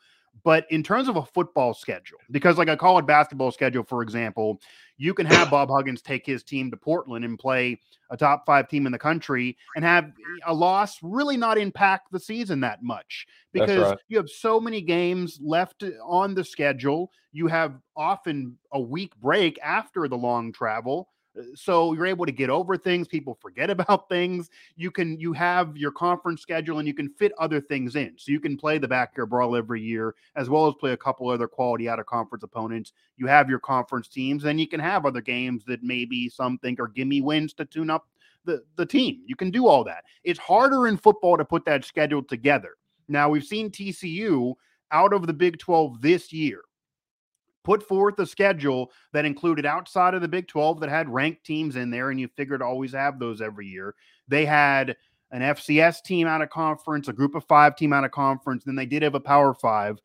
But 0.43 0.65
in 0.71 0.81
terms 0.81 1.07
of 1.07 1.17
a 1.17 1.25
football 1.25 1.73
schedule, 1.73 2.17
because 2.31 2.57
like 2.57 2.67
a 2.67 2.77
college 2.77 3.05
basketball 3.05 3.51
schedule, 3.51 3.83
for 3.83 4.01
example, 4.01 4.59
you 4.97 5.13
can 5.13 5.25
have 5.27 5.51
Bob 5.51 5.69
Huggins 5.69 6.01
take 6.01 6.25
his 6.25 6.43
team 6.43 6.71
to 6.71 6.77
Portland 6.77 7.25
and 7.25 7.37
play 7.37 7.79
a 8.09 8.17
top 8.17 8.45
five 8.45 8.67
team 8.67 8.85
in 8.85 8.91
the 8.91 8.97
country 8.97 9.57
and 9.75 9.85
have 9.85 10.11
a 10.45 10.53
loss 10.53 10.97
really 11.03 11.37
not 11.37 11.57
impact 11.57 12.11
the 12.11 12.19
season 12.19 12.59
that 12.61 12.81
much 12.81 13.27
because 13.53 13.91
right. 13.91 13.97
you 14.09 14.17
have 14.17 14.29
so 14.29 14.59
many 14.59 14.81
games 14.81 15.39
left 15.41 15.83
on 16.03 16.33
the 16.33 16.43
schedule. 16.43 17.11
You 17.31 17.47
have 17.47 17.75
often 17.95 18.57
a 18.73 18.81
week 18.81 19.15
break 19.17 19.59
after 19.61 20.07
the 20.07 20.17
long 20.17 20.51
travel 20.51 21.09
Uh, 21.37 21.43
so 21.55 21.93
you're 21.93 22.05
able 22.05 22.25
to 22.25 22.31
get 22.31 22.49
over 22.49 22.77
things 22.77 23.07
people 23.07 23.37
forget 23.41 23.69
about 23.69 24.09
things 24.09 24.49
you 24.75 24.91
can 24.91 25.19
you 25.19 25.33
have 25.33 25.77
your 25.77 25.91
conference 25.91 26.41
schedule 26.41 26.79
and 26.79 26.87
you 26.87 26.93
can 26.93 27.09
fit 27.09 27.31
other 27.37 27.61
things 27.61 27.95
in. 27.95 28.13
So 28.17 28.31
you 28.31 28.39
can 28.39 28.57
play 28.57 28.77
the 28.77 28.87
backyard 28.87 29.29
brawl 29.29 29.55
every 29.55 29.81
year 29.81 30.15
as 30.35 30.49
well 30.49 30.67
as 30.67 30.73
play 30.79 30.91
a 30.91 30.97
couple 30.97 31.29
other 31.29 31.47
quality 31.47 31.87
out 31.87 31.99
of 31.99 32.05
conference 32.05 32.43
opponents. 32.43 32.93
You 33.17 33.27
have 33.27 33.49
your 33.49 33.59
conference 33.59 34.07
teams 34.07 34.45
and 34.45 34.59
you 34.59 34.67
can 34.67 34.79
have 34.79 35.05
other 35.05 35.21
games 35.21 35.63
that 35.65 35.83
maybe 35.83 36.29
some 36.29 36.57
think 36.57 36.79
are 36.79 36.87
gimme 36.87 37.21
wins 37.21 37.53
to 37.55 37.65
tune 37.65 37.89
up 37.89 38.07
the 38.45 38.63
the 38.75 38.85
team. 38.85 39.21
You 39.25 39.35
can 39.35 39.51
do 39.51 39.67
all 39.67 39.83
that. 39.85 40.03
It's 40.23 40.39
harder 40.39 40.87
in 40.87 40.97
football 40.97 41.37
to 41.37 41.45
put 41.45 41.65
that 41.65 41.85
schedule 41.85 42.23
together. 42.23 42.75
Now 43.07 43.29
we've 43.29 43.43
seen 43.43 43.69
tcu 43.69 44.53
out 44.91 45.13
of 45.13 45.25
the 45.25 45.33
big 45.33 45.57
12 45.57 46.01
this 46.01 46.33
year 46.33 46.61
put 47.63 47.87
forth 47.87 48.17
a 48.19 48.25
schedule 48.25 48.91
that 49.13 49.25
included 49.25 49.65
outside 49.65 50.13
of 50.13 50.21
the 50.21 50.27
Big 50.27 50.47
12 50.47 50.79
that 50.79 50.89
had 50.89 51.09
ranked 51.09 51.43
teams 51.43 51.75
in 51.75 51.89
there, 51.89 52.09
and 52.09 52.19
you 52.19 52.27
figured 52.35 52.61
always 52.61 52.93
have 52.93 53.19
those 53.19 53.41
every 53.41 53.67
year. 53.67 53.95
They 54.27 54.45
had 54.45 54.95
an 55.31 55.41
FCS 55.41 56.03
team 56.03 56.27
out 56.27 56.41
of 56.41 56.49
conference, 56.49 57.07
a 57.07 57.13
group 57.13 57.35
of 57.35 57.45
five 57.45 57.75
team 57.75 57.93
out 57.93 58.03
of 58.03 58.11
conference, 58.11 58.63
then 58.63 58.75
they 58.75 58.85
did 58.85 59.03
have 59.03 59.15
a 59.15 59.19
power 59.19 59.53
five. 59.53 59.99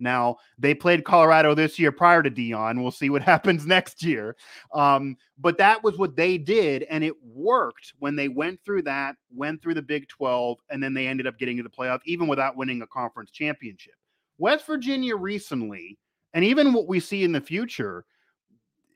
Now 0.00 0.38
they 0.58 0.74
played 0.74 1.04
Colorado 1.04 1.54
this 1.54 1.78
year 1.78 1.92
prior 1.92 2.22
to 2.24 2.30
Deion. 2.30 2.82
We'll 2.82 2.90
see 2.90 3.08
what 3.08 3.22
happens 3.32 3.66
next 3.66 4.02
year. 4.02 4.36
Um, 4.74 5.16
but 5.38 5.58
that 5.58 5.82
was 5.82 5.96
what 5.96 6.16
they 6.16 6.36
did, 6.38 6.82
and 6.84 7.04
it 7.04 7.14
worked 7.22 7.94
when 8.00 8.16
they 8.16 8.28
went 8.28 8.60
through 8.64 8.82
that, 8.82 9.16
went 9.34 9.62
through 9.62 9.74
the 9.74 9.82
Big 9.82 10.08
12, 10.08 10.58
and 10.70 10.82
then 10.82 10.92
they 10.92 11.06
ended 11.06 11.26
up 11.26 11.38
getting 11.38 11.56
to 11.56 11.62
the 11.62 11.70
playoff, 11.70 12.00
even 12.04 12.26
without 12.26 12.56
winning 12.56 12.82
a 12.82 12.86
conference 12.86 13.30
championship. 13.30 13.94
West 14.38 14.66
Virginia 14.66 15.14
recently, 15.14 15.98
and 16.34 16.44
even 16.44 16.72
what 16.72 16.88
we 16.88 17.00
see 17.00 17.24
in 17.24 17.32
the 17.32 17.40
future, 17.40 18.04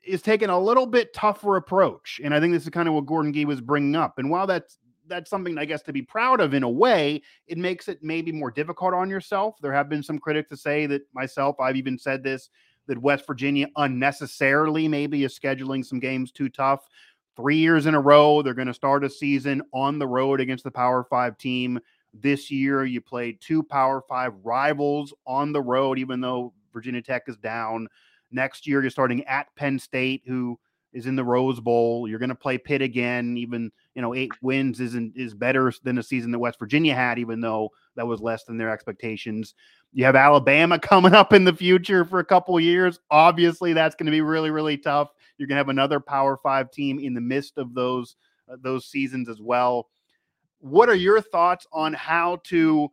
is 0.03 0.21
taking 0.21 0.49
a 0.49 0.59
little 0.59 0.85
bit 0.85 1.13
tougher 1.13 1.57
approach. 1.57 2.21
And 2.23 2.33
I 2.33 2.39
think 2.39 2.53
this 2.53 2.63
is 2.63 2.69
kind 2.69 2.87
of 2.87 2.93
what 2.93 3.05
Gordon 3.05 3.33
Gee 3.33 3.45
was 3.45 3.59
bringing 3.59 3.95
up. 3.95 4.19
And 4.19 4.29
while 4.29 4.47
that's 4.47 4.77
that's 5.07 5.29
something 5.29 5.57
I 5.57 5.65
guess 5.65 5.81
to 5.83 5.93
be 5.93 6.01
proud 6.01 6.39
of 6.39 6.53
in 6.53 6.63
a 6.63 6.69
way. 6.69 7.21
It 7.47 7.57
makes 7.57 7.87
it 7.87 8.03
maybe 8.03 8.31
more 8.31 8.51
difficult 8.51 8.93
on 8.93 9.09
yourself. 9.09 9.55
There 9.61 9.71
have 9.71 9.89
been 9.89 10.03
some 10.03 10.19
critics 10.19 10.49
to 10.49 10.57
say 10.57 10.85
that 10.87 11.01
myself, 11.13 11.59
I've 11.59 11.75
even 11.75 11.97
said 11.97 12.23
this 12.23 12.49
that 12.87 12.97
West 12.97 13.27
Virginia 13.27 13.67
unnecessarily 13.75 14.87
maybe 14.87 15.25
is 15.25 15.37
scheduling 15.37 15.83
some 15.83 15.99
games 15.99 16.31
too 16.31 16.47
tough. 16.47 16.87
Three 17.35 17.57
years 17.57 17.85
in 17.85 17.95
a 17.95 17.99
row, 18.01 18.41
they're 18.41 18.53
going 18.53 18.67
to 18.67 18.73
start 18.73 19.03
a 19.03 19.09
season 19.09 19.61
on 19.73 19.99
the 19.99 20.07
road 20.07 20.39
against 20.39 20.63
the 20.63 20.71
Power 20.71 21.03
Five 21.03 21.37
team. 21.37 21.79
This 22.13 22.49
year, 22.49 22.85
you 22.85 23.01
played 23.01 23.41
two 23.41 23.61
Power 23.61 24.01
Five 24.01 24.33
rivals 24.43 25.13
on 25.25 25.51
the 25.51 25.61
road, 25.61 25.99
even 25.99 26.21
though 26.21 26.53
Virginia 26.77 27.01
Tech 27.01 27.23
is 27.27 27.37
down. 27.37 27.87
Next 28.31 28.67
year, 28.67 28.81
you're 28.81 28.91
starting 28.91 29.23
at 29.23 29.47
Penn 29.55 29.79
State, 29.79 30.21
who 30.27 30.59
is 30.93 31.05
in 31.05 31.15
the 31.15 31.23
Rose 31.23 31.59
Bowl. 31.59 32.07
You're 32.07 32.19
going 32.19 32.29
to 32.29 32.35
play 32.35 32.57
Pitt 32.57 32.81
again. 32.81 33.37
Even 33.37 33.71
you 33.95 34.01
know 34.01 34.13
eight 34.13 34.31
wins 34.41 34.79
isn't 34.79 35.13
is 35.15 35.33
better 35.33 35.71
than 35.83 35.97
a 35.97 36.03
season 36.03 36.31
that 36.31 36.39
West 36.39 36.59
Virginia 36.59 36.93
had, 36.93 37.19
even 37.19 37.41
though 37.41 37.69
that 37.95 38.07
was 38.07 38.21
less 38.21 38.43
than 38.43 38.57
their 38.57 38.69
expectations. 38.69 39.55
You 39.93 40.05
have 40.05 40.15
Alabama 40.15 40.77
coming 40.79 41.13
up 41.13 41.33
in 41.33 41.43
the 41.43 41.53
future 41.53 42.05
for 42.05 42.19
a 42.19 42.25
couple 42.25 42.59
years. 42.59 42.99
Obviously, 43.09 43.73
that's 43.73 43.95
going 43.95 44.05
to 44.05 44.11
be 44.11 44.21
really 44.21 44.51
really 44.51 44.77
tough. 44.77 45.09
You're 45.37 45.47
going 45.47 45.55
to 45.55 45.61
have 45.61 45.69
another 45.69 45.99
Power 45.99 46.37
Five 46.37 46.71
team 46.71 46.99
in 46.99 47.13
the 47.13 47.21
midst 47.21 47.57
of 47.57 47.73
those 47.73 48.15
uh, 48.51 48.57
those 48.61 48.85
seasons 48.85 49.29
as 49.29 49.41
well. 49.41 49.89
What 50.59 50.89
are 50.89 50.95
your 50.95 51.21
thoughts 51.21 51.67
on 51.71 51.93
how 51.93 52.41
to 52.45 52.91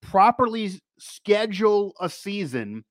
properly 0.00 0.72
schedule 0.98 1.94
a 2.00 2.08
season 2.08 2.84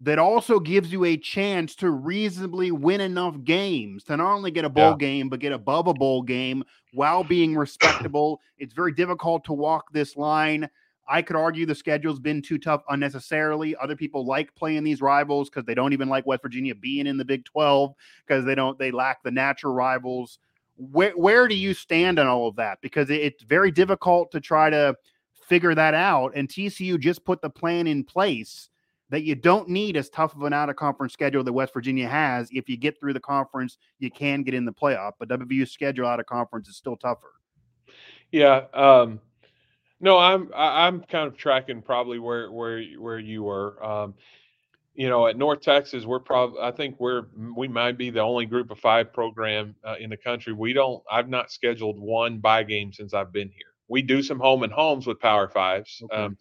that 0.00 0.18
also 0.18 0.60
gives 0.60 0.92
you 0.92 1.04
a 1.04 1.16
chance 1.16 1.74
to 1.76 1.90
reasonably 1.90 2.70
win 2.70 3.00
enough 3.00 3.36
games 3.42 4.04
to 4.04 4.16
not 4.16 4.32
only 4.32 4.50
get 4.50 4.64
a 4.64 4.68
bowl 4.68 4.90
yeah. 4.90 4.96
game, 4.96 5.28
but 5.28 5.40
get 5.40 5.52
above 5.52 5.88
a 5.88 5.94
bowl 5.94 6.22
game 6.22 6.62
while 6.92 7.24
being 7.24 7.56
respectable. 7.56 8.40
it's 8.58 8.74
very 8.74 8.92
difficult 8.92 9.44
to 9.44 9.52
walk 9.52 9.92
this 9.92 10.16
line. 10.16 10.68
I 11.10 11.22
could 11.22 11.36
argue 11.36 11.64
the 11.64 11.74
schedule's 11.74 12.20
been 12.20 12.42
too 12.42 12.58
tough 12.58 12.82
unnecessarily. 12.90 13.74
Other 13.76 13.96
people 13.96 14.26
like 14.26 14.54
playing 14.54 14.84
these 14.84 15.00
rivals 15.00 15.48
because 15.48 15.64
they 15.64 15.74
don't 15.74 15.94
even 15.94 16.08
like 16.08 16.26
West 16.26 16.42
Virginia 16.42 16.74
being 16.74 17.06
in 17.06 17.16
the 17.16 17.24
Big 17.24 17.44
12 17.46 17.94
because 18.26 18.44
they 18.44 18.54
don't 18.54 18.78
they 18.78 18.90
lack 18.90 19.22
the 19.22 19.30
natural 19.30 19.72
rivals. 19.72 20.38
Where 20.76 21.12
where 21.12 21.48
do 21.48 21.54
you 21.54 21.72
stand 21.72 22.18
on 22.18 22.26
all 22.26 22.46
of 22.46 22.56
that? 22.56 22.78
Because 22.82 23.08
it's 23.08 23.42
very 23.42 23.70
difficult 23.70 24.30
to 24.32 24.40
try 24.40 24.68
to 24.68 24.94
figure 25.48 25.74
that 25.74 25.94
out. 25.94 26.32
And 26.36 26.46
TCU 26.46 27.00
just 27.00 27.24
put 27.24 27.40
the 27.40 27.50
plan 27.50 27.86
in 27.86 28.04
place 28.04 28.68
that 29.10 29.22
you 29.22 29.34
don't 29.34 29.68
need 29.68 29.96
as 29.96 30.08
tough 30.10 30.34
of 30.34 30.42
an 30.42 30.52
out 30.52 30.68
of 30.68 30.76
conference 30.76 31.12
schedule 31.12 31.42
that 31.42 31.52
West 31.52 31.72
Virginia 31.72 32.08
has. 32.08 32.48
If 32.52 32.68
you 32.68 32.76
get 32.76 33.00
through 33.00 33.14
the 33.14 33.20
conference, 33.20 33.78
you 33.98 34.10
can 34.10 34.42
get 34.42 34.54
in 34.54 34.64
the 34.64 34.72
playoff. 34.72 35.12
But 35.18 35.28
WVU's 35.28 35.70
schedule 35.70 36.06
out 36.06 36.20
of 36.20 36.26
conference 36.26 36.68
is 36.68 36.76
still 36.76 36.96
tougher. 36.96 37.32
Yeah. 38.30 38.64
Um, 38.74 39.20
no, 40.00 40.18
I'm 40.18 40.50
I'm 40.54 41.00
kind 41.02 41.26
of 41.26 41.36
tracking 41.36 41.82
probably 41.82 42.18
where 42.18 42.50
where 42.52 42.82
where 42.98 43.18
you 43.18 43.42
were. 43.42 43.84
Um, 43.84 44.14
you 44.94 45.08
know, 45.08 45.28
at 45.28 45.36
North 45.36 45.60
Texas, 45.60 46.04
we're 46.04 46.20
probably 46.20 46.60
I 46.60 46.70
think 46.70 46.96
we're 46.98 47.26
we 47.56 47.68
might 47.68 47.98
be 47.98 48.10
the 48.10 48.20
only 48.20 48.46
Group 48.46 48.70
of 48.70 48.78
Five 48.78 49.12
program 49.12 49.74
uh, 49.84 49.96
in 49.98 50.10
the 50.10 50.16
country. 50.16 50.52
We 50.52 50.72
don't. 50.72 51.02
I've 51.10 51.28
not 51.28 51.50
scheduled 51.50 51.98
one 51.98 52.38
buy 52.38 52.62
game 52.62 52.92
since 52.92 53.14
I've 53.14 53.32
been 53.32 53.48
here. 53.48 53.74
We 53.88 54.02
do 54.02 54.22
some 54.22 54.38
home 54.38 54.62
and 54.62 54.72
homes 54.72 55.06
with 55.06 55.18
Power 55.18 55.48
Fives. 55.48 56.02
Okay. 56.04 56.14
Um, 56.14 56.36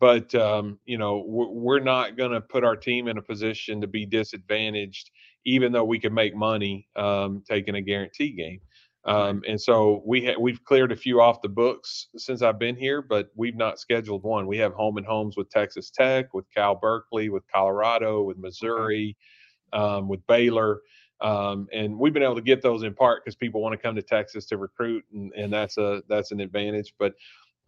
but 0.00 0.34
um, 0.34 0.78
you 0.86 0.98
know 0.98 1.24
we're 1.26 1.80
not 1.80 2.16
going 2.16 2.32
to 2.32 2.40
put 2.40 2.64
our 2.64 2.76
team 2.76 3.08
in 3.08 3.18
a 3.18 3.22
position 3.22 3.80
to 3.80 3.86
be 3.86 4.06
disadvantaged 4.06 5.10
even 5.46 5.72
though 5.72 5.84
we 5.84 5.98
can 5.98 6.12
make 6.14 6.34
money 6.34 6.88
um, 6.96 7.42
taking 7.48 7.76
a 7.76 7.82
guarantee 7.82 8.32
game 8.32 8.60
um, 9.06 9.42
and 9.48 9.60
so 9.60 10.02
we 10.04 10.26
ha- 10.26 10.38
we've 10.38 10.62
cleared 10.64 10.92
a 10.92 10.96
few 10.96 11.20
off 11.22 11.40
the 11.40 11.48
books 11.48 12.08
since 12.16 12.42
I've 12.42 12.58
been 12.58 12.76
here, 12.76 13.00
but 13.00 13.30
we've 13.34 13.56
not 13.56 13.80
scheduled 13.80 14.22
one. 14.24 14.46
We 14.46 14.58
have 14.58 14.74
home 14.74 14.98
and 14.98 15.06
homes 15.06 15.36
with 15.38 15.48
Texas 15.48 15.90
Tech, 15.90 16.34
with 16.34 16.44
Cal 16.54 16.74
Berkeley, 16.74 17.30
with 17.30 17.42
Colorado, 17.52 18.22
with 18.22 18.36
Missouri, 18.36 19.16
um, 19.72 20.08
with 20.08 20.26
Baylor, 20.26 20.80
um, 21.20 21.68
and 21.72 21.98
we've 21.98 22.14
been 22.14 22.22
able 22.22 22.36
to 22.36 22.42
get 22.42 22.62
those 22.62 22.82
in 22.82 22.94
part 22.94 23.24
because 23.24 23.36
people 23.36 23.62
want 23.62 23.74
to 23.74 23.78
come 23.78 23.94
to 23.96 24.02
Texas 24.02 24.46
to 24.46 24.56
recruit, 24.56 25.04
and, 25.12 25.32
and 25.34 25.52
that's 25.52 25.78
a 25.78 26.02
that's 26.08 26.32
an 26.32 26.40
advantage. 26.40 26.94
But 26.98 27.14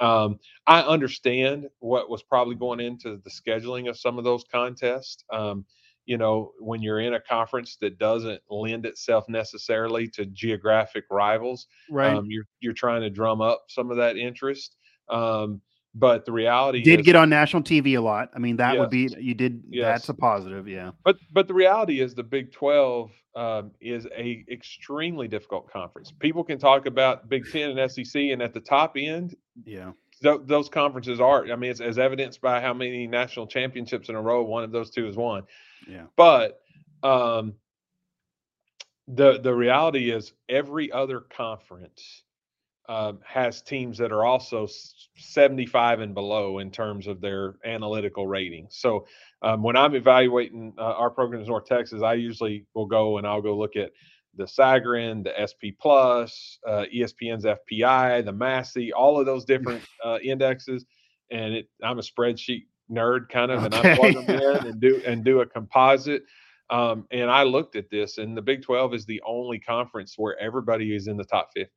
um, 0.02 0.38
I 0.66 0.80
understand 0.82 1.68
what 1.78 2.10
was 2.10 2.22
probably 2.22 2.56
going 2.56 2.80
into 2.80 3.18
the 3.24 3.30
scheduling 3.30 3.88
of 3.88 3.96
some 3.98 4.18
of 4.18 4.24
those 4.24 4.44
contests. 4.50 5.24
Um, 5.32 5.64
you 6.04 6.18
know, 6.18 6.50
when 6.58 6.82
you're 6.82 6.98
in 7.00 7.14
a 7.14 7.20
conference 7.20 7.76
that 7.80 7.98
doesn't 7.98 8.42
lend 8.50 8.84
itself 8.84 9.28
necessarily 9.28 10.08
to 10.08 10.26
geographic 10.26 11.04
rivals, 11.10 11.68
right? 11.88 12.16
Um, 12.16 12.26
you're 12.28 12.46
you're 12.60 12.72
trying 12.72 13.02
to 13.02 13.10
drum 13.10 13.40
up 13.40 13.64
some 13.68 13.90
of 13.92 13.96
that 13.98 14.16
interest. 14.16 14.76
Um, 15.08 15.60
but 15.94 16.24
the 16.24 16.32
reality 16.32 16.82
did 16.82 17.00
is, 17.00 17.06
get 17.06 17.16
on 17.16 17.28
national 17.28 17.62
TV 17.62 17.96
a 17.96 18.00
lot. 18.00 18.30
I 18.34 18.38
mean, 18.38 18.56
that 18.56 18.74
yes, 18.74 18.80
would 18.80 18.90
be 18.90 19.14
you 19.18 19.34
did. 19.34 19.62
Yes. 19.68 19.84
That's 19.84 20.08
a 20.08 20.14
positive, 20.14 20.66
yeah. 20.66 20.92
But 21.04 21.16
but 21.30 21.48
the 21.48 21.54
reality 21.54 22.00
is, 22.00 22.14
the 22.14 22.22
Big 22.22 22.52
Twelve 22.52 23.10
um, 23.34 23.72
is 23.80 24.06
a 24.16 24.44
extremely 24.50 25.28
difficult 25.28 25.70
conference. 25.70 26.12
People 26.18 26.44
can 26.44 26.58
talk 26.58 26.86
about 26.86 27.28
Big 27.28 27.44
Ten 27.50 27.76
and 27.76 27.90
SEC, 27.90 28.14
and 28.14 28.40
at 28.40 28.54
the 28.54 28.60
top 28.60 28.96
end, 28.96 29.36
yeah, 29.64 29.92
th- 30.22 30.40
those 30.44 30.68
conferences 30.68 31.20
are. 31.20 31.50
I 31.52 31.56
mean, 31.56 31.70
it's 31.70 31.80
as 31.80 31.98
evidenced 31.98 32.40
by 32.40 32.60
how 32.60 32.72
many 32.72 33.06
national 33.06 33.46
championships 33.46 34.08
in 34.08 34.14
a 34.14 34.22
row 34.22 34.42
one 34.42 34.64
of 34.64 34.72
those 34.72 34.90
two 34.90 35.04
has 35.06 35.16
won. 35.16 35.42
Yeah, 35.86 36.04
but 36.16 36.62
um, 37.02 37.54
the 39.08 39.40
the 39.40 39.54
reality 39.54 40.10
is 40.10 40.32
every 40.48 40.90
other 40.90 41.20
conference 41.20 42.22
um, 42.88 43.20
has 43.24 43.62
teams 43.62 43.98
that 43.98 44.12
are 44.12 44.24
also 44.24 44.66
75 45.16 46.00
and 46.00 46.14
below 46.14 46.58
in 46.58 46.70
terms 46.70 47.06
of 47.06 47.20
their 47.20 47.54
analytical 47.64 48.26
rating. 48.26 48.66
So 48.70 49.06
um, 49.42 49.62
when 49.62 49.76
I'm 49.76 49.94
evaluating 49.94 50.74
uh, 50.78 50.82
our 50.82 51.10
programs 51.10 51.46
in 51.46 51.50
North 51.50 51.66
Texas, 51.66 52.02
I 52.02 52.14
usually 52.14 52.66
will 52.74 52.86
go 52.86 53.18
and 53.18 53.26
I'll 53.26 53.42
go 53.42 53.56
look 53.56 53.76
at 53.76 53.92
the 54.34 54.44
Sagarin, 54.44 55.22
the 55.22 55.32
SP 55.36 55.76
Plus, 55.80 56.58
uh, 56.66 56.84
ESPN's 56.94 57.44
FPI, 57.44 58.24
the 58.24 58.32
Massey, 58.32 58.92
all 58.92 59.18
of 59.18 59.26
those 59.26 59.44
different 59.52 59.82
uh, 60.04 60.18
indexes. 60.22 60.84
And 61.30 61.54
it, 61.54 61.68
I'm 61.82 61.98
a 61.98 62.02
spreadsheet 62.02 62.64
nerd 62.90 63.28
kind 63.28 63.50
of, 63.50 63.64
okay. 63.64 63.66
and 63.66 63.74
I 63.74 63.96
plug 63.96 64.26
them 64.26 64.40
in 64.40 64.66
and 64.66 64.80
do 64.80 65.02
and 65.06 65.24
do 65.24 65.40
a 65.40 65.46
composite. 65.46 66.24
Um, 66.70 67.06
and 67.10 67.30
I 67.30 67.42
looked 67.42 67.76
at 67.76 67.90
this, 67.90 68.18
and 68.18 68.36
the 68.36 68.42
Big 68.42 68.62
12 68.62 68.94
is 68.94 69.04
the 69.04 69.20
only 69.26 69.58
conference 69.58 70.14
where 70.16 70.38
everybody 70.38 70.96
is 70.96 71.06
in 71.06 71.16
the 71.18 71.24
top 71.24 71.50
50. 71.54 71.70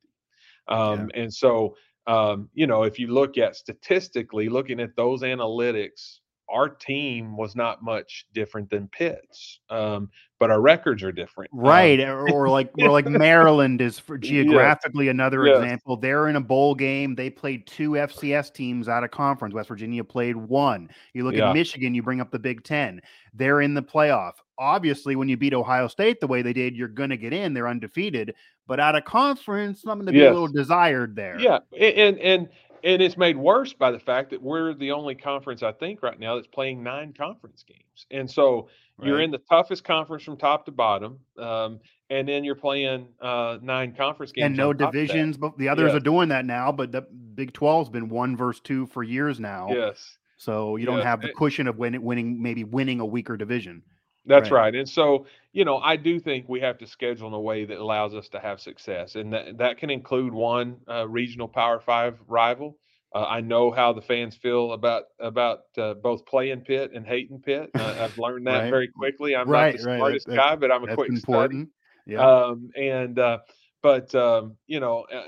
Um, 0.68 1.10
yeah. 1.14 1.22
And 1.22 1.32
so, 1.34 1.76
um, 2.06 2.48
you 2.54 2.66
know, 2.66 2.84
if 2.84 2.98
you 2.98 3.08
look 3.08 3.38
at 3.38 3.56
statistically, 3.56 4.48
looking 4.48 4.80
at 4.80 4.96
those 4.96 5.22
analytics 5.22 6.18
our 6.48 6.68
team 6.68 7.36
was 7.36 7.56
not 7.56 7.82
much 7.82 8.26
different 8.32 8.70
than 8.70 8.88
Pitt's, 8.88 9.60
um, 9.68 10.10
but 10.38 10.50
our 10.50 10.60
records 10.60 11.02
are 11.02 11.12
different. 11.12 11.50
Um, 11.52 11.60
right. 11.60 12.00
Um, 12.00 12.32
or 12.32 12.48
like 12.48 12.70
or 12.78 12.90
like 12.90 13.06
Maryland 13.08 13.80
is 13.80 13.98
for 13.98 14.18
geographically 14.18 15.08
another 15.08 15.46
example. 15.46 15.96
They're 15.96 16.28
in 16.28 16.36
a 16.36 16.40
bowl 16.40 16.74
game. 16.74 17.14
They 17.14 17.30
played 17.30 17.66
two 17.66 17.92
FCS 17.92 18.52
teams 18.52 18.88
out 18.88 19.04
of 19.04 19.10
conference. 19.10 19.54
West 19.54 19.68
Virginia 19.68 20.04
played 20.04 20.36
one. 20.36 20.88
You 21.14 21.24
look 21.24 21.34
yeah. 21.34 21.50
at 21.50 21.54
Michigan, 21.54 21.94
you 21.94 22.02
bring 22.02 22.20
up 22.20 22.30
the 22.30 22.38
Big 22.38 22.62
Ten. 22.62 23.00
They're 23.34 23.60
in 23.60 23.74
the 23.74 23.82
playoff. 23.82 24.32
Obviously, 24.58 25.16
when 25.16 25.28
you 25.28 25.36
beat 25.36 25.52
Ohio 25.52 25.88
State 25.88 26.20
the 26.20 26.26
way 26.26 26.40
they 26.42 26.54
did, 26.54 26.74
you're 26.74 26.88
going 26.88 27.10
to 27.10 27.18
get 27.18 27.34
in. 27.34 27.52
They're 27.52 27.68
undefeated, 27.68 28.34
but 28.66 28.80
out 28.80 28.96
of 28.96 29.04
conference, 29.04 29.82
something 29.82 30.06
to 30.06 30.12
be 30.12 30.18
yes. 30.18 30.30
a 30.30 30.32
little 30.32 30.48
desired 30.48 31.14
there. 31.14 31.38
Yeah, 31.38 31.58
and 31.78 32.18
and 32.18 32.48
and 32.86 33.02
it's 33.02 33.16
made 33.16 33.36
worse 33.36 33.72
by 33.72 33.90
the 33.90 33.98
fact 33.98 34.30
that 34.30 34.40
we're 34.40 34.72
the 34.72 34.92
only 34.92 35.16
conference 35.16 35.62
I 35.62 35.72
think 35.72 36.02
right 36.02 36.18
now 36.18 36.36
that's 36.36 36.46
playing 36.46 36.82
nine 36.82 37.12
conference 37.12 37.64
games, 37.66 38.06
and 38.12 38.30
so 38.30 38.68
right. 38.96 39.08
you're 39.08 39.20
in 39.20 39.32
the 39.32 39.38
toughest 39.50 39.82
conference 39.82 40.22
from 40.22 40.36
top 40.36 40.64
to 40.66 40.70
bottom, 40.70 41.18
um, 41.36 41.80
and 42.10 42.28
then 42.28 42.44
you're 42.44 42.54
playing 42.54 43.08
uh, 43.20 43.58
nine 43.60 43.92
conference 43.92 44.30
games 44.30 44.46
and 44.46 44.56
no 44.56 44.72
divisions. 44.72 45.36
But 45.36 45.58
the 45.58 45.68
others 45.68 45.94
are 45.94 46.00
doing 46.00 46.28
that 46.28 46.46
now. 46.46 46.70
But 46.70 46.92
the 46.92 47.02
Big 47.02 47.52
12's 47.52 47.90
been 47.90 48.08
one 48.08 48.36
versus 48.36 48.60
two 48.60 48.86
for 48.86 49.02
years 49.02 49.40
now. 49.40 49.68
Yes. 49.70 50.16
So 50.38 50.76
you 50.76 50.86
don't 50.86 51.02
have 51.02 51.20
the 51.20 51.32
cushion 51.32 51.66
of 51.66 51.78
winning, 51.78 52.02
winning 52.02 52.40
maybe 52.40 52.62
winning 52.62 53.00
a 53.00 53.06
weaker 53.06 53.36
division. 53.36 53.82
That's 54.26 54.50
right. 54.50 54.62
right. 54.64 54.74
And 54.74 54.88
so, 54.88 55.26
you 55.52 55.64
know, 55.64 55.78
I 55.78 55.96
do 55.96 56.18
think 56.18 56.48
we 56.48 56.60
have 56.60 56.78
to 56.78 56.86
schedule 56.86 57.28
in 57.28 57.34
a 57.34 57.40
way 57.40 57.64
that 57.64 57.78
allows 57.78 58.14
us 58.14 58.28
to 58.30 58.40
have 58.40 58.60
success. 58.60 59.14
And 59.14 59.32
that, 59.32 59.58
that 59.58 59.78
can 59.78 59.90
include 59.90 60.32
one 60.34 60.76
uh, 60.88 61.06
regional 61.08 61.48
Power 61.48 61.80
Five 61.80 62.18
rival. 62.26 62.78
Uh, 63.14 63.24
I 63.24 63.40
know 63.40 63.70
how 63.70 63.92
the 63.92 64.02
fans 64.02 64.36
feel 64.36 64.72
about 64.72 65.04
about 65.20 65.60
uh, 65.78 65.94
both 65.94 66.26
playing 66.26 66.60
Pitt 66.62 66.90
and 66.94 67.06
hating 67.06 67.40
Pitt. 67.40 67.70
Uh, 67.74 67.96
I've 68.00 68.18
learned 68.18 68.46
that 68.48 68.62
Right. 68.62 68.70
very 68.70 68.88
quickly. 68.88 69.34
I'm 69.36 69.48
Right, 69.48 69.74
not 69.74 69.78
the 69.78 69.82
smartest 69.96 70.26
That- 70.26 70.36
guy, 70.36 70.56
but 70.56 70.70
I'm 70.72 70.82
a 70.82 70.86
That's 70.86 70.96
quick 70.96 71.16
study. 71.16 71.66
Yeah. 72.06 72.20
Um, 72.20 72.70
and 72.76 73.18
uh, 73.18 73.38
but 73.82 74.14
um, 74.14 74.56
you 74.66 74.80
know, 74.80 75.06
uh, 75.12 75.22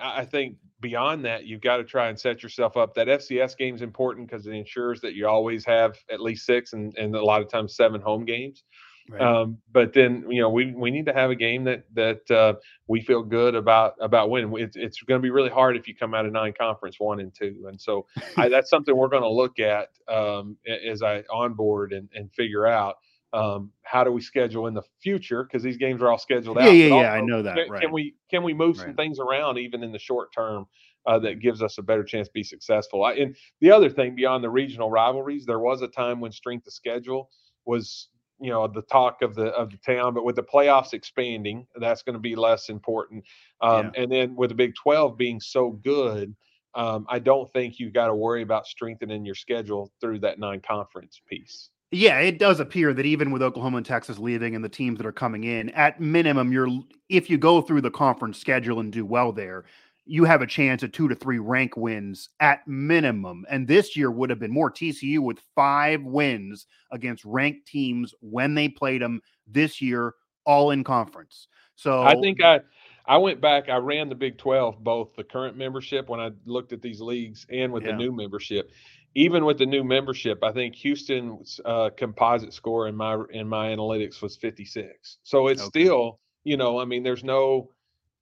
I 0.00 0.24
think 0.24 0.56
beyond 0.80 1.24
that, 1.24 1.44
you've 1.44 1.60
got 1.60 1.76
to 1.78 1.84
try 1.84 2.08
and 2.08 2.18
set 2.18 2.42
yourself 2.42 2.76
up. 2.76 2.94
That 2.94 3.06
FCS 3.06 3.56
game 3.56 3.74
is 3.74 3.82
important 3.82 4.28
because 4.28 4.46
it 4.46 4.52
ensures 4.52 5.00
that 5.02 5.14
you 5.14 5.28
always 5.28 5.64
have 5.64 5.96
at 6.10 6.20
least 6.20 6.46
six 6.46 6.72
and, 6.72 6.96
and 6.96 7.14
a 7.14 7.24
lot 7.24 7.42
of 7.42 7.48
times 7.48 7.76
seven 7.76 8.00
home 8.00 8.24
games. 8.24 8.64
right. 9.08 9.20
Um, 9.20 9.58
but 9.72 9.92
then 9.92 10.24
you 10.28 10.40
know 10.40 10.50
we 10.50 10.72
we 10.72 10.90
need 10.90 11.06
to 11.06 11.12
have 11.12 11.30
a 11.30 11.34
game 11.34 11.64
that 11.64 11.84
that 11.94 12.30
uh, 12.30 12.54
we 12.86 13.00
feel 13.00 13.22
good 13.22 13.54
about 13.54 13.94
about 14.00 14.30
winning. 14.30 14.52
It's, 14.58 14.76
it's 14.76 15.00
going 15.02 15.20
to 15.20 15.22
be 15.22 15.30
really 15.30 15.50
hard 15.50 15.76
if 15.76 15.86
you 15.88 15.94
come 15.94 16.14
out 16.14 16.26
of 16.26 16.32
nine 16.32 16.54
conference 16.58 16.96
one 16.98 17.20
and 17.20 17.34
two, 17.34 17.66
and 17.68 17.80
so 17.80 18.06
I, 18.36 18.48
that's 18.48 18.70
something 18.70 18.96
we're 18.96 19.08
going 19.08 19.22
to 19.22 19.30
look 19.30 19.58
at 19.58 19.88
um, 20.08 20.56
as 20.86 21.02
I 21.02 21.24
onboard 21.30 21.92
and, 21.92 22.08
and 22.14 22.32
figure 22.32 22.66
out 22.66 22.96
um, 23.32 23.70
how 23.82 24.02
do 24.02 24.10
we 24.10 24.20
schedule 24.20 24.66
in 24.66 24.74
the 24.74 24.82
future 25.02 25.44
because 25.44 25.62
these 25.62 25.76
games 25.76 26.02
are 26.02 26.10
all 26.10 26.18
scheduled 26.18 26.58
Yeah, 26.58 26.68
out. 26.68 26.74
yeah, 26.74 27.00
yeah, 27.00 27.12
I 27.12 27.20
know 27.20 27.42
that, 27.42 27.56
Can, 27.56 27.70
right. 27.70 27.82
can 27.82 27.92
we 27.92 28.14
can 28.30 28.42
we 28.42 28.54
move 28.54 28.76
some 28.76 28.94
things 28.94 29.18
around 29.18 29.58
even 29.58 29.82
in 29.82 29.92
the 29.92 29.98
short 29.98 30.32
term 30.32 30.66
uh, 31.06 31.18
that 31.20 31.40
gives 31.40 31.62
us 31.62 31.78
a 31.78 31.82
better 31.82 32.02
chance 32.02 32.28
to 32.28 32.32
be 32.32 32.42
successful? 32.42 33.04
I, 33.04 33.14
and 33.14 33.36
the 33.60 33.70
other 33.70 33.88
thing 33.88 34.14
beyond 34.14 34.42
the 34.42 34.50
regional 34.50 34.90
rivalries, 34.90 35.46
there 35.46 35.60
was 35.60 35.82
a 35.82 35.88
time 35.88 36.20
when 36.20 36.32
strength 36.32 36.66
of 36.66 36.72
schedule 36.72 37.30
was 37.64 38.08
you 38.40 38.50
know 38.50 38.66
the 38.66 38.82
talk 38.82 39.22
of 39.22 39.34
the 39.34 39.46
of 39.48 39.70
the 39.70 39.76
town 39.78 40.14
but 40.14 40.24
with 40.24 40.34
the 40.34 40.42
playoffs 40.42 40.94
expanding 40.94 41.66
that's 41.78 42.02
going 42.02 42.14
to 42.14 42.20
be 42.20 42.34
less 42.34 42.70
important 42.70 43.22
um, 43.60 43.92
and 43.96 44.10
then 44.10 44.34
with 44.34 44.48
the 44.48 44.54
big 44.54 44.74
12 44.74 45.16
being 45.18 45.38
so 45.38 45.72
good 45.84 46.34
um, 46.74 47.04
i 47.10 47.18
don't 47.18 47.52
think 47.52 47.78
you've 47.78 47.92
got 47.92 48.06
to 48.06 48.14
worry 48.14 48.42
about 48.42 48.66
strengthening 48.66 49.26
your 49.26 49.34
schedule 49.34 49.92
through 50.00 50.18
that 50.18 50.38
nine 50.38 50.60
conference 50.66 51.20
piece 51.28 51.68
Yeah, 51.92 52.18
it 52.20 52.38
does 52.38 52.60
appear 52.60 52.94
that 52.94 53.04
even 53.04 53.32
with 53.32 53.42
Oklahoma 53.42 53.78
and 53.78 53.86
Texas 53.86 54.18
leaving 54.18 54.54
and 54.54 54.64
the 54.64 54.68
teams 54.68 54.98
that 54.98 55.06
are 55.06 55.12
coming 55.12 55.44
in, 55.44 55.70
at 55.70 56.00
minimum, 56.00 56.52
you're 56.52 56.68
if 57.08 57.28
you 57.28 57.36
go 57.36 57.60
through 57.60 57.80
the 57.80 57.90
conference 57.90 58.38
schedule 58.38 58.78
and 58.78 58.92
do 58.92 59.04
well 59.04 59.32
there, 59.32 59.64
you 60.06 60.24
have 60.24 60.40
a 60.40 60.46
chance 60.46 60.84
at 60.84 60.92
two 60.92 61.08
to 61.08 61.14
three 61.16 61.40
rank 61.40 61.76
wins 61.76 62.28
at 62.38 62.66
minimum. 62.68 63.44
And 63.50 63.66
this 63.66 63.96
year 63.96 64.10
would 64.12 64.30
have 64.30 64.38
been 64.38 64.52
more 64.52 64.70
TCU 64.70 65.18
with 65.18 65.38
five 65.56 66.02
wins 66.04 66.66
against 66.92 67.24
ranked 67.24 67.66
teams 67.66 68.14
when 68.20 68.54
they 68.54 68.68
played 68.68 69.02
them 69.02 69.20
this 69.48 69.80
year, 69.82 70.14
all 70.46 70.70
in 70.70 70.84
conference. 70.84 71.48
So 71.74 72.02
i 72.02 72.14
think 72.20 72.42
i 72.42 72.60
i 73.06 73.16
went 73.16 73.40
back 73.40 73.68
i 73.68 73.76
ran 73.76 74.08
the 74.10 74.14
big 74.14 74.36
12 74.36 74.84
both 74.84 75.14
the 75.16 75.24
current 75.24 75.56
membership 75.56 76.08
when 76.10 76.20
i 76.20 76.30
looked 76.44 76.72
at 76.74 76.82
these 76.82 77.00
leagues 77.00 77.46
and 77.50 77.72
with 77.72 77.84
Yeah. 77.84 77.92
the 77.92 77.96
new 77.96 78.12
membership 78.12 78.70
even 79.14 79.44
with 79.44 79.58
the 79.58 79.66
new 79.66 79.82
membership 79.84 80.42
i 80.44 80.52
think 80.52 80.74
houston's 80.76 81.60
uh, 81.64 81.90
composite 81.96 82.52
score 82.52 82.88
in 82.88 82.94
my 82.94 83.22
in 83.30 83.46
my 83.46 83.68
analytics 83.68 84.22
was 84.22 84.36
56 84.36 85.18
so 85.22 85.48
it's 85.48 85.62
Okay. 85.62 85.68
still 85.68 86.20
you 86.44 86.56
know 86.56 86.78
i 86.80 86.84
mean 86.84 87.02
there's 87.02 87.24
no 87.24 87.70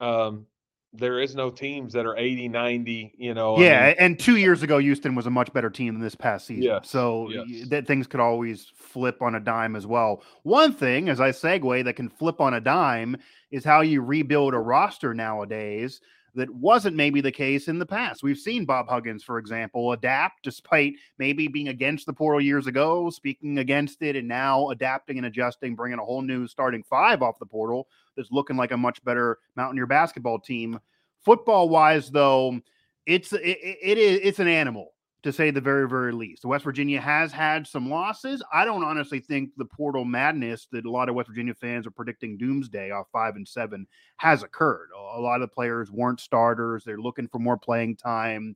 um 0.00 0.46
there 0.94 1.20
is 1.20 1.34
no 1.34 1.50
teams 1.50 1.92
that 1.92 2.06
are 2.06 2.16
80 2.16 2.48
90 2.48 3.14
you 3.18 3.34
know 3.34 3.58
I 3.58 3.64
Yeah, 3.64 3.86
mean, 3.86 3.94
and 3.98 4.18
two 4.18 4.36
years 4.36 4.62
ago, 4.62 4.78
Houston 4.78 5.14
was 5.14 5.26
a 5.26 5.30
much 5.30 5.52
better 5.52 5.70
team 5.70 5.94
than 5.94 6.02
this 6.02 6.14
past 6.14 6.46
season. 6.46 6.62
Yes, 6.62 6.90
So 6.90 7.28
yes. 7.30 7.68
that 7.68 7.86
things 7.86 8.06
could 8.06 8.20
always 8.20 8.72
flip 8.76 9.20
on 9.20 9.34
a 9.34 9.40
dime 9.40 9.74
as 9.76 9.86
well. 9.86 10.22
One 10.44 10.72
thing, 10.72 11.08
as 11.08 11.20
I 11.20 11.30
segue, 11.30 11.84
that 11.84 11.96
can 11.96 12.08
flip 12.08 12.40
on 12.40 12.54
a 12.54 12.60
dime 12.60 13.16
is 13.50 13.64
how 13.64 13.80
you 13.80 14.00
rebuild 14.02 14.54
a 14.54 14.58
roster 14.58 15.12
nowadays. 15.12 16.00
That 16.34 16.50
wasn't 16.50 16.94
maybe 16.94 17.20
the 17.20 17.32
case 17.32 17.68
in 17.68 17.78
the 17.78 17.86
past. 17.86 18.22
We've 18.22 18.38
seen 18.38 18.64
Bob 18.64 18.88
Huggins, 18.88 19.24
for 19.24 19.38
example, 19.38 19.92
adapt 19.92 20.42
despite 20.44 20.94
maybe 21.18 21.48
being 21.48 21.68
against 21.68 22.06
the 22.06 22.12
portal 22.12 22.40
years 22.40 22.66
ago, 22.66 23.10
speaking 23.10 23.58
against 23.58 24.02
it, 24.02 24.14
and 24.14 24.28
now 24.28 24.68
adapting 24.68 25.16
and 25.16 25.26
adjusting, 25.26 25.74
bringing 25.74 25.98
a 25.98 26.04
whole 26.04 26.22
new 26.22 26.46
starting 26.46 26.82
five 26.82 27.22
off 27.22 27.38
the 27.38 27.46
portal 27.46 27.88
that's 28.16 28.30
looking 28.30 28.56
like 28.56 28.72
a 28.72 28.76
much 28.76 29.02
better 29.04 29.38
Mountaineer 29.56 29.86
basketball 29.86 30.38
team. 30.38 30.78
Football 31.24 31.68
wise, 31.68 32.10
though, 32.10 32.60
it's 33.06 33.32
it, 33.32 33.40
it- 33.82 33.98
is 33.98 34.20
it's 34.22 34.38
an 34.38 34.48
animal 34.48 34.92
to 35.22 35.32
say 35.32 35.50
the 35.50 35.60
very 35.60 35.88
very 35.88 36.12
least. 36.12 36.44
West 36.44 36.64
Virginia 36.64 37.00
has 37.00 37.32
had 37.32 37.66
some 37.66 37.90
losses. 37.90 38.42
I 38.52 38.64
don't 38.64 38.84
honestly 38.84 39.20
think 39.20 39.50
the 39.56 39.64
portal 39.64 40.04
madness 40.04 40.68
that 40.72 40.86
a 40.86 40.90
lot 40.90 41.08
of 41.08 41.14
West 41.14 41.28
Virginia 41.28 41.54
fans 41.54 41.86
are 41.86 41.90
predicting 41.90 42.38
doomsday 42.38 42.90
off 42.90 43.08
five 43.12 43.36
and 43.36 43.46
seven 43.46 43.86
has 44.18 44.42
occurred. 44.42 44.90
A 44.96 45.20
lot 45.20 45.42
of 45.42 45.48
the 45.48 45.54
players 45.54 45.90
weren't 45.90 46.20
starters. 46.20 46.84
They're 46.84 46.98
looking 46.98 47.28
for 47.28 47.38
more 47.38 47.58
playing 47.58 47.96
time. 47.96 48.54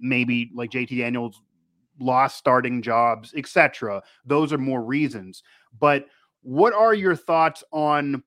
Maybe 0.00 0.50
like 0.54 0.70
JT 0.70 0.96
Daniels 0.96 1.42
lost 1.98 2.36
starting 2.36 2.82
jobs, 2.82 3.34
etc. 3.36 4.02
Those 4.24 4.52
are 4.52 4.58
more 4.58 4.82
reasons. 4.82 5.42
But 5.78 6.06
what 6.42 6.72
are 6.72 6.94
your 6.94 7.16
thoughts 7.16 7.64
on 7.72 8.22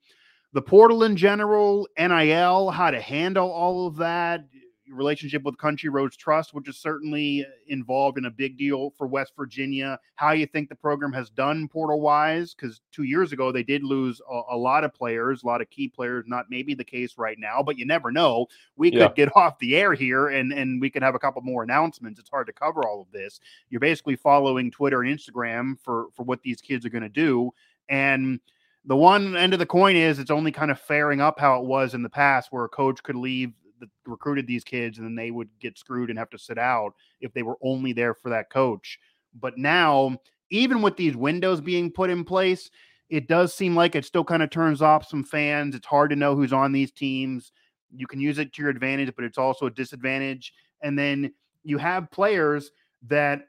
the 0.54 0.62
portal 0.62 1.04
in 1.04 1.16
general, 1.16 1.88
NIL, 1.98 2.72
how 2.72 2.92
to 2.92 3.00
handle 3.00 3.52
all 3.52 3.88
of 3.88 3.98
that, 3.98 4.46
relationship 4.92 5.44
with 5.44 5.58
Country 5.58 5.90
Roads 5.90 6.16
Trust, 6.18 6.54
which 6.54 6.68
is 6.68 6.78
certainly 6.78 7.44
uh, 7.44 7.48
involved 7.68 8.18
in 8.18 8.26
a 8.26 8.32
big 8.32 8.58
deal 8.58 8.92
for 8.98 9.08
West 9.08 9.34
Virginia, 9.36 10.00
how 10.16 10.32
you 10.32 10.46
think 10.46 10.70
the 10.70 10.76
program 10.76 11.12
has 11.14 11.30
done 11.30 11.68
portal 11.68 12.02
wise? 12.02 12.54
Because 12.54 12.82
two 12.92 13.04
years 13.04 13.32
ago, 13.34 13.52
they 13.52 13.64
did 13.64 13.84
lose 13.84 14.22
a, 14.30 14.42
a 14.52 14.58
lot 14.58 14.84
of 14.84 14.94
players, 14.94 15.44
a 15.44 15.48
lot 15.48 15.62
of 15.62 15.70
key 15.70 15.88
players, 15.88 16.26
not 16.28 16.46
maybe 16.50 16.74
the 16.74 16.84
case 16.84 17.18
right 17.18 17.38
now, 17.40 17.62
but 17.64 17.78
you 17.78 17.86
never 17.86 18.12
know. 18.12 18.48
We 18.76 18.92
could 18.92 19.00
Yeah. 19.00 19.14
get 19.16 19.30
off 19.36 19.60
the 19.60 19.76
air 19.76 19.94
here 19.94 20.28
and, 20.30 20.52
and 20.54 20.80
we 20.82 20.90
could 20.90 21.04
have 21.04 21.16
a 21.16 21.20
couple 21.20 21.42
more 21.42 21.64
announcements. 21.64 22.20
It's 22.20 22.30
hard 22.30 22.48
to 22.48 22.54
cover 22.54 22.88
all 22.88 23.02
of 23.02 23.12
this. 23.12 23.40
You're 23.70 23.80
basically 23.80 24.16
following 24.16 24.72
Twitter 24.72 25.02
and 25.02 25.18
Instagram 25.18 25.80
for, 25.82 26.08
for 26.14 26.24
what 26.24 26.42
these 26.42 26.62
kids 26.62 26.86
are 26.86 26.90
going 26.90 27.04
to 27.04 27.10
do. 27.10 27.52
And 27.90 28.40
the 28.86 28.96
one 28.96 29.36
end 29.36 29.52
of 29.54 29.60
the 29.60 29.66
coin 29.66 29.96
is 29.98 30.18
it's 30.18 30.32
only 30.32 30.52
kind 30.52 30.72
of 30.72 30.80
fairing 30.80 31.20
up 31.20 31.40
how 31.40 31.60
it 31.60 31.66
was 31.66 31.94
in 31.94 32.04
the 32.04 32.10
past 32.10 32.52
where 32.52 32.64
a 32.64 32.70
coach 32.70 33.04
could 33.04 33.18
leave 33.18 33.52
that 33.80 33.90
recruited 34.06 34.48
these 34.48 34.64
kids 34.64 34.98
and 34.98 35.06
then 35.06 35.16
they 35.16 35.32
would 35.32 35.50
get 35.60 35.78
screwed 35.78 36.10
and 36.10 36.20
have 36.20 36.30
to 36.30 36.40
sit 36.40 36.58
out 36.58 36.94
if 37.22 37.34
they 37.34 37.44
were 37.44 37.58
only 37.62 37.94
there 37.94 38.14
for 38.14 38.30
that 38.30 38.50
coach. 38.50 39.00
But 39.40 39.58
now 39.58 40.18
even 40.50 40.82
with 40.82 40.98
these 40.98 41.16
windows 41.16 41.62
being 41.62 41.92
put 41.92 42.10
in 42.10 42.24
place 42.24 42.70
it 43.10 43.28
does 43.28 43.54
seem 43.54 43.74
like 43.74 43.96
it 43.96 44.04
still 44.04 44.26
kind 44.26 44.44
of 44.44 44.50
turns 44.50 44.82
off 44.82 45.08
some 45.08 45.24
fans. 45.24 45.76
It's 45.76 45.88
hard 45.88 46.10
to 46.10 46.16
know 46.18 46.36
who's 46.36 46.52
on 46.52 46.74
these 46.74 46.92
teams. 46.92 47.54
You 47.96 48.06
can 48.06 48.20
use 48.20 48.38
it 48.38 48.52
to 48.54 48.62
your 48.62 48.72
advantage 48.72 49.14
but 49.16 49.26
it's 49.26 49.38
also 49.38 49.68
a 49.68 49.72
disadvantage. 49.72 50.54
And 50.82 50.98
then 50.98 51.34
you 51.64 51.78
have 51.78 52.12
players 52.12 52.72
that 53.08 53.48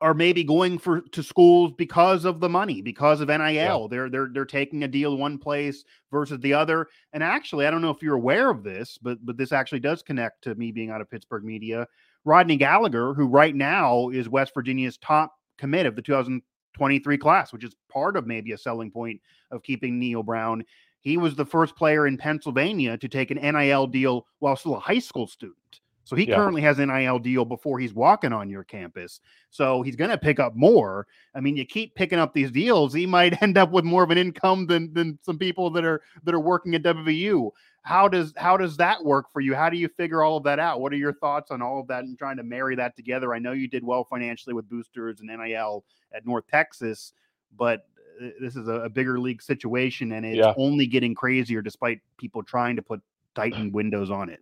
are 0.00 0.14
maybe 0.14 0.44
going 0.44 0.78
for 0.78 1.00
to 1.00 1.22
schools 1.22 1.72
because 1.76 2.24
of 2.24 2.40
the 2.40 2.48
money, 2.48 2.82
because 2.82 3.20
of 3.20 3.28
NIL. 3.28 3.88
They're 3.88 4.10
they're 4.10 4.28
they're 4.32 4.44
taking 4.44 4.84
a 4.84 4.88
deal 4.88 5.16
one 5.16 5.38
place 5.38 5.84
versus 6.10 6.38
the 6.40 6.52
other. 6.52 6.88
And 7.12 7.22
actually, 7.22 7.66
I 7.66 7.70
don't 7.70 7.82
know 7.82 7.90
if 7.90 8.02
you're 8.02 8.14
aware 8.14 8.50
of 8.50 8.62
this, 8.62 8.98
but 9.00 9.24
but 9.24 9.36
this 9.36 9.52
actually 9.52 9.80
does 9.80 10.02
connect 10.02 10.42
to 10.42 10.54
me 10.54 10.72
being 10.72 10.90
out 10.90 11.00
of 11.00 11.10
Pittsburgh 11.10 11.44
media. 11.44 11.86
Rodney 12.24 12.56
Gallagher, 12.56 13.14
who 13.14 13.26
right 13.26 13.54
now 13.54 14.08
is 14.10 14.28
West 14.28 14.52
Virginia's 14.52 14.98
top 14.98 15.32
commit 15.58 15.86
of 15.86 15.96
the 15.96 16.02
2023 16.02 17.18
class, 17.18 17.52
which 17.52 17.64
is 17.64 17.74
part 17.88 18.16
of 18.16 18.26
maybe 18.26 18.52
a 18.52 18.58
selling 18.58 18.90
point 18.90 19.20
of 19.50 19.62
keeping 19.62 19.98
Neal 19.98 20.22
Brown. 20.22 20.64
He 21.00 21.16
was 21.16 21.36
the 21.36 21.46
first 21.46 21.76
player 21.76 22.06
in 22.08 22.18
Pennsylvania 22.18 22.98
to 22.98 23.08
take 23.08 23.30
an 23.30 23.38
NIL 23.38 23.86
deal 23.86 24.26
while 24.40 24.56
still 24.56 24.74
a 24.74 24.80
high 24.80 24.98
school 24.98 25.28
student. 25.28 25.80
So 26.06 26.14
he 26.14 26.24
Yeah. 26.24 26.36
currently 26.36 26.62
has 26.62 26.78
an 26.78 26.88
NIL 26.88 27.18
deal 27.18 27.44
before 27.44 27.80
he's 27.80 27.92
walking 27.92 28.32
on 28.32 28.48
your 28.48 28.62
campus. 28.62 29.20
So 29.50 29.82
he's 29.82 29.96
going 29.96 30.10
to 30.10 30.16
pick 30.16 30.38
up 30.38 30.54
more. 30.54 31.08
I 31.34 31.40
mean, 31.40 31.56
you 31.56 31.64
keep 31.64 31.96
picking 31.96 32.20
up 32.20 32.32
these 32.32 32.52
deals, 32.52 32.94
he 32.94 33.06
might 33.06 33.32
end 33.42 33.58
up 33.58 33.72
with 33.72 33.84
more 33.84 34.04
of 34.04 34.10
an 34.12 34.16
income 34.18 34.66
than 34.66 34.94
than 34.94 35.18
some 35.22 35.36
people 35.36 35.68
that 35.70 35.84
are 35.84 36.00
that 36.22 36.32
are 36.32 36.40
working 36.40 36.76
at 36.76 36.82
WVU. 36.82 37.50
How 37.82 38.06
does 38.06 38.32
how 38.36 38.56
does 38.56 38.76
that 38.76 39.04
work 39.04 39.32
for 39.32 39.40
you? 39.40 39.56
How 39.56 39.68
do 39.68 39.76
you 39.76 39.88
figure 39.88 40.22
all 40.22 40.36
of 40.36 40.44
that 40.44 40.60
out? 40.60 40.80
What 40.80 40.92
are 40.92 40.96
your 40.96 41.12
thoughts 41.12 41.50
on 41.50 41.60
all 41.60 41.80
of 41.80 41.88
that 41.88 42.04
and 42.04 42.16
trying 42.16 42.36
to 42.36 42.44
marry 42.44 42.76
that 42.76 42.94
together? 42.94 43.34
I 43.34 43.40
know 43.40 43.50
you 43.52 43.66
did 43.66 43.82
well 43.84 44.04
financially 44.04 44.54
with 44.54 44.68
boosters 44.68 45.20
and 45.20 45.28
NIL 45.28 45.84
at 46.12 46.24
North 46.24 46.46
Texas, 46.46 47.14
but 47.56 47.88
uh, 48.22 48.28
this 48.40 48.54
is 48.54 48.68
a, 48.68 48.82
a 48.82 48.88
bigger 48.88 49.18
league 49.18 49.42
situation 49.42 50.12
and 50.12 50.24
it's 50.24 50.38
Yeah. 50.38 50.54
only 50.56 50.86
getting 50.86 51.14
crazier 51.16 51.62
despite 51.62 52.00
people 52.16 52.44
trying 52.44 52.76
to 52.76 52.82
put 52.82 53.00
tightened 53.34 53.72
windows 53.72 54.10
on 54.10 54.30
it. 54.30 54.40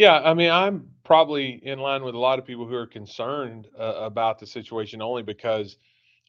Yeah, 0.00 0.20
I 0.20 0.32
mean, 0.32 0.50
I'm 0.50 0.88
probably 1.04 1.60
in 1.62 1.78
line 1.78 2.02
with 2.04 2.14
a 2.14 2.18
lot 2.18 2.38
of 2.38 2.46
people 2.46 2.66
who 2.66 2.74
are 2.74 2.86
concerned 2.86 3.68
uh, 3.78 3.96
about 3.98 4.38
the 4.38 4.46
situation 4.46 5.02
only 5.02 5.22
because 5.22 5.76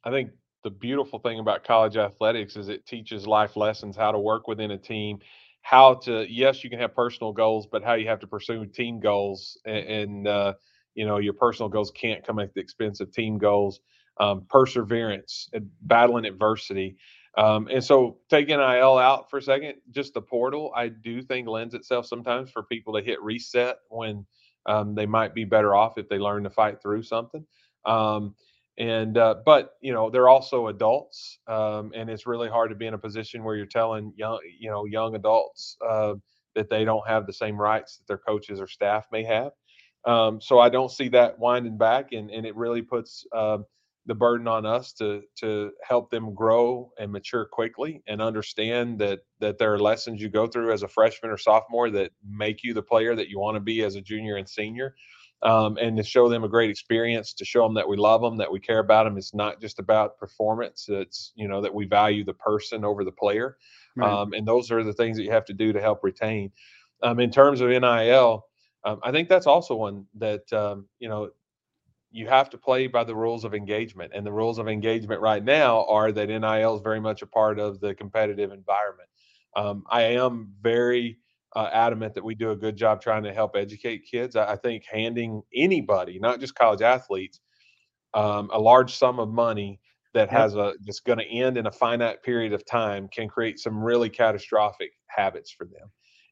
I 0.06 0.12
think 0.12 0.32
the 0.64 0.72
beautiful 0.72 1.20
thing 1.20 1.40
about 1.40 1.64
college 1.66 1.98
athletics 1.98 2.58
is 2.58 2.70
it 2.70 2.88
teaches 2.88 3.28
life 3.28 3.58
lessons, 3.58 3.98
how 3.98 4.12
to 4.14 4.20
work 4.20 4.48
within 4.48 4.72
a 4.72 4.80
team, 4.80 5.20
how 5.62 5.96
to, 5.96 6.26
yes, 6.32 6.64
you 6.64 6.72
can 6.72 6.80
have 6.80 6.96
personal 6.96 7.34
goals, 7.34 7.68
but 7.72 7.84
how 7.84 7.96
you 7.96 8.08
have 8.08 8.20
to 8.22 8.28
pursue 8.28 8.66
team 8.66 9.00
goals. 9.00 9.60
And, 9.66 9.78
and 9.88 10.28
uh, 10.28 10.54
you 10.96 11.06
know, 11.06 11.20
your 11.20 11.34
personal 11.36 11.70
goals 11.70 11.92
can't 11.92 12.26
come 12.26 12.40
at 12.40 12.54
the 12.56 12.62
expense 12.62 13.02
of 13.02 13.12
team 13.14 13.38
goals, 13.38 13.82
um, 14.20 14.46
perseverance, 14.50 15.50
and 15.54 15.70
battling 15.84 16.26
adversity. 16.26 16.98
Um, 17.38 17.68
and 17.72 17.84
so 17.84 18.18
taking 18.30 18.60
IL 18.60 18.98
out 18.98 19.30
for 19.30 19.38
a 19.38 19.42
second, 19.42 19.76
just 19.92 20.14
the 20.14 20.22
portal, 20.22 20.72
I 20.76 20.90
do 20.90 21.22
think 21.22 21.48
lends 21.48 21.74
itself 21.74 22.06
sometimes 22.06 22.52
for 22.52 22.64
people 22.64 22.94
to 22.94 23.02
hit 23.02 23.22
reset 23.22 23.78
when 23.90 24.26
um, 24.66 24.96
they 24.96 25.06
might 25.06 25.34
be 25.34 25.46
better 25.46 25.76
off 25.76 25.98
if 25.98 26.10
they 26.10 26.18
learn 26.18 26.44
to 26.44 26.50
fight 26.50 26.82
through 26.82 27.04
something. 27.04 27.46
Um, 27.86 28.36
and 28.78 29.18
uh, 29.18 29.36
but 29.46 29.74
you 29.82 29.94
know 29.94 30.10
they're 30.10 30.30
also 30.30 30.68
adults, 30.68 31.40
um, 31.48 31.92
and 31.94 32.10
it's 32.10 32.26
really 32.26 32.50
hard 32.50 32.70
to 32.70 32.76
be 32.76 32.88
in 32.88 32.94
a 32.94 32.98
position 32.98 33.44
where 33.44 33.56
you're 33.56 33.66
telling 33.66 34.14
young 34.16 34.40
you 34.60 34.70
know 34.70 34.86
young 34.86 35.16
adults 35.16 35.78
uh, 35.88 36.14
that 36.56 36.70
they 36.70 36.86
don't 36.86 37.08
have 37.08 37.28
the 37.28 37.34
same 37.34 37.60
rights 37.60 37.98
that 37.98 38.08
their 38.08 38.18
coaches 38.18 38.62
or 38.62 38.68
staff 38.68 39.06
may 39.12 39.24
have. 39.24 39.52
Um, 40.06 40.42
so 40.42 40.60
I 40.60 40.70
don't 40.70 40.90
see 40.92 41.10
that 41.10 41.38
winding 41.38 41.78
back, 41.78 42.14
and 42.14 42.32
and 42.32 42.46
it 42.46 42.56
really 42.56 42.82
puts 42.82 43.26
um, 43.36 43.66
the 44.06 44.16
burden 44.16 44.48
on 44.48 44.66
us 44.66 44.94
to 44.94 45.22
to 45.36 45.72
help 45.84 46.10
them 46.10 46.34
grow 46.34 46.92
and 47.00 47.12
mature 47.12 47.46
quickly 47.46 48.02
and 48.08 48.22
understand 48.22 48.98
that 49.00 49.20
that 49.40 49.58
there 49.58 49.74
are 49.74 49.80
lessons 49.80 50.22
you 50.22 50.30
go 50.30 50.48
through 50.48 50.72
as 50.72 50.84
a 50.84 50.88
freshman 50.88 51.32
or 51.32 51.38
sophomore 51.38 51.90
that 51.90 52.12
make 52.28 52.64
you 52.64 52.74
the 52.74 52.82
player 52.82 53.16
that 53.16 53.30
you 53.30 53.40
want 53.40 53.56
to 53.56 53.60
be 53.60 53.84
as 53.84 53.96
a 53.96 54.02
junior 54.02 54.38
and 54.38 54.50
senior 54.50 54.96
um, 55.44 55.78
and 55.78 55.98
to 55.98 56.04
show 56.04 56.30
them 56.30 56.44
a 56.44 56.50
great 56.50 56.70
experience 56.70 57.34
to 57.34 57.46
show 57.46 57.64
them 57.64 57.76
that 57.76 57.88
we 57.88 57.96
love 57.96 58.22
them 58.22 58.38
that 58.38 58.52
we 58.52 58.60
care 58.60 58.80
about 58.80 59.04
them 59.04 59.18
it's 59.18 59.36
not 59.36 59.62
just 59.62 59.78
about 59.78 60.18
performance 60.18 60.88
it's 60.90 61.32
you 61.36 61.48
know 61.48 61.62
that 61.62 61.74
we 61.74 61.86
value 61.86 62.24
the 62.24 62.34
person 62.34 62.84
over 62.84 63.04
the 63.04 63.12
player 63.12 63.58
right. 63.96 64.12
um, 64.12 64.34
and 64.34 64.48
those 64.48 64.72
are 64.72 64.84
the 64.84 64.94
things 64.94 65.16
that 65.16 65.24
you 65.24 65.32
have 65.32 65.46
to 65.46 65.54
do 65.54 65.72
to 65.72 65.82
help 65.82 66.04
retain 66.04 66.52
um, 67.04 67.20
in 67.20 67.30
terms 67.30 67.62
of 67.62 67.70
nil 67.70 68.46
um, 68.84 69.00
I 69.04 69.12
think 69.12 69.30
that's 69.30 69.46
also 69.46 69.76
one 69.76 70.06
that 70.16 70.52
um, 70.54 70.88
you 70.98 71.08
know 71.08 71.30
you 72.12 72.28
have 72.28 72.50
to 72.50 72.58
play 72.58 72.88
by 72.88 73.04
the 73.04 73.16
rules 73.16 73.44
of 73.44 73.54
engagement. 73.54 74.12
And 74.14 74.26
the 74.26 74.32
rules 74.32 74.58
of 74.58 74.68
engagement 74.68 75.22
right 75.22 75.44
now 75.44 75.86
are 75.86 76.12
that 76.12 76.28
NIL 76.28 76.76
is 76.76 76.82
very 76.82 77.00
much 77.00 77.22
a 77.22 77.28
part 77.28 77.60
of 77.60 77.80
the 77.80 77.96
competitive 77.96 78.52
environment. 78.52 79.10
Um, 79.56 79.84
I 79.90 80.02
am 80.02 80.54
very 80.62 81.18
uh, 81.56 81.70
adamant 81.72 82.14
that 82.16 82.24
we 82.24 82.36
do 82.36 82.52
a 82.52 82.56
good 82.56 82.76
job 82.76 83.02
trying 83.02 83.24
to 83.24 83.34
help 83.34 83.56
educate 83.56 84.06
kids. 84.10 84.36
I, 84.36 84.54
I 84.54 84.56
think 84.56 84.84
handing 84.86 85.42
anybody, 85.56 86.20
not 86.20 86.40
just 86.40 86.56
college 86.56 86.82
athletes, 86.82 87.40
um, 88.14 88.50
a 88.54 88.60
large 88.60 88.96
sum 88.96 89.20
of 89.20 89.30
money 89.30 89.80
that 90.14 90.30
has 90.30 90.56
a 90.56 90.74
that's 90.86 91.00
going 91.00 91.20
to 91.20 91.26
end 91.26 91.58
in 91.58 91.68
a 91.68 91.72
finite 91.72 92.22
period 92.24 92.52
of 92.52 92.66
time 92.66 93.08
can 93.08 93.30
create 93.30 93.60
some 93.60 93.82
really 93.82 94.10
catastrophic 94.10 94.92
habits 95.08 95.52
for 95.52 95.66
them 95.66 95.90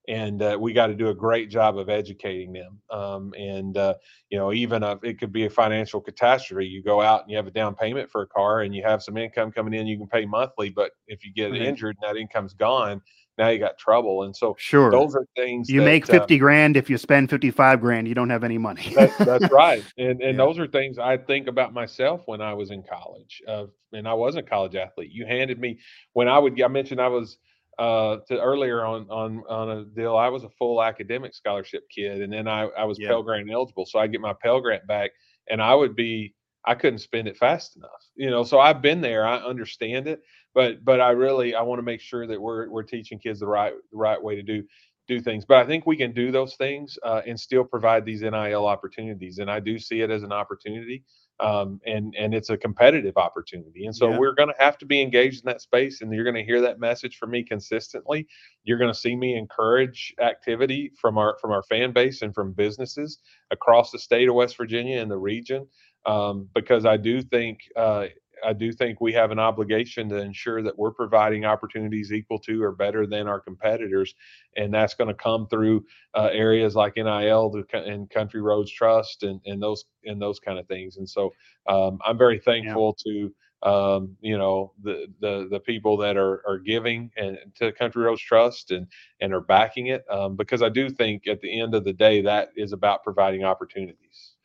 and 0.10 0.41
uh, 0.41 0.58
we 0.60 0.74
got 0.74 0.88
to 0.88 0.95
do 0.95 1.10
a 1.10 1.15
great 1.15 1.50
job 1.50 1.78
of 1.78 1.88
educating 1.88 2.52
them. 2.52 2.80
Um, 2.89 3.34
and 3.38 3.78
uh, 3.78 3.93
you 4.30 4.38
know, 4.38 4.52
even 4.52 4.84
if 4.84 5.04
it 5.04 5.19
could 5.19 5.32
be 5.32 5.45
a 5.45 5.50
financial 5.50 6.02
catastrophe. 6.02 6.67
You 6.67 6.82
go 6.82 7.02
out 7.02 7.22
and 7.22 7.32
you 7.32 7.38
have 7.38 7.48
a 7.48 7.52
down 7.52 7.76
payment 7.76 8.10
for 8.10 8.22
a 8.22 8.28
car, 8.28 8.62
and 8.62 8.74
you 8.74 8.84
have 8.84 9.04
some 9.04 9.17
income 9.17 9.52
coming 9.52 9.74
in. 9.74 9.88
You 9.88 9.98
can 9.98 10.08
pay 10.08 10.26
monthly, 10.26 10.69
but 10.69 10.91
if 11.08 11.24
you 11.24 11.34
get 11.34 11.56
injured 11.56 11.95
and 12.02 12.10
that 12.10 12.19
income's 12.19 12.54
gone, 12.54 13.02
now 13.38 13.50
you 13.50 13.60
got 13.60 13.78
trouble. 13.78 14.24
And 14.24 14.36
so, 14.36 14.56
sure, 14.58 14.91
those 14.91 15.15
are 15.15 15.26
things 15.36 15.69
you 15.69 15.82
that, 15.82 15.86
make 15.86 16.06
fifty 16.06 16.36
uh, 16.36 16.39
grand. 16.39 16.78
If 16.78 16.89
you 16.89 16.98
spend 16.98 17.30
fifty 17.30 17.52
five 17.52 17.82
grand, 17.82 18.08
you 18.08 18.15
don't 18.15 18.30
have 18.30 18.43
any 18.43 18.58
money. 18.58 18.93
that, 18.95 19.17
that's 19.19 19.52
right. 19.52 19.84
And 19.98 20.22
and 20.22 20.38
yeah. 20.38 20.45
those 20.45 20.58
are 20.60 20.67
things 20.67 20.98
I 20.98 21.17
think 21.17 21.48
about 21.48 21.74
myself 21.74 22.22
when 22.26 22.41
I 22.41 22.54
was 22.54 22.72
in 22.72 22.84
college. 22.84 23.41
Uh, 23.48 23.65
and 23.93 24.08
I 24.08 24.13
was 24.13 24.36
a 24.36 24.43
college 24.43 24.76
athlete. 24.76 25.12
You 25.12 25.26
handed 25.26 25.60
me 25.60 25.80
when 26.13 26.28
I 26.28 26.39
would. 26.39 26.62
I 26.62 26.67
mentioned 26.67 27.02
I 27.02 27.08
was 27.08 27.38
uh, 27.80 28.18
to 28.28 28.39
earlier 28.39 28.86
on 28.86 29.10
on 29.10 29.42
on 29.48 29.70
a 29.70 29.86
deal. 29.86 30.18
I 30.18 30.28
was 30.28 30.44
a 30.44 30.50
full 30.50 30.84
academic 30.84 31.34
scholarship 31.34 31.89
kid, 31.89 32.22
and 32.22 32.32
then 32.32 32.48
I 32.48 32.63
I 32.78 32.84
was 32.84 33.00
yeah. 33.00 33.08
Pell 33.08 33.24
Grant 33.24 33.50
eligible, 33.50 33.86
so 33.86 34.00
I 34.00 34.08
get 34.08 34.20
my 34.20 34.34
Pell 34.34 34.60
Grant 34.60 34.86
back, 34.86 35.12
and 35.50 35.62
I 35.62 35.74
would 35.74 35.96
be 35.96 36.36
I 36.65 36.76
couldn't 36.76 37.00
spend 37.00 37.30
it 37.30 37.38
fast 37.38 37.78
enough, 37.78 38.06
you 38.15 38.30
know. 38.30 38.44
So 38.44 38.60
I've 38.60 38.82
been 38.82 39.00
there, 39.00 39.26
I 39.26 39.38
understand 39.38 40.08
it, 40.08 40.22
but 40.54 40.84
but 40.84 41.00
I 41.00 41.12
really 41.12 41.56
I 41.56 41.62
want 41.62 41.80
to 41.80 41.84
make 41.84 42.02
sure 42.02 42.28
that 42.28 42.39
we're 42.39 42.70
we're 42.70 42.84
teaching 42.84 43.18
kids 43.18 43.39
the 43.39 43.48
right 43.48 43.74
the 43.92 43.98
right 43.98 44.22
way 44.22 44.36
to 44.36 44.44
do 44.44 44.62
do 45.08 45.22
things. 45.22 45.46
But 45.46 45.58
I 45.58 45.65
think 45.65 45.86
we 45.86 45.96
can 45.96 46.12
do 46.12 46.34
those 46.34 46.56
things 46.58 47.00
uh, 47.04 47.22
and 47.26 47.39
still 47.39 47.63
provide 47.63 48.04
these 48.04 48.24
NIL 48.24 48.68
opportunities, 48.68 49.39
and 49.39 49.50
I 49.50 49.62
do 49.62 49.80
see 49.80 50.02
it 50.02 50.12
as 50.12 50.24
an 50.24 50.34
opportunity 50.34 51.06
um, 51.39 51.80
and 51.86 52.13
and 52.17 52.34
it's 52.34 52.49
a 52.49 52.58
competitive 52.58 53.17
opportunity. 53.17 53.86
And 53.86 53.95
so 53.95 54.10
yeah. 54.10 54.17
we're 54.17 54.36
going 54.36 54.49
to 54.49 54.56
have 54.63 54.78
to 54.80 54.86
be 54.86 55.02
engaged 55.02 55.43
in 55.43 55.47
that 55.47 55.62
space, 55.62 56.02
and 56.02 56.13
you're 56.13 56.23
going 56.23 56.36
to 56.36 56.43
hear 56.43 56.62
that 56.62 56.80
message 56.80 57.17
from 57.17 57.32
me 57.32 57.43
consistently. 57.43 58.28
You're 58.63 58.78
going 58.78 58.91
to 58.91 58.99
see 58.99 59.15
me 59.15 59.38
encourage 59.38 60.13
activity 60.21 60.91
from 60.99 61.17
our 61.17 61.38
from 61.41 61.52
our 61.52 61.63
fan 61.63 61.93
base 61.93 62.21
and 62.21 62.34
from 62.34 62.54
businesses 62.54 63.19
across 63.52 63.91
the 63.91 63.99
state 63.99 64.28
of 64.28 64.36
West 64.36 64.58
Virginia 64.58 65.02
and 65.02 65.10
the 65.10 65.17
region, 65.17 65.67
um, 66.06 66.49
because 66.54 66.86
I 66.86 66.97
do 66.97 67.21
think 67.21 67.60
uh, 67.75 68.08
I 68.45 68.54
do 68.54 68.71
think 68.71 69.02
we 69.02 69.13
have 69.13 69.32
an 69.32 69.39
obligation 69.39 70.10
to 70.10 70.17
ensure 70.17 70.62
that 70.63 70.78
we're 70.78 70.91
providing 70.91 71.45
opportunities 71.45 72.12
equal 72.12 72.39
to 72.39 72.63
or 72.63 72.71
better 72.71 73.06
than 73.06 73.28
our 73.28 73.39
competitors, 73.39 74.15
and 74.56 74.73
that's 74.73 74.93
going 74.93 75.08
to 75.08 75.13
come 75.13 75.47
through 75.47 75.86
uh, 76.15 76.30
areas 76.32 76.75
like 76.75 76.97
NIL 76.97 77.63
and 77.73 78.10
Country 78.10 78.41
Roads 78.41 78.71
Trust 78.71 79.23
and, 79.23 79.39
and 79.45 79.62
those 79.62 79.86
and 80.06 80.21
those 80.21 80.39
kind 80.39 80.60
of 80.60 80.67
things. 80.67 80.97
And 80.97 81.10
so 81.10 81.32
um, 81.67 81.99
I'm 82.06 82.17
very 82.17 82.39
thankful 82.39 82.95
yeah. 83.06 83.12
to 83.12 83.34
um, 83.62 84.15
you 84.21 84.38
know 84.38 84.73
the 84.84 85.08
the 85.19 85.47
the 85.52 85.60
people 85.60 85.97
that 85.97 86.17
are 86.17 86.41
are 86.47 86.60
giving 86.60 87.12
and 87.17 87.38
to 87.56 87.71
Country 87.73 88.04
Roads 88.04 88.21
Trust 88.21 88.71
and 88.71 88.88
and 89.19 89.34
are 89.34 89.41
backing 89.41 89.88
it 89.88 90.04
um, 90.10 90.36
because 90.36 90.62
I 90.62 90.69
do 90.69 90.89
think 90.89 91.28
at 91.28 91.41
the 91.41 91.60
end 91.60 91.75
of 91.75 91.84
the 91.84 91.93
day 91.93 92.21
that 92.21 92.49
is 92.56 92.71
about 92.71 93.04
providing 93.04 93.43
opportunities. 93.43 94.36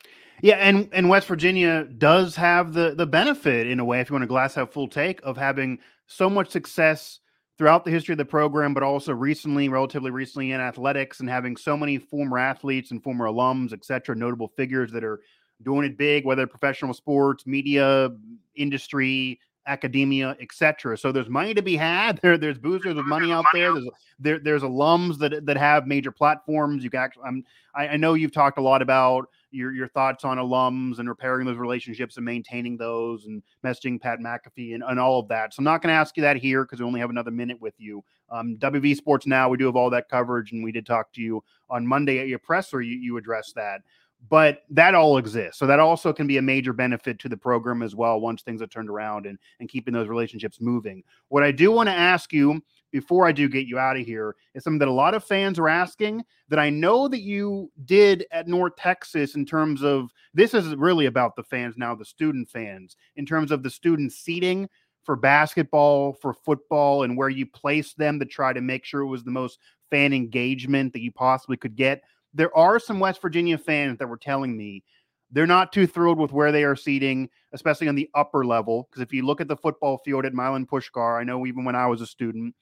Yeah, 0.41 0.55
and 0.55 0.89
and 0.91 1.09
West 1.09 1.27
Virginia 1.27 1.85
does 1.97 2.35
have 2.35 2.73
the 2.73 2.93
the 2.95 3.05
benefit 3.05 3.67
in 3.67 3.79
a 3.79 3.85
way, 3.85 4.01
if 4.01 4.09
you 4.09 4.13
want 4.13 4.23
a 4.23 4.27
glass 4.27 4.55
half 4.55 4.71
full 4.71 4.87
take, 4.87 5.19
of 5.23 5.37
having 5.37 5.79
so 6.07 6.29
much 6.29 6.49
success 6.49 7.19
throughout 7.57 7.85
the 7.85 7.91
history 7.91 8.13
of 8.13 8.17
the 8.17 8.25
program, 8.25 8.73
but 8.73 8.83
also 8.83 9.13
recently, 9.13 9.69
relatively 9.69 10.11
recently 10.11 10.51
in 10.51 10.59
athletics, 10.59 11.19
and 11.21 11.29
having 11.29 11.55
so 11.55 11.77
many 11.77 11.97
former 11.97 12.37
athletes 12.37 12.91
and 12.91 13.01
former 13.01 13.27
alums, 13.27 13.71
et 13.71 13.85
cetera, 13.85 14.15
notable 14.15 14.49
figures 14.57 14.91
that 14.91 15.03
are 15.03 15.21
doing 15.63 15.85
it 15.85 15.97
big, 15.97 16.25
whether 16.25 16.45
professional 16.45 16.93
sports, 16.93 17.47
media, 17.47 18.09
industry, 18.55 19.39
academia, 19.67 20.35
etc. 20.41 20.97
So 20.97 21.11
there's 21.11 21.29
money 21.29 21.53
to 21.53 21.61
be 21.61 21.75
had. 21.75 22.19
There, 22.25 22.37
there's 22.37 22.57
boosters 22.57 22.95
with 22.95 23.05
money 23.05 23.31
out 23.31 23.45
there. 23.53 23.73
There's 23.73 23.89
there, 24.19 24.39
there's 24.39 24.63
alums 24.63 25.17
that 25.19 25.45
that 25.45 25.57
have 25.57 25.87
major 25.87 26.11
platforms. 26.11 26.83
You 26.83 26.89
can 26.89 26.99
actually, 26.99 27.23
I'm, 27.23 27.43
I, 27.73 27.87
I 27.89 27.97
know 27.97 28.13
you've 28.13 28.31
talked 28.31 28.57
a 28.57 28.61
lot 28.61 28.81
about 28.81 29.29
your 29.55 29.71
your 29.71 29.87
thoughts 29.87 30.23
on 30.23 30.37
alums 30.37 30.99
and 30.99 31.09
repairing 31.09 31.45
those 31.45 31.57
relationships 31.57 32.17
and 32.17 32.25
maintaining 32.25 32.77
those 32.77 33.25
and 33.25 33.41
messaging 33.63 33.99
Pat 33.99 34.19
McAfee 34.19 34.75
and, 34.75 34.83
and 34.83 34.99
all 34.99 35.19
of 35.19 35.27
that. 35.29 35.53
So 35.53 35.59
I'm 35.59 35.63
not 35.63 35.81
going 35.81 35.93
to 35.93 35.97
ask 35.97 36.15
you 36.17 36.21
that 36.21 36.37
here 36.37 36.63
because 36.63 36.79
we 36.79 36.85
only 36.85 36.99
have 36.99 37.09
another 37.09 37.31
minute 37.31 37.59
with 37.61 37.73
you. 37.77 38.03
Um, 38.29 38.57
WV 38.57 38.95
Sports 38.95 39.25
Now, 39.25 39.49
we 39.49 39.57
do 39.57 39.65
have 39.65 39.75
all 39.75 39.89
that 39.89 40.09
coverage, 40.09 40.51
and 40.51 40.63
we 40.63 40.71
did 40.71 40.85
talk 40.85 41.11
to 41.13 41.21
you 41.21 41.43
on 41.69 41.87
Monday 41.87 42.19
at 42.19 42.27
your 42.27 42.39
presser. 42.39 42.81
You 42.81 42.97
you 42.97 43.17
addressed 43.17 43.55
that 43.55 43.81
but 44.29 44.63
that 44.69 44.95
all 44.95 45.17
exists. 45.17 45.59
So 45.59 45.67
that 45.67 45.79
also 45.79 46.11
can 46.11 46.27
be 46.27 46.37
a 46.37 46.41
major 46.41 46.73
benefit 46.73 47.19
to 47.19 47.29
the 47.29 47.37
program 47.37 47.81
as 47.81 47.95
well 47.95 48.19
once 48.19 48.41
things 48.41 48.61
are 48.61 48.67
turned 48.67 48.89
around 48.89 49.25
and, 49.25 49.37
and 49.59 49.69
keeping 49.69 49.93
those 49.93 50.07
relationships 50.07 50.59
moving. 50.59 51.03
What 51.29 51.43
I 51.43 51.51
do 51.51 51.71
want 51.71 51.87
to 51.87 51.93
ask 51.93 52.33
you 52.33 52.61
before 52.91 53.27
I 53.27 53.31
do 53.31 53.49
get 53.49 53.67
you 53.67 53.77
out 53.77 53.97
of 53.97 54.05
here 54.05 54.35
is 54.53 54.63
something 54.63 54.79
that 54.79 54.87
a 54.87 54.91
lot 54.91 55.13
of 55.13 55.23
fans 55.23 55.59
are 55.59 55.67
asking 55.67 56.23
that 56.49 56.59
I 56.59 56.69
know 56.69 57.07
that 57.07 57.21
you 57.21 57.71
did 57.85 58.25
at 58.31 58.47
North 58.47 58.75
Texas 58.77 59.35
in 59.35 59.45
terms 59.45 59.83
of 59.83 60.11
this 60.33 60.53
is 60.53 60.75
really 60.75 61.05
about 61.05 61.35
the 61.35 61.43
fans 61.43 61.75
now, 61.77 61.95
the 61.95 62.05
student 62.05 62.49
fans, 62.49 62.95
in 63.15 63.25
terms 63.25 63.51
of 63.51 63.63
the 63.63 63.69
student 63.69 64.13
seating 64.13 64.69
for 65.03 65.15
basketball, 65.15 66.13
for 66.13 66.33
football, 66.33 67.03
and 67.03 67.15
where 67.15 67.29
you 67.29 67.45
placed 67.45 67.97
them 67.97 68.19
to 68.19 68.25
try 68.25 68.53
to 68.53 68.61
make 68.61 68.85
sure 68.85 69.01
it 69.01 69.07
was 69.07 69.23
the 69.23 69.31
most 69.31 69.59
fan 69.91 70.13
engagement 70.13 70.93
that 70.93 71.01
you 71.01 71.11
possibly 71.11 71.57
could 71.57 71.75
get 71.75 72.01
there 72.35 72.55
are 72.55 72.79
some 72.79 72.99
West 72.99 73.21
Virginia 73.21 73.57
fans 73.57 73.97
that 73.97 74.07
were 74.07 74.17
telling 74.17 74.55
me 74.55 74.83
they're 75.31 75.47
not 75.47 75.73
too 75.73 75.87
thrilled 75.87 76.19
with 76.19 76.31
where 76.31 76.51
they 76.51 76.63
are 76.63 76.75
seating, 76.75 77.29
especially 77.53 77.87
on 77.87 77.95
the 77.95 78.09
upper 78.13 78.45
level. 78.45 78.87
Because 78.89 79.01
if 79.01 79.11
you 79.11 79.25
look 79.25 79.41
at 79.41 79.47
the 79.47 79.57
football 79.57 79.97
field 80.05 80.25
at 80.25 80.33
Milan 80.33 80.67
Puskar, 80.67 81.19
I 81.19 81.23
know 81.23 81.45
even 81.45 81.65
when 81.65 81.75
I 81.75 81.87
was 81.87 82.01
a 82.01 82.05
student, 82.05 82.53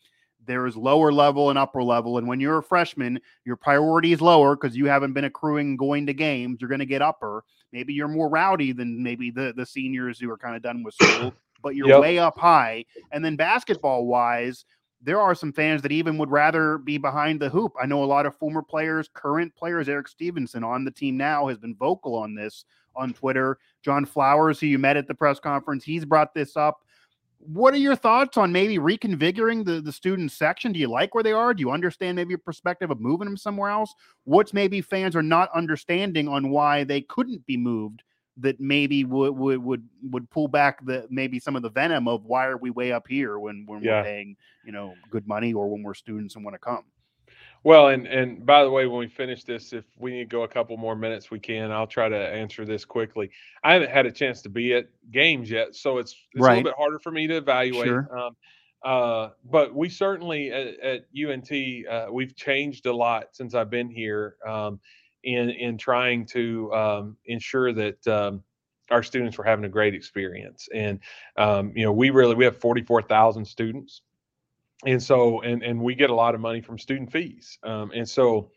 there 0.45 0.65
is 0.65 0.75
lower 0.75 1.11
level 1.11 1.49
and 1.49 1.59
upper 1.59 1.83
level. 1.83 2.17
And 2.17 2.27
when 2.27 2.39
you're 2.39 2.57
a 2.57 2.63
freshman, 2.63 3.19
your 3.45 3.55
priority 3.55 4.13
is 4.13 4.21
lower 4.21 4.55
because 4.55 4.75
you 4.75 4.85
haven't 4.85 5.13
been 5.13 5.25
accruing 5.25 5.77
going 5.77 6.05
to 6.07 6.13
games. 6.13 6.59
You're 6.59 6.69
going 6.69 6.79
to 6.79 6.85
get 6.85 7.01
upper. 7.01 7.43
Maybe 7.71 7.93
you're 7.93 8.07
more 8.07 8.29
rowdy 8.29 8.71
than 8.71 9.01
maybe 9.01 9.31
the, 9.31 9.53
the 9.55 9.65
seniors 9.65 10.19
who 10.19 10.29
are 10.29 10.37
kind 10.37 10.55
of 10.55 10.61
done 10.61 10.83
with 10.83 10.95
school, 10.95 11.33
but 11.63 11.75
you're 11.75 11.87
yep. 11.87 12.01
way 12.01 12.19
up 12.19 12.37
high. 12.37 12.85
And 13.11 13.23
then 13.23 13.35
basketball 13.35 14.05
wise, 14.05 14.65
there 15.01 15.19
are 15.19 15.35
some 15.35 15.51
fans 15.51 15.81
that 15.81 15.91
even 15.91 16.17
would 16.17 16.31
rather 16.31 16.77
be 16.77 16.97
behind 16.97 17.39
the 17.39 17.49
hoop. 17.49 17.73
I 17.81 17.85
know 17.85 18.03
a 18.03 18.05
lot 18.05 18.25
of 18.25 18.37
former 18.37 18.61
players, 18.61 19.09
current 19.13 19.53
players, 19.55 19.89
Erik 19.89 20.07
Stevenson 20.07 20.63
on 20.63 20.85
the 20.85 20.91
team 20.91 21.17
now 21.17 21.47
has 21.47 21.57
been 21.57 21.75
vocal 21.75 22.15
on 22.15 22.35
this 22.35 22.63
on 22.95 23.13
Twitter. 23.13 23.57
John 23.81 24.05
Flowers, 24.05 24.59
who 24.59 24.67
you 24.67 24.79
met 24.79 24.97
at 24.97 25.07
the 25.07 25.13
press 25.13 25.39
conference, 25.39 25.83
he's 25.83 26.05
brought 26.05 26.33
this 26.33 26.55
up. 26.55 26.82
What 27.45 27.73
are 27.73 27.77
your 27.77 27.95
thoughts 27.95 28.37
on 28.37 28.51
maybe 28.51 28.77
reconfiguring 28.77 29.65
the, 29.65 29.81
the 29.81 29.91
student 29.91 30.31
section? 30.31 30.71
Do 30.71 30.79
you 30.79 30.87
like 30.87 31.13
where 31.13 31.23
they 31.23 31.31
are? 31.31 31.53
Do 31.53 31.61
you 31.61 31.71
understand 31.71 32.15
maybe 32.15 32.33
a 32.33 32.37
perspective 32.37 32.89
of 32.89 32.99
moving 32.99 33.25
them 33.25 33.37
somewhere 33.37 33.69
else? 33.69 33.93
What's 34.23 34.53
maybe 34.53 34.81
fans 34.81 35.15
are 35.15 35.23
not 35.23 35.49
understanding 35.53 36.27
on 36.27 36.49
why 36.49 36.83
they 36.83 37.01
couldn't 37.01 37.45
be 37.45 37.57
moved 37.57 38.03
that 38.37 38.59
maybe 38.59 39.03
would 39.03 39.31
would 39.37 39.63
would 39.63 39.87
would 40.09 40.29
pull 40.29 40.47
back 40.47 40.83
the 40.85 41.05
maybe 41.09 41.39
some 41.39 41.55
of 41.55 41.61
the 41.61 41.69
venom 41.69 42.07
of 42.07 42.25
why 42.25 42.45
are 42.47 42.57
we 42.57 42.71
way 42.71 42.91
up 42.91 43.07
here 43.07 43.37
when 43.37 43.63
when 43.67 43.83
yeah. 43.83 43.99
we're 43.99 44.03
paying 44.03 44.35
you 44.65 44.71
know 44.71 44.95
good 45.11 45.27
money 45.27 45.53
or 45.53 45.69
when 45.69 45.83
we're 45.83 45.93
students 45.93 46.35
and 46.35 46.43
want 46.43 46.55
to 46.55 46.59
come. 46.59 46.83
Well, 47.63 47.87
and 47.87 48.07
and 48.07 48.45
by 48.45 48.63
the 48.63 48.69
way, 48.69 48.87
when 48.87 48.99
we 48.99 49.07
finish 49.07 49.45
this, 49.45 49.71
if 49.71 49.85
we 49.97 50.11
need 50.11 50.29
to 50.29 50.35
go 50.35 50.43
a 50.43 50.47
couple 50.47 50.75
more 50.75 50.95
minutes, 50.95 51.31
we 51.31 51.39
can. 51.39 51.71
I'll 51.71 51.87
try 51.87 52.09
to 52.09 52.17
answer 52.17 52.65
this 52.65 52.83
quickly. 52.83 53.31
I 53.63 53.73
haven't 53.73 53.89
had 53.89 54.05
a 54.05 54.11
chance 54.11 54.41
to 54.41 54.49
be 54.49 54.73
at 54.73 54.87
games 55.11 55.49
yet, 55.49 55.75
so 55.75 55.97
it's, 55.97 56.13
it's 56.33 56.41
right. 56.41 56.51
a 56.51 56.55
little 56.57 56.71
bit 56.71 56.77
harder 56.77 56.99
for 56.99 57.11
me 57.11 57.25
to 57.27 57.37
evaluate. 57.37 57.87
Sure. 57.87 58.17
Um, 58.17 58.35
uh, 58.83 59.29
but 59.49 59.73
we 59.73 59.87
certainly 59.87 60.51
at, 60.51 60.77
at 60.81 61.05
UNT 61.15 61.49
uh, 61.89 62.07
we've 62.11 62.35
changed 62.35 62.85
a 62.85 62.93
lot 62.93 63.27
since 63.31 63.55
I've 63.55 63.69
been 63.69 63.89
here 63.89 64.35
um, 64.45 64.79
in 65.23 65.49
in 65.51 65.77
trying 65.77 66.25
to 66.27 66.73
um, 66.73 67.17
ensure 67.25 67.71
that 67.71 68.05
um, 68.07 68.43
our 68.91 69.03
students 69.03 69.37
were 69.37 69.45
having 69.45 69.63
a 69.63 69.69
great 69.69 69.93
experience. 69.93 70.67
And 70.75 70.99
um, 71.37 71.71
you 71.77 71.83
know, 71.85 71.93
we 71.93 72.09
really 72.09 72.35
we 72.35 72.43
have 72.43 72.57
forty 72.57 72.81
four 72.81 73.01
thousand 73.01 73.45
students 73.45 74.01
and 74.85 75.01
so 75.01 75.41
and 75.41 75.63
and 75.63 75.79
we 75.79 75.95
get 75.95 76.09
a 76.09 76.15
lot 76.15 76.35
of 76.35 76.41
money 76.41 76.61
from 76.61 76.77
student 76.77 77.11
fees 77.11 77.57
um, 77.63 77.91
and 77.93 78.07
so 78.07 78.49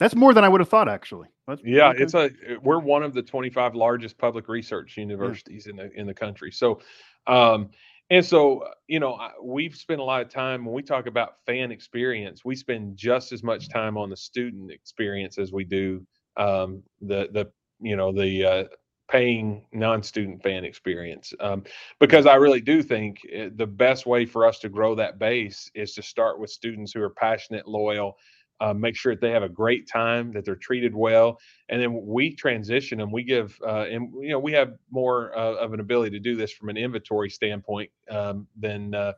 that's 0.00 0.14
more 0.14 0.34
than 0.34 0.44
i 0.44 0.48
would 0.48 0.60
have 0.60 0.68
thought 0.68 0.88
actually. 0.88 1.28
That's 1.46 1.62
yeah 1.64 1.92
it's 1.96 2.14
a 2.14 2.30
we're 2.62 2.78
one 2.78 3.02
of 3.02 3.14
the 3.14 3.22
25 3.22 3.74
largest 3.74 4.18
public 4.18 4.48
research 4.48 4.96
universities 4.96 5.66
yeah. 5.66 5.70
in 5.70 5.76
the 5.76 6.00
in 6.00 6.06
the 6.06 6.14
country. 6.14 6.50
So 6.50 6.80
um 7.26 7.70
and 8.10 8.24
so 8.24 8.64
you 8.88 9.00
know 9.00 9.18
we've 9.42 9.76
spent 9.76 10.00
a 10.00 10.04
lot 10.04 10.22
of 10.22 10.30
time 10.30 10.64
when 10.64 10.74
we 10.74 10.82
talk 10.82 11.06
about 11.06 11.36
fan 11.46 11.70
experience 11.70 12.44
we 12.44 12.56
spend 12.56 12.96
just 12.96 13.32
as 13.32 13.42
much 13.42 13.68
time 13.68 13.96
on 13.96 14.10
the 14.10 14.16
student 14.16 14.70
experience 14.70 15.38
as 15.38 15.52
we 15.52 15.64
do 15.64 16.06
um 16.36 16.82
the 17.00 17.28
the 17.32 17.50
you 17.80 17.96
know 17.96 18.12
the 18.12 18.44
uh, 18.44 18.64
paying 19.08 19.64
non-student 19.72 20.42
fan 20.42 20.64
experience 20.64 21.32
um, 21.40 21.62
because 22.00 22.26
i 22.26 22.34
really 22.34 22.60
do 22.60 22.82
think 22.82 23.20
eh, 23.32 23.48
the 23.56 23.66
best 23.66 24.06
way 24.06 24.24
for 24.24 24.46
us 24.46 24.58
to 24.58 24.68
grow 24.68 24.94
that 24.94 25.18
base 25.18 25.70
is 25.74 25.94
to 25.94 26.02
start 26.02 26.38
with 26.38 26.50
students 26.50 26.92
who 26.92 27.02
are 27.02 27.10
passionate 27.10 27.68
loyal 27.68 28.16
uh, 28.60 28.72
make 28.72 28.96
sure 28.96 29.14
that 29.14 29.20
they 29.20 29.30
have 29.30 29.42
a 29.42 29.48
great 29.48 29.86
time 29.88 30.32
that 30.32 30.44
they're 30.44 30.54
treated 30.54 30.94
well 30.94 31.38
and 31.68 31.82
then 31.82 32.00
we 32.06 32.34
transition 32.34 32.98
them 32.98 33.12
we 33.12 33.22
give 33.22 33.58
uh, 33.66 33.84
and 33.90 34.12
you 34.22 34.30
know 34.30 34.38
we 34.38 34.52
have 34.52 34.74
more 34.90 35.36
uh, 35.36 35.54
of 35.56 35.72
an 35.72 35.80
ability 35.80 36.10
to 36.10 36.20
do 36.20 36.36
this 36.36 36.52
from 36.52 36.68
an 36.68 36.76
inventory 36.76 37.28
standpoint 37.28 37.90
um, 38.10 38.46
than 38.56 38.94
uh, 38.94 39.12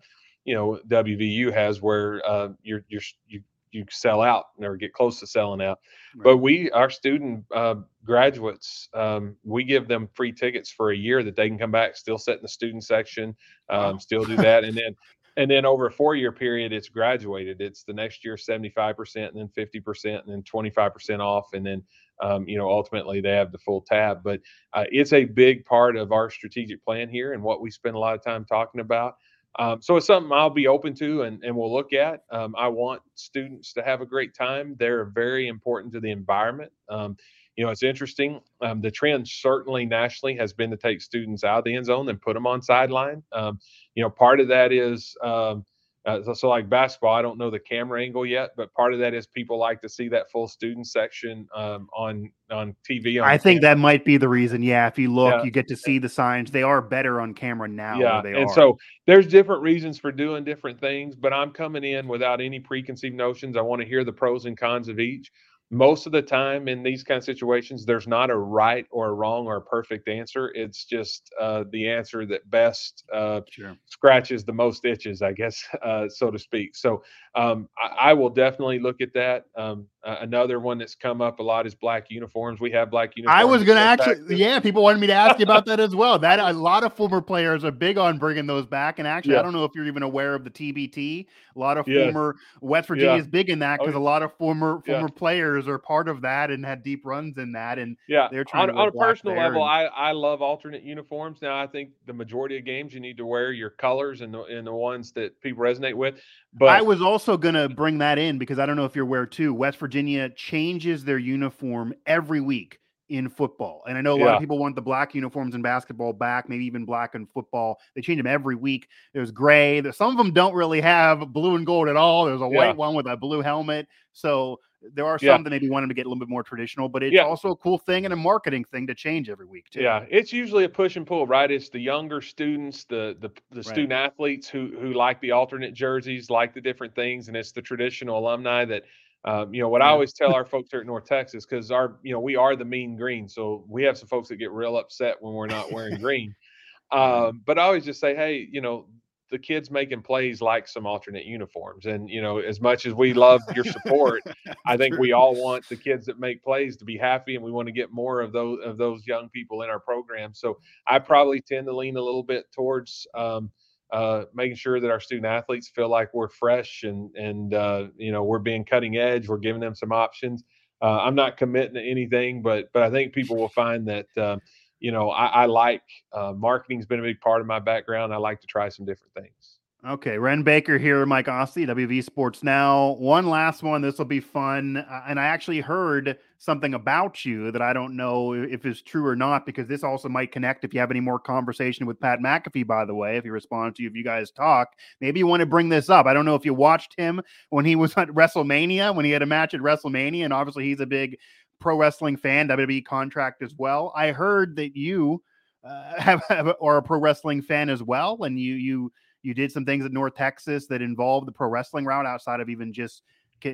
you 0.44 0.54
know 0.54 0.80
wvu 0.88 1.52
has 1.52 1.80
where 1.80 2.22
uh, 2.28 2.48
you're 2.62 2.84
you're 2.88 3.02
you 3.28 3.42
you 3.76 3.84
sell 3.90 4.22
out 4.22 4.46
or 4.60 4.76
get 4.76 4.92
close 4.92 5.20
to 5.20 5.26
selling 5.26 5.60
out. 5.60 5.78
Right. 6.16 6.24
But 6.24 6.38
we, 6.38 6.70
our 6.70 6.90
student 6.90 7.44
uh, 7.54 7.76
graduates, 8.04 8.88
um, 8.94 9.36
we 9.44 9.64
give 9.64 9.86
them 9.86 10.08
free 10.14 10.32
tickets 10.32 10.70
for 10.70 10.90
a 10.90 10.96
year 10.96 11.22
that 11.22 11.36
they 11.36 11.48
can 11.48 11.58
come 11.58 11.70
back, 11.70 11.96
still 11.96 12.18
sit 12.18 12.36
in 12.36 12.42
the 12.42 12.48
student 12.48 12.84
section, 12.84 13.36
um, 13.68 13.78
wow. 13.78 13.96
still 13.98 14.24
do 14.24 14.36
that, 14.36 14.64
and 14.64 14.76
then 14.76 14.96
and 15.36 15.50
then 15.50 15.66
over 15.66 15.86
a 15.86 15.92
four 15.92 16.16
year 16.16 16.32
period, 16.32 16.72
it's 16.72 16.88
graduated. 16.88 17.60
It's 17.60 17.82
the 17.82 17.92
next 17.92 18.24
year 18.24 18.36
seventy 18.36 18.70
five 18.70 18.96
percent, 18.96 19.32
and 19.32 19.40
then 19.40 19.48
fifty 19.48 19.80
percent, 19.80 20.24
and 20.24 20.32
then 20.32 20.42
twenty 20.42 20.70
five 20.70 20.94
percent 20.94 21.20
off, 21.20 21.48
and 21.52 21.64
then 21.64 21.82
um, 22.22 22.48
you 22.48 22.56
know 22.56 22.70
ultimately 22.70 23.20
they 23.20 23.32
have 23.32 23.52
the 23.52 23.58
full 23.58 23.82
tab. 23.82 24.22
But 24.24 24.40
uh, 24.72 24.84
it's 24.90 25.12
a 25.12 25.24
big 25.24 25.64
part 25.66 25.96
of 25.96 26.12
our 26.12 26.30
strategic 26.30 26.82
plan 26.82 27.08
here, 27.08 27.34
and 27.34 27.42
what 27.42 27.60
we 27.60 27.70
spend 27.70 27.96
a 27.96 27.98
lot 27.98 28.14
of 28.14 28.24
time 28.24 28.44
talking 28.46 28.80
about. 28.80 29.16
Um, 29.58 29.80
so 29.80 29.96
it's 29.96 30.06
something 30.06 30.32
I'll 30.32 30.50
be 30.50 30.66
open 30.66 30.94
to 30.96 31.22
and, 31.22 31.42
and 31.42 31.56
we'll 31.56 31.72
look 31.72 31.92
at. 31.92 32.24
Um, 32.30 32.54
I 32.58 32.68
want 32.68 33.00
students 33.14 33.72
to 33.74 33.82
have 33.82 34.00
a 34.00 34.06
great 34.06 34.34
time. 34.34 34.76
They're 34.78 35.06
very 35.06 35.48
important 35.48 35.92
to 35.94 36.00
the 36.00 36.10
environment. 36.10 36.72
Um, 36.88 37.16
you 37.56 37.64
know, 37.64 37.70
it's 37.70 37.82
interesting. 37.82 38.40
Um, 38.60 38.82
the 38.82 38.90
trend 38.90 39.26
certainly 39.26 39.86
nationally 39.86 40.36
has 40.36 40.52
been 40.52 40.70
to 40.70 40.76
take 40.76 41.00
students 41.00 41.42
out 41.42 41.58
of 41.58 41.64
the 41.64 41.74
end 41.74 41.86
zone 41.86 42.08
and 42.08 42.20
put 42.20 42.34
them 42.34 42.46
on 42.46 42.60
sideline. 42.60 43.22
Um, 43.32 43.58
you 43.94 44.02
know, 44.02 44.10
part 44.10 44.40
of 44.40 44.48
that 44.48 44.72
is 44.72 45.16
um, 45.22 45.64
uh, 46.06 46.22
so, 46.22 46.34
so, 46.34 46.48
like 46.48 46.68
basketball, 46.68 47.14
I 47.14 47.20
don't 47.20 47.36
know 47.36 47.50
the 47.50 47.58
camera 47.58 48.00
angle 48.00 48.24
yet, 48.24 48.50
but 48.56 48.72
part 48.74 48.94
of 48.94 49.00
that 49.00 49.12
is 49.12 49.26
people 49.26 49.58
like 49.58 49.80
to 49.82 49.88
see 49.88 50.08
that 50.10 50.30
full 50.30 50.46
student 50.46 50.86
section 50.86 51.48
um, 51.52 51.88
on 51.92 52.30
on 52.48 52.76
TV. 52.88 53.20
On 53.20 53.28
I 53.28 53.36
think 53.36 53.60
camera. 53.60 53.74
that 53.74 53.80
might 53.80 54.04
be 54.04 54.16
the 54.16 54.28
reason. 54.28 54.62
Yeah, 54.62 54.86
if 54.86 55.00
you 55.00 55.12
look, 55.12 55.34
yeah. 55.34 55.42
you 55.42 55.50
get 55.50 55.66
to 55.66 55.76
see 55.76 55.98
the 55.98 56.08
signs. 56.08 56.52
They 56.52 56.62
are 56.62 56.80
better 56.80 57.20
on 57.20 57.34
camera 57.34 57.66
now. 57.66 57.98
Yeah, 57.98 58.20
and 58.20 58.48
are. 58.48 58.54
so 58.54 58.78
there's 59.08 59.26
different 59.26 59.62
reasons 59.62 59.98
for 59.98 60.12
doing 60.12 60.44
different 60.44 60.78
things. 60.78 61.16
But 61.16 61.32
I'm 61.32 61.50
coming 61.50 61.82
in 61.82 62.06
without 62.06 62.40
any 62.40 62.60
preconceived 62.60 63.16
notions. 63.16 63.56
I 63.56 63.62
want 63.62 63.82
to 63.82 63.88
hear 63.88 64.04
the 64.04 64.12
pros 64.12 64.46
and 64.46 64.56
cons 64.56 64.88
of 64.88 65.00
each 65.00 65.32
most 65.70 66.06
of 66.06 66.12
the 66.12 66.22
time 66.22 66.68
in 66.68 66.82
these 66.82 67.02
kind 67.02 67.18
of 67.18 67.24
situations 67.24 67.84
there's 67.84 68.06
not 68.06 68.30
a 68.30 68.36
right 68.36 68.86
or 68.90 69.08
a 69.08 69.12
wrong 69.12 69.46
or 69.46 69.56
a 69.56 69.60
perfect 69.60 70.08
answer 70.08 70.52
it's 70.54 70.84
just 70.84 71.28
uh, 71.40 71.64
the 71.72 71.88
answer 71.88 72.24
that 72.24 72.48
best 72.50 73.04
uh, 73.12 73.40
sure. 73.50 73.76
scratches 73.86 74.44
the 74.44 74.52
most 74.52 74.84
itches 74.84 75.22
i 75.22 75.32
guess 75.32 75.64
uh, 75.82 76.08
so 76.08 76.30
to 76.30 76.38
speak 76.38 76.76
so 76.76 77.02
um, 77.34 77.68
I, 77.76 78.10
I, 78.10 78.12
will 78.14 78.30
definitely 78.30 78.78
look 78.78 79.00
at 79.02 79.12
that 79.14 79.44
um, 79.56 79.86
another 80.04 80.60
one 80.60 80.78
that's 80.78 80.94
come 80.94 81.20
up 81.20 81.40
a 81.40 81.42
lot 81.42 81.66
is 81.66 81.74
black 81.74 82.06
uniforms 82.10 82.60
we 82.60 82.70
have 82.70 82.88
black 82.88 83.16
uniforms 83.16 83.40
i 83.40 83.44
was 83.44 83.64
going 83.64 83.76
to 83.76 83.82
actually 83.82 84.36
yeah 84.36 84.60
people 84.60 84.84
wanted 84.84 85.00
me 85.00 85.08
to 85.08 85.12
ask 85.12 85.38
you 85.40 85.42
about 85.42 85.66
that 85.66 85.80
as 85.80 85.96
well 85.96 86.16
that 86.16 86.38
a 86.38 86.52
lot 86.52 86.84
of 86.84 86.94
former 86.94 87.20
players 87.20 87.64
are 87.64 87.72
big 87.72 87.98
on 87.98 88.18
bringing 88.18 88.46
those 88.46 88.66
back 88.66 89.00
and 89.00 89.08
actually 89.08 89.34
yeah. 89.34 89.40
i 89.40 89.42
don't 89.42 89.52
know 89.52 89.64
if 89.64 89.72
you're 89.74 89.86
even 89.86 90.04
aware 90.04 90.34
of 90.34 90.44
the 90.44 90.50
tbt 90.50 91.26
a 91.54 91.58
lot 91.58 91.76
of 91.76 91.88
yeah. 91.88 92.04
former 92.04 92.36
west 92.60 92.86
virginia 92.86 93.14
yeah. 93.14 93.20
is 93.20 93.26
big 93.26 93.50
in 93.50 93.58
that 93.58 93.80
because 93.80 93.96
oh, 93.96 93.98
a 93.98 94.00
lot 94.00 94.22
of 94.22 94.32
former 94.34 94.80
former 94.86 95.08
players 95.08 95.55
are 95.68 95.78
part 95.78 96.08
of 96.08 96.20
that 96.22 96.50
and 96.50 96.64
had 96.64 96.82
deep 96.82 97.04
runs 97.04 97.38
in 97.38 97.52
that. 97.52 97.78
And 97.78 97.96
yeah, 98.08 98.28
they're 98.30 98.44
trying 98.44 98.70
on, 98.70 98.76
on 98.78 98.88
a 98.88 98.92
personal 98.92 99.36
level, 99.36 99.62
and... 99.62 99.70
I, 99.70 100.08
I 100.08 100.12
love 100.12 100.42
alternate 100.42 100.82
uniforms. 100.82 101.40
Now, 101.40 101.60
I 101.60 101.66
think 101.66 101.90
the 102.06 102.12
majority 102.12 102.58
of 102.58 102.64
games 102.64 102.92
you 102.92 103.00
need 103.00 103.16
to 103.16 103.26
wear 103.26 103.52
your 103.52 103.70
colors 103.70 104.20
and 104.20 104.34
the, 104.34 104.42
and 104.42 104.66
the 104.66 104.74
ones 104.74 105.12
that 105.12 105.40
people 105.40 105.62
resonate 105.62 105.94
with. 105.94 106.20
But 106.52 106.68
I 106.68 106.82
was 106.82 107.00
also 107.00 107.36
going 107.36 107.54
to 107.54 107.68
bring 107.68 107.98
that 107.98 108.18
in 108.18 108.38
because 108.38 108.58
I 108.58 108.66
don't 108.66 108.76
know 108.76 108.84
if 108.84 108.94
you're 108.94 109.04
aware 109.04 109.26
too. 109.26 109.54
West 109.54 109.78
Virginia 109.78 110.28
changes 110.30 111.04
their 111.04 111.18
uniform 111.18 111.94
every 112.06 112.40
week 112.40 112.78
in 113.08 113.28
football. 113.28 113.84
And 113.88 113.96
I 113.96 114.00
know 114.00 114.14
a 114.14 114.18
lot 114.18 114.24
yeah. 114.26 114.34
of 114.34 114.40
people 114.40 114.58
want 114.58 114.74
the 114.74 114.82
black 114.82 115.14
uniforms 115.14 115.54
in 115.54 115.62
basketball 115.62 116.12
back, 116.12 116.48
maybe 116.48 116.64
even 116.64 116.84
black 116.84 117.14
in 117.14 117.26
football. 117.26 117.78
They 117.94 118.00
change 118.00 118.18
them 118.18 118.26
every 118.26 118.56
week. 118.56 118.88
There's 119.14 119.30
gray. 119.30 119.80
There's, 119.80 119.96
Some 119.96 120.10
of 120.10 120.16
them 120.16 120.32
don't 120.32 120.54
really 120.54 120.80
have 120.80 121.32
blue 121.32 121.54
and 121.54 121.64
gold 121.64 121.88
at 121.88 121.94
all. 121.94 122.24
There's 122.26 122.40
a 122.40 122.48
yeah. 122.50 122.56
white 122.56 122.76
one 122.76 122.96
with 122.96 123.06
a 123.06 123.16
blue 123.16 123.42
helmet. 123.42 123.86
So 124.12 124.58
there 124.94 125.06
are 125.06 125.18
some 125.18 125.26
yeah. 125.26 125.38
that 125.38 125.50
maybe 125.50 125.68
want 125.68 125.82
them 125.82 125.88
to 125.88 125.94
get 125.94 126.06
a 126.06 126.08
little 126.08 126.18
bit 126.18 126.28
more 126.28 126.42
traditional, 126.42 126.88
but 126.88 127.02
it's 127.02 127.14
yeah. 127.14 127.22
also 127.22 127.50
a 127.50 127.56
cool 127.56 127.78
thing 127.78 128.04
and 128.04 128.12
a 128.12 128.16
marketing 128.16 128.64
thing 128.64 128.86
to 128.86 128.94
change 128.94 129.28
every 129.28 129.46
week 129.46 129.68
too. 129.70 129.80
Yeah, 129.80 130.04
it's 130.10 130.32
usually 130.32 130.64
a 130.64 130.68
push 130.68 130.96
and 130.96 131.06
pull, 131.06 131.26
right? 131.26 131.50
It's 131.50 131.68
the 131.68 131.78
younger 131.78 132.20
students, 132.20 132.84
the 132.84 133.16
the, 133.20 133.30
the 133.50 133.56
right. 133.56 133.64
student 133.64 133.92
athletes 133.92 134.48
who 134.48 134.72
who 134.80 134.92
like 134.92 135.20
the 135.20 135.32
alternate 135.32 135.74
jerseys, 135.74 136.30
like 136.30 136.54
the 136.54 136.60
different 136.60 136.94
things, 136.94 137.28
and 137.28 137.36
it's 137.36 137.52
the 137.52 137.62
traditional 137.62 138.18
alumni 138.18 138.64
that 138.64 138.84
um, 139.24 139.52
you 139.52 139.60
know 139.60 139.68
what 139.68 139.80
yeah. 139.80 139.88
I 139.88 139.90
always 139.90 140.12
tell 140.12 140.34
our 140.34 140.44
folks 140.52 140.70
here 140.70 140.80
at 140.80 140.86
North 140.86 141.06
Texas 141.06 141.44
because 141.44 141.70
our 141.70 141.96
you 142.02 142.12
know 142.12 142.20
we 142.20 142.36
are 142.36 142.56
the 142.56 142.64
mean 142.64 142.96
green, 142.96 143.28
so 143.28 143.64
we 143.68 143.82
have 143.84 143.98
some 143.98 144.08
folks 144.08 144.28
that 144.28 144.36
get 144.36 144.52
real 144.52 144.76
upset 144.76 145.16
when 145.20 145.34
we're 145.34 145.46
not 145.46 145.72
wearing 145.72 146.00
green. 146.00 146.34
Um, 146.92 147.42
but 147.44 147.58
I 147.58 147.62
always 147.62 147.84
just 147.84 147.98
say, 147.98 148.14
hey, 148.14 148.48
you 148.48 148.60
know, 148.60 148.86
the 149.30 149.38
kids 149.38 149.70
making 149.70 150.02
plays 150.02 150.40
like 150.40 150.68
some 150.68 150.86
alternate 150.86 151.24
uniforms. 151.24 151.86
And 151.86 152.08
you 152.08 152.22
know, 152.22 152.38
as 152.38 152.60
much 152.60 152.86
as 152.86 152.94
we 152.94 153.12
love 153.14 153.42
your 153.54 153.64
support, 153.64 154.22
I 154.66 154.76
think 154.76 154.98
we 154.98 155.12
all 155.12 155.34
want 155.34 155.68
the 155.68 155.76
kids 155.76 156.06
that 156.06 156.18
make 156.18 156.42
plays 156.42 156.76
to 156.78 156.84
be 156.84 156.96
happy, 156.96 157.34
and 157.34 157.44
we 157.44 157.50
want 157.50 157.66
to 157.66 157.72
get 157.72 157.92
more 157.92 158.20
of 158.20 158.32
those 158.32 158.60
of 158.64 158.78
those 158.78 159.06
young 159.06 159.28
people 159.30 159.62
in 159.62 159.70
our 159.70 159.80
program. 159.80 160.32
So 160.34 160.58
I 160.86 160.98
probably 160.98 161.40
tend 161.40 161.66
to 161.66 161.76
lean 161.76 161.96
a 161.96 162.02
little 162.02 162.24
bit 162.24 162.46
towards. 162.52 163.06
Um, 163.14 163.50
uh, 163.92 164.24
making 164.34 164.56
sure 164.56 164.80
that 164.80 164.90
our 164.90 164.98
student 164.98 165.26
athletes 165.26 165.68
feel 165.68 165.88
like 165.88 166.12
we're 166.12 166.28
fresh 166.28 166.82
and 166.82 167.14
and 167.14 167.54
uh, 167.54 167.86
you 167.96 168.10
know 168.10 168.24
we're 168.24 168.40
being 168.40 168.64
cutting 168.64 168.96
edge. 168.96 169.28
We're 169.28 169.38
giving 169.38 169.60
them 169.60 169.76
some 169.76 169.92
options. 169.92 170.42
Uh, 170.82 170.98
I'm 171.02 171.14
not 171.14 171.36
committing 171.36 171.74
to 171.74 171.82
anything, 171.82 172.42
but 172.42 172.66
but 172.72 172.82
I 172.82 172.90
think 172.90 173.12
people 173.12 173.36
will 173.36 173.48
find 173.48 173.86
that 173.86 174.06
um, 174.16 174.40
you 174.80 174.92
know, 174.92 175.10
I, 175.10 175.26
I 175.26 175.46
like 175.46 175.82
uh, 176.12 176.32
marketing's 176.36 176.86
been 176.86 177.00
a 177.00 177.02
big 177.02 177.20
part 177.20 177.40
of 177.40 177.46
my 177.46 177.58
background. 177.58 178.12
I 178.12 178.16
like 178.16 178.40
to 178.40 178.46
try 178.46 178.68
some 178.68 178.84
different 178.84 179.14
things. 179.14 179.56
Okay, 179.86 180.18
Wren 180.18 180.42
Baker 180.42 180.78
here, 180.78 181.06
Mike 181.06 181.28
Asti, 181.28 181.64
WV 181.64 182.02
Sports 182.02 182.42
Now. 182.42 182.94
One 182.94 183.28
last 183.28 183.62
one. 183.62 183.82
This 183.82 183.98
will 183.98 184.04
be 184.04 184.18
fun. 184.18 184.78
Uh, 184.78 185.02
and 185.06 185.20
I 185.20 185.26
actually 185.26 185.60
heard 185.60 186.18
something 186.38 186.74
about 186.74 187.24
you 187.24 187.52
that 187.52 187.62
I 187.62 187.72
don't 187.72 187.94
know 187.94 188.32
if 188.32 188.66
is 188.66 188.82
true 188.82 189.06
or 189.06 189.14
not, 189.14 189.46
because 189.46 189.68
this 189.68 189.84
also 189.84 190.08
might 190.08 190.32
connect 190.32 190.64
if 190.64 190.74
you 190.74 190.80
have 190.80 190.90
any 190.90 190.98
more 190.98 191.20
conversation 191.20 191.86
with 191.86 192.00
Pat 192.00 192.18
McAfee, 192.18 192.66
by 192.66 192.84
the 192.84 192.96
way, 192.96 193.16
if 193.16 193.22
he 193.22 193.30
responds 193.30 193.76
to 193.76 193.84
you, 193.84 193.88
if 193.88 193.94
you 193.94 194.02
guys 194.02 194.32
talk. 194.32 194.70
Maybe 195.00 195.20
you 195.20 195.26
want 195.28 195.40
to 195.40 195.46
bring 195.46 195.68
this 195.68 195.88
up. 195.88 196.06
I 196.06 196.14
don't 196.14 196.24
know 196.24 196.34
if 196.34 196.44
you 196.44 196.52
watched 196.52 196.98
him 196.98 197.22
when 197.50 197.64
he 197.64 197.76
was 197.76 197.92
at 197.96 198.08
WrestleMania, 198.08 198.92
when 198.92 199.04
he 199.04 199.12
had 199.12 199.22
a 199.22 199.26
match 199.26 199.54
at 199.54 199.60
WrestleMania, 199.60 200.24
and 200.24 200.32
obviously 200.32 200.64
he's 200.64 200.80
a 200.80 200.86
big 200.86 201.16
pro 201.60 201.76
wrestling 201.76 202.16
fan, 202.16 202.48
WWE 202.48 202.84
contract 202.84 203.42
as 203.42 203.54
well. 203.56 203.92
I 203.96 204.12
heard 204.12 204.56
that 204.56 204.76
you 204.76 205.22
uh, 205.64 205.92
have, 206.00 206.22
have 206.28 206.54
are 206.60 206.78
a 206.78 206.82
pro 206.82 206.98
wrestling 206.98 207.42
fan 207.42 207.70
as 207.70 207.82
well, 207.82 208.24
and 208.24 208.38
you 208.38 208.54
you 208.54 208.92
you 209.22 209.34
did 209.34 209.50
some 209.50 209.64
things 209.64 209.84
at 209.84 209.92
North 209.92 210.14
Texas 210.14 210.66
that 210.68 210.82
involved 210.82 211.26
the 211.26 211.32
pro 211.32 211.48
wrestling 211.48 211.84
route 211.84 212.06
outside 212.06 212.40
of 212.40 212.48
even 212.48 212.72
just 212.72 213.02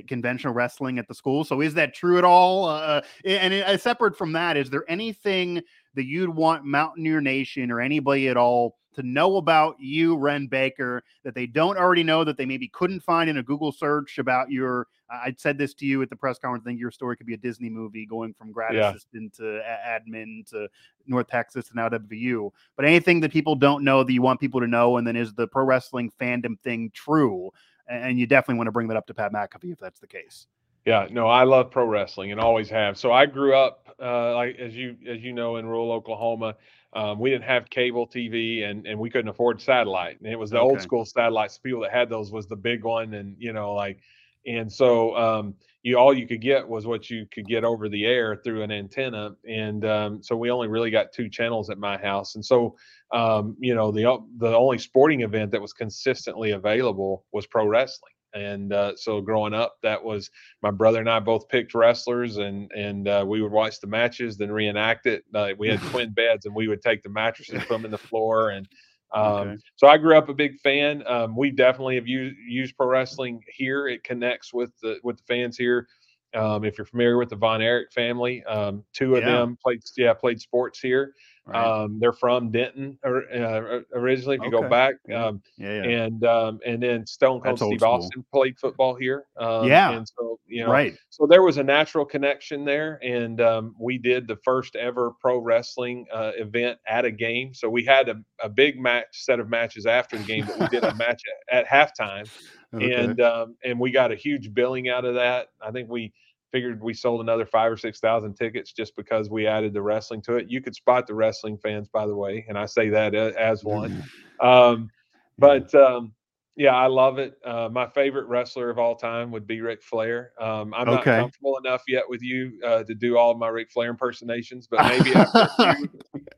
conventional 0.07 0.53
wrestling 0.53 0.99
at 0.99 1.09
the 1.09 1.15
school. 1.15 1.45
So 1.45 1.61
is 1.61 1.75
that 1.75 1.95
true 1.95 2.19
at 2.19 2.25
all? 2.25 2.67
Uh, 2.67 3.03
and 3.25 3.55
uh, 3.55 3.77
separate 3.77 4.17
from 4.17 4.33
that, 4.33 4.57
is 4.57 4.71
there 4.71 4.85
anything 4.89 5.63
that 5.95 6.05
you'd 6.05 6.31
want 6.31 6.65
Mountaineer 6.65 7.21
Nation 7.21 7.71
or 7.71 7.81
anybody 7.81 8.29
at 8.29 8.37
all 8.37 8.77
to 8.95 9.03
know 9.03 9.37
about 9.37 9.77
you, 9.79 10.17
Wren 10.17 10.47
Baker, 10.47 11.03
that 11.25 11.35
they 11.35 11.47
don't 11.47 11.77
already 11.77 12.03
know 12.03 12.25
that 12.25 12.37
they 12.37 12.47
maybe 12.47 12.69
couldn't 12.69 13.01
find 13.01 13.29
in 13.31 13.39
a 13.39 13.43
Google 13.43 13.73
search 13.73 14.19
about 14.19 14.51
your. 14.51 14.87
I 15.11 15.35
said 15.37 15.59
this 15.59 15.75
to 15.75 15.87
you 15.87 16.01
at 16.01 16.09
the 16.09 16.17
press 16.17 16.39
conference. 16.39 16.65
I 16.65 16.71
think 16.71 16.81
your 16.81 16.91
story 16.91 17.17
could 17.19 17.27
be 17.27 17.35
a 17.35 17.39
Disney 17.39 17.69
movie 17.69 18.07
going 18.07 18.33
from 18.33 18.51
grad 18.51 18.75
Yeah. 18.75 18.91
assistant 18.91 19.35
to 19.35 19.59
a- 19.59 20.01
admin 20.01 20.49
to 20.51 20.69
North 21.07 21.27
Texas 21.27 21.69
and 21.69 21.77
now 21.77 21.89
WVU. 21.91 22.51
But 22.77 22.87
anything 22.87 23.21
that 23.21 23.31
people 23.31 23.55
don't 23.55 23.85
know 23.85 24.05
that 24.05 24.13
you 24.13 24.23
want 24.23 24.41
people 24.41 24.61
to 24.61 24.67
know, 24.67 24.97
and 24.97 25.07
then 25.07 25.17
is 25.17 25.35
the 25.35 25.47
pro 25.47 25.65
wrestling 25.65 26.11
fandom 26.19 26.59
thing 26.61 26.91
true? 26.95 27.51
And 27.89 28.19
you 28.19 28.27
definitely 28.27 28.57
want 28.59 28.69
to 28.69 28.73
bring 28.73 28.89
that 28.89 28.97
up 28.97 29.07
to 29.09 29.15
Pat 29.15 29.33
McAfee 29.33 29.73
if 29.73 29.79
that's 29.79 30.01
the 30.01 30.07
case. 30.07 30.47
Yeah, 30.85 31.07
no, 31.11 31.29
I 31.29 31.45
love 31.45 31.71
pro 31.71 31.87
wrestling 31.87 32.33
and 32.33 32.41
always 32.41 32.69
have. 32.71 32.99
So 32.99 33.13
I 33.13 33.27
grew 33.27 33.55
up, 33.55 33.95
uh, 34.03 34.35
like 34.35 34.57
as 34.59 34.75
you 34.75 34.97
as 35.09 35.23
you 35.23 35.33
know, 35.33 35.57
in 35.57 35.67
rural 35.67 35.93
Oklahoma. 35.93 36.57
Um, 36.95 37.19
we 37.19 37.31
didn't 37.31 37.45
have 37.45 37.71
cable 37.71 38.07
TV 38.07 38.65
and 38.65 38.87
and 38.87 38.99
we 38.99 39.09
couldn't 39.09 39.29
afford 39.29 39.63
satellite. 39.63 40.21
And 40.21 40.31
it 40.31 40.37
was 40.39 40.51
the 40.51 40.61
old 40.61 40.83
school 40.83 41.05
satellites. 41.05 41.59
People 41.59 41.81
that 41.83 41.93
had 41.93 42.11
those 42.11 42.31
was 42.31 42.47
the 42.47 42.57
big 42.57 42.85
one, 42.85 43.15
and 43.15 43.35
you 43.39 43.53
know, 43.53 43.73
like, 43.75 44.01
and 44.47 44.71
so 44.71 45.17
um, 45.17 45.55
you 45.83 45.97
all 45.97 46.13
you 46.13 46.27
could 46.27 46.41
get 46.43 46.69
was 46.69 46.87
what 46.87 47.09
you 47.09 47.27
could 47.33 47.47
get 47.47 47.65
over 47.65 47.89
the 47.89 48.05
air 48.05 48.37
through 48.45 48.63
an 48.63 48.71
antenna. 48.71 49.37
And 49.49 49.85
um, 49.87 50.23
so 50.23 50.37
we 50.37 50.51
only 50.51 50.69
really 50.69 50.91
got 50.91 51.13
two 51.13 51.31
channels 51.31 51.71
at 51.71 51.79
my 51.79 51.97
house. 51.97 52.35
And 52.35 52.45
so 52.45 52.77
um, 53.13 53.57
you 53.59 53.75
know, 53.75 53.91
the 53.91 54.19
the 54.39 54.55
only 54.55 54.79
sporting 54.79 55.21
event 55.21 55.53
that 55.53 55.63
was 55.63 55.73
consistently 55.73 56.51
available 56.51 57.25
was 57.33 57.47
pro 57.47 57.67
wrestling. 57.67 58.13
And 58.35 58.73
uh, 58.73 58.97
so 58.97 59.21
growing 59.21 59.55
up, 59.55 59.77
that 59.83 60.03
was 60.03 60.31
my 60.63 60.71
brother 60.71 61.01
and 61.01 61.11
I 61.11 61.19
both 61.21 61.49
picked 61.49 61.75
wrestlers, 61.75 62.39
and 62.39 62.71
and 62.73 63.09
uh, 63.09 63.25
we 63.27 63.43
would 63.43 63.53
watch 63.53 63.81
the 63.81 63.87
matches, 63.87 64.37
then 64.37 64.51
reenact 64.51 65.07
it. 65.07 65.25
Uh, 65.35 65.51
we 65.59 65.69
had 65.69 65.85
twin 65.85 66.11
beds, 66.15 66.47
and 66.47 66.55
we 66.55 66.69
would 66.69 66.83
take 66.83 67.03
the 67.03 67.09
mattresses, 67.11 67.63
put 67.63 67.75
them 67.75 67.85
in 67.85 67.91
the 67.91 67.99
floor, 67.99 68.51
and 68.51 68.67
um, 69.15 69.55
Okay. 69.55 69.59
so 69.77 69.87
I 69.89 69.99
grew 69.99 70.17
up 70.17 70.29
a 70.29 70.35
big 70.35 70.59
fan. 70.61 71.03
Um, 71.07 71.37
we 71.37 71.51
definitely 71.51 71.97
have 71.97 72.07
used 72.07 72.37
used 72.49 72.77
pro 72.77 72.87
wrestling 72.87 73.41
here. 73.49 73.89
It 73.89 74.03
connects 74.05 74.53
with 74.55 74.73
the 74.83 74.99
with 75.03 75.19
the 75.19 75.25
fans 75.29 75.57
here. 75.57 75.87
Um, 76.35 76.65
if 76.65 76.79
you're 76.79 76.87
familiar 76.87 77.19
with 77.19 77.29
the 77.29 77.37
Von 77.37 77.61
Erich 77.61 77.93
family, 77.93 78.43
um, 78.45 78.83
two 78.95 79.17
of 79.17 79.25
Yeah. 79.25 79.27
them 79.27 79.59
played 79.63 79.81
yeah 79.97 80.15
played 80.15 80.41
sports 80.41 80.81
here. 80.81 81.15
Right? 81.45 81.83
Um, 81.83 81.99
they're 81.99 82.13
from 82.13 82.53
Denton 82.53 82.99
or, 83.03 83.25
uh, 83.33 83.81
originally. 83.95 84.37
If 84.37 84.43
you 84.45 84.51
go 84.53 84.69
back, 84.69 84.95
um, 85.13 85.43
yeah, 85.59 85.83
yeah. 85.83 86.05
and 86.05 86.25
um, 86.25 86.61
and 86.65 86.81
then 86.81 87.05
Stone 87.05 87.41
Cold 87.41 87.59
That's 87.59 87.67
Steve. 87.67 87.83
Austin 87.83 88.25
played 88.33 88.57
football 88.61 88.95
here. 88.95 89.25
Um, 89.37 89.67
Yeah. 89.67 89.91
and 89.91 90.07
so 90.09 90.39
you 90.47 90.65
know, 90.65 90.71
right. 90.71 90.97
so 91.11 91.27
there 91.27 91.43
was 91.43 91.57
a 91.57 91.63
natural 91.65 92.05
connection 92.05 92.65
there, 92.65 93.01
and 93.03 93.41
um, 93.41 93.75
we 93.81 93.99
did 93.99 94.29
the 94.29 94.37
first 94.45 94.77
ever 94.77 95.13
pro 95.21 95.39
wrestling 95.39 96.07
uh, 96.13 96.31
event 96.37 96.79
at 96.87 97.05
a 97.05 97.11
game. 97.11 97.55
So 97.55 97.69
we 97.69 97.85
had 97.85 98.09
a, 98.09 98.23
a 98.41 98.49
big 98.49 98.79
match 98.79 99.07
set 99.13 99.41
of 99.41 99.49
matches 99.49 99.85
after 99.87 100.17
the 100.19 100.25
game, 100.25 100.47
but 100.47 100.61
we 100.61 100.69
did 100.69 100.85
a 100.85 100.95
match 100.95 101.23
at, 101.51 101.67
at 101.67 101.67
halftime, 101.99 102.29
Okay. 102.75 102.93
and 102.95 103.21
um, 103.21 103.57
and 103.65 103.81
we 103.81 103.91
got 103.91 104.13
a 104.13 104.17
huge 104.17 104.55
billing 104.55 104.89
out 104.89 105.05
of 105.05 105.15
that. 105.17 105.49
I 105.61 105.73
think 105.73 105.91
we 105.91 106.13
figured 106.53 106.83
we 106.83 106.95
sold 106.95 107.21
another 107.21 107.47
five 107.47 107.73
or 107.73 107.77
six 107.77 107.99
thousand 107.99 108.35
tickets 108.35 108.73
just 108.73 108.95
because 108.95 109.31
we 109.31 109.47
added 109.47 109.73
the 109.73 109.83
wrestling 109.83 110.23
to 110.23 110.37
it. 110.37 110.51
You 110.51 110.61
could 110.61 110.75
spot 110.75 111.07
the 111.07 111.15
wrestling 111.15 111.59
fans, 111.59 111.89
by 111.89 112.07
the 112.07 112.15
way, 112.15 112.45
and 112.49 112.57
I 112.57 112.67
say 112.67 112.89
that 112.91 113.15
as 113.15 113.65
one. 113.65 114.03
Um, 114.41 114.91
but 115.39 115.75
um, 115.75 116.13
yeah, 116.57 116.75
I 116.75 116.87
love 116.87 117.19
it. 117.19 117.39
Uh, 117.45 117.69
my 117.73 117.87
favorite 117.89 118.27
wrestler 118.27 118.69
of 118.69 118.79
all 118.79 118.95
time 118.95 119.31
would 119.31 119.47
be 119.47 119.61
Ric 119.61 119.83
Flair. 119.83 120.33
Um, 120.39 120.75
I'm 120.75 120.87
not 120.87 121.01
Okay. 121.01 121.17
comfortable 121.17 121.59
enough 121.59 121.83
yet 121.89 122.05
with 122.09 122.23
you 122.23 122.61
uh, 122.65 122.85
to 122.85 122.95
do 122.95 123.17
all 123.17 123.31
of 123.31 123.39
my 123.39 123.49
Ric 123.49 123.71
Flair 123.71 123.89
impersonations, 123.91 124.69
but 124.71 124.81
maybe 124.87 125.13
a 125.15 125.27
few, 125.59 125.89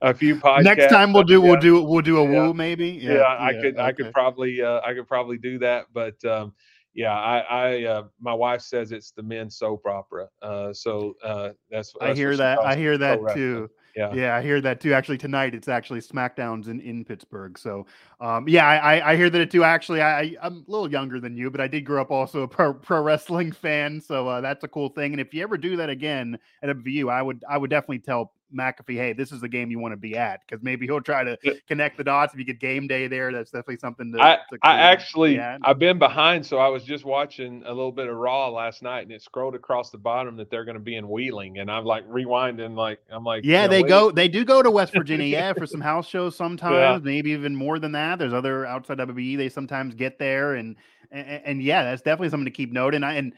a 0.02 0.14
few 0.14 0.36
podcasts. 0.36 0.62
Next 0.64 0.88
time 0.88 1.12
we'll 1.12 1.22
uh, 1.22 1.26
do 1.26 1.40
we'll 1.40 1.60
do 1.60 1.82
we'll 1.82 2.02
do 2.02 2.18
a 2.18 2.24
Yeah. 2.24 2.46
woo 2.46 2.54
maybe. 2.54 2.90
Yeah, 2.90 3.24
I 3.26 3.54
could 3.60 3.78
I 3.78 3.92
could 3.92 4.12
probably 4.12 4.62
uh, 4.62 4.80
I 4.84 4.94
could 4.94 5.08
probably 5.08 5.38
do 5.38 5.58
that, 5.58 5.86
but 5.92 6.24
um, 6.24 6.52
yeah, 6.94 7.12
I, 7.12 7.38
I 7.38 7.84
uh, 7.84 8.02
my 8.20 8.32
wife 8.32 8.62
says 8.62 8.92
it's 8.92 9.10
the 9.10 9.22
men's 9.22 9.56
soap 9.56 9.86
opera. 9.86 10.28
Uh, 10.40 10.72
so 10.72 11.16
uh, 11.22 11.50
that's, 11.70 11.92
I 12.00 12.14
hear 12.14 12.36
that. 12.36 12.58
I 12.60 12.76
hear 12.76 12.96
that 12.98 13.34
too. 13.34 13.68
Yeah. 13.96 14.12
Yeah, 14.12 14.36
I 14.36 14.42
hear 14.42 14.60
that 14.60 14.80
too. 14.80 14.92
Actually, 14.92 15.18
tonight 15.18 15.54
it's 15.54 15.68
actually 15.68 16.00
SmackDowns 16.00 16.66
in, 16.66 16.80
in 16.80 17.04
Pittsburgh. 17.04 17.56
So, 17.56 17.86
um, 18.20 18.48
yeah, 18.48 18.66
I, 18.66 19.12
I- 19.12 19.16
hear 19.16 19.30
that 19.30 19.50
too. 19.52 19.62
Actually, 19.62 20.02
I, 20.02 20.20
I 20.20 20.36
I'm 20.42 20.64
a 20.66 20.70
little 20.70 20.90
younger 20.90 21.20
than 21.20 21.36
you, 21.36 21.48
but 21.50 21.60
I 21.60 21.68
did 21.68 21.82
grow 21.82 22.00
up 22.00 22.10
also 22.10 22.42
a 22.42 22.48
pro, 22.48 22.74
pro 22.74 23.00
wrestling 23.02 23.52
fan. 23.62 24.00
So 24.00 24.26
uh, 24.28 24.40
that's 24.40 24.64
a 24.64 24.68
cool 24.68 24.88
thing. 24.88 25.12
And 25.12 25.20
if 25.20 25.32
you 25.32 25.42
ever 25.44 25.56
do 25.56 25.76
that 25.76 25.90
again 25.90 26.38
at 26.62 26.70
a 26.70 26.74
view, 26.74 27.08
I 27.08 27.22
would 27.22 27.44
I 27.48 27.56
would 27.56 27.70
definitely 27.70 28.00
tell 28.00 28.32
McAfee, 28.54 28.96
hey, 28.96 29.12
this 29.12 29.32
is 29.32 29.40
the 29.40 29.48
game 29.48 29.70
you 29.70 29.78
want 29.78 29.92
to 29.92 29.96
be 29.96 30.16
at 30.16 30.40
because 30.46 30.62
maybe 30.62 30.86
he'll 30.86 31.00
try 31.00 31.24
to 31.24 31.36
connect 31.68 31.96
the 31.96 32.04
dots. 32.04 32.32
If 32.32 32.38
you 32.38 32.44
get 32.44 32.60
game 32.60 32.86
day 32.86 33.06
there, 33.06 33.32
that's 33.32 33.50
definitely 33.50 33.78
something 33.78 34.12
to. 34.12 34.22
I, 34.22 34.36
to 34.50 34.58
I 34.62 34.78
actually. 34.78 35.40
I've 35.40 35.78
been 35.78 35.98
behind, 35.98 36.44
so 36.44 36.58
I 36.58 36.68
was 36.68 36.84
just 36.84 37.04
watching 37.04 37.62
a 37.66 37.72
little 37.72 37.92
bit 37.92 38.08
of 38.08 38.16
Raw 38.16 38.48
last 38.48 38.82
night, 38.82 39.02
and 39.02 39.12
it 39.12 39.22
scrolled 39.22 39.54
across 39.54 39.90
the 39.90 39.98
bottom 39.98 40.36
that 40.36 40.50
they're 40.50 40.64
going 40.64 40.76
to 40.76 40.82
be 40.82 40.96
in 40.96 41.08
Wheeling, 41.08 41.58
and 41.58 41.70
I'm 41.70 41.84
like 41.84 42.08
rewinding, 42.08 42.76
like 42.76 43.00
I'm 43.10 43.24
like, 43.24 43.44
Yeah, 43.44 43.62
you 43.62 43.68
know, 43.68 43.70
they 43.70 43.82
wait- 43.82 43.88
go. 43.88 44.10
They 44.10 44.28
do 44.28 44.44
go 44.44 44.62
to 44.62 44.70
West 44.70 44.92
Virginia, 44.94 45.26
yeah, 45.26 45.52
for 45.52 45.66
some 45.66 45.80
house 45.80 46.08
shows 46.08 46.36
sometimes. 46.36 47.02
Maybe 47.04 47.30
even 47.30 47.54
more 47.54 47.78
than 47.78 47.92
that. 47.92 48.18
There's 48.18 48.32
other 48.32 48.66
outside 48.66 48.98
WWE. 48.98 49.36
They 49.36 49.48
sometimes 49.48 49.94
get 49.94 50.18
there, 50.18 50.54
and 50.54 50.76
and, 51.10 51.42
and 51.44 51.62
yeah, 51.62 51.84
that's 51.84 52.02
definitely 52.02 52.30
something 52.30 52.46
to 52.46 52.50
keep 52.50 52.72
note. 52.72 52.94
And 52.94 53.04
I 53.04 53.14
and 53.14 53.32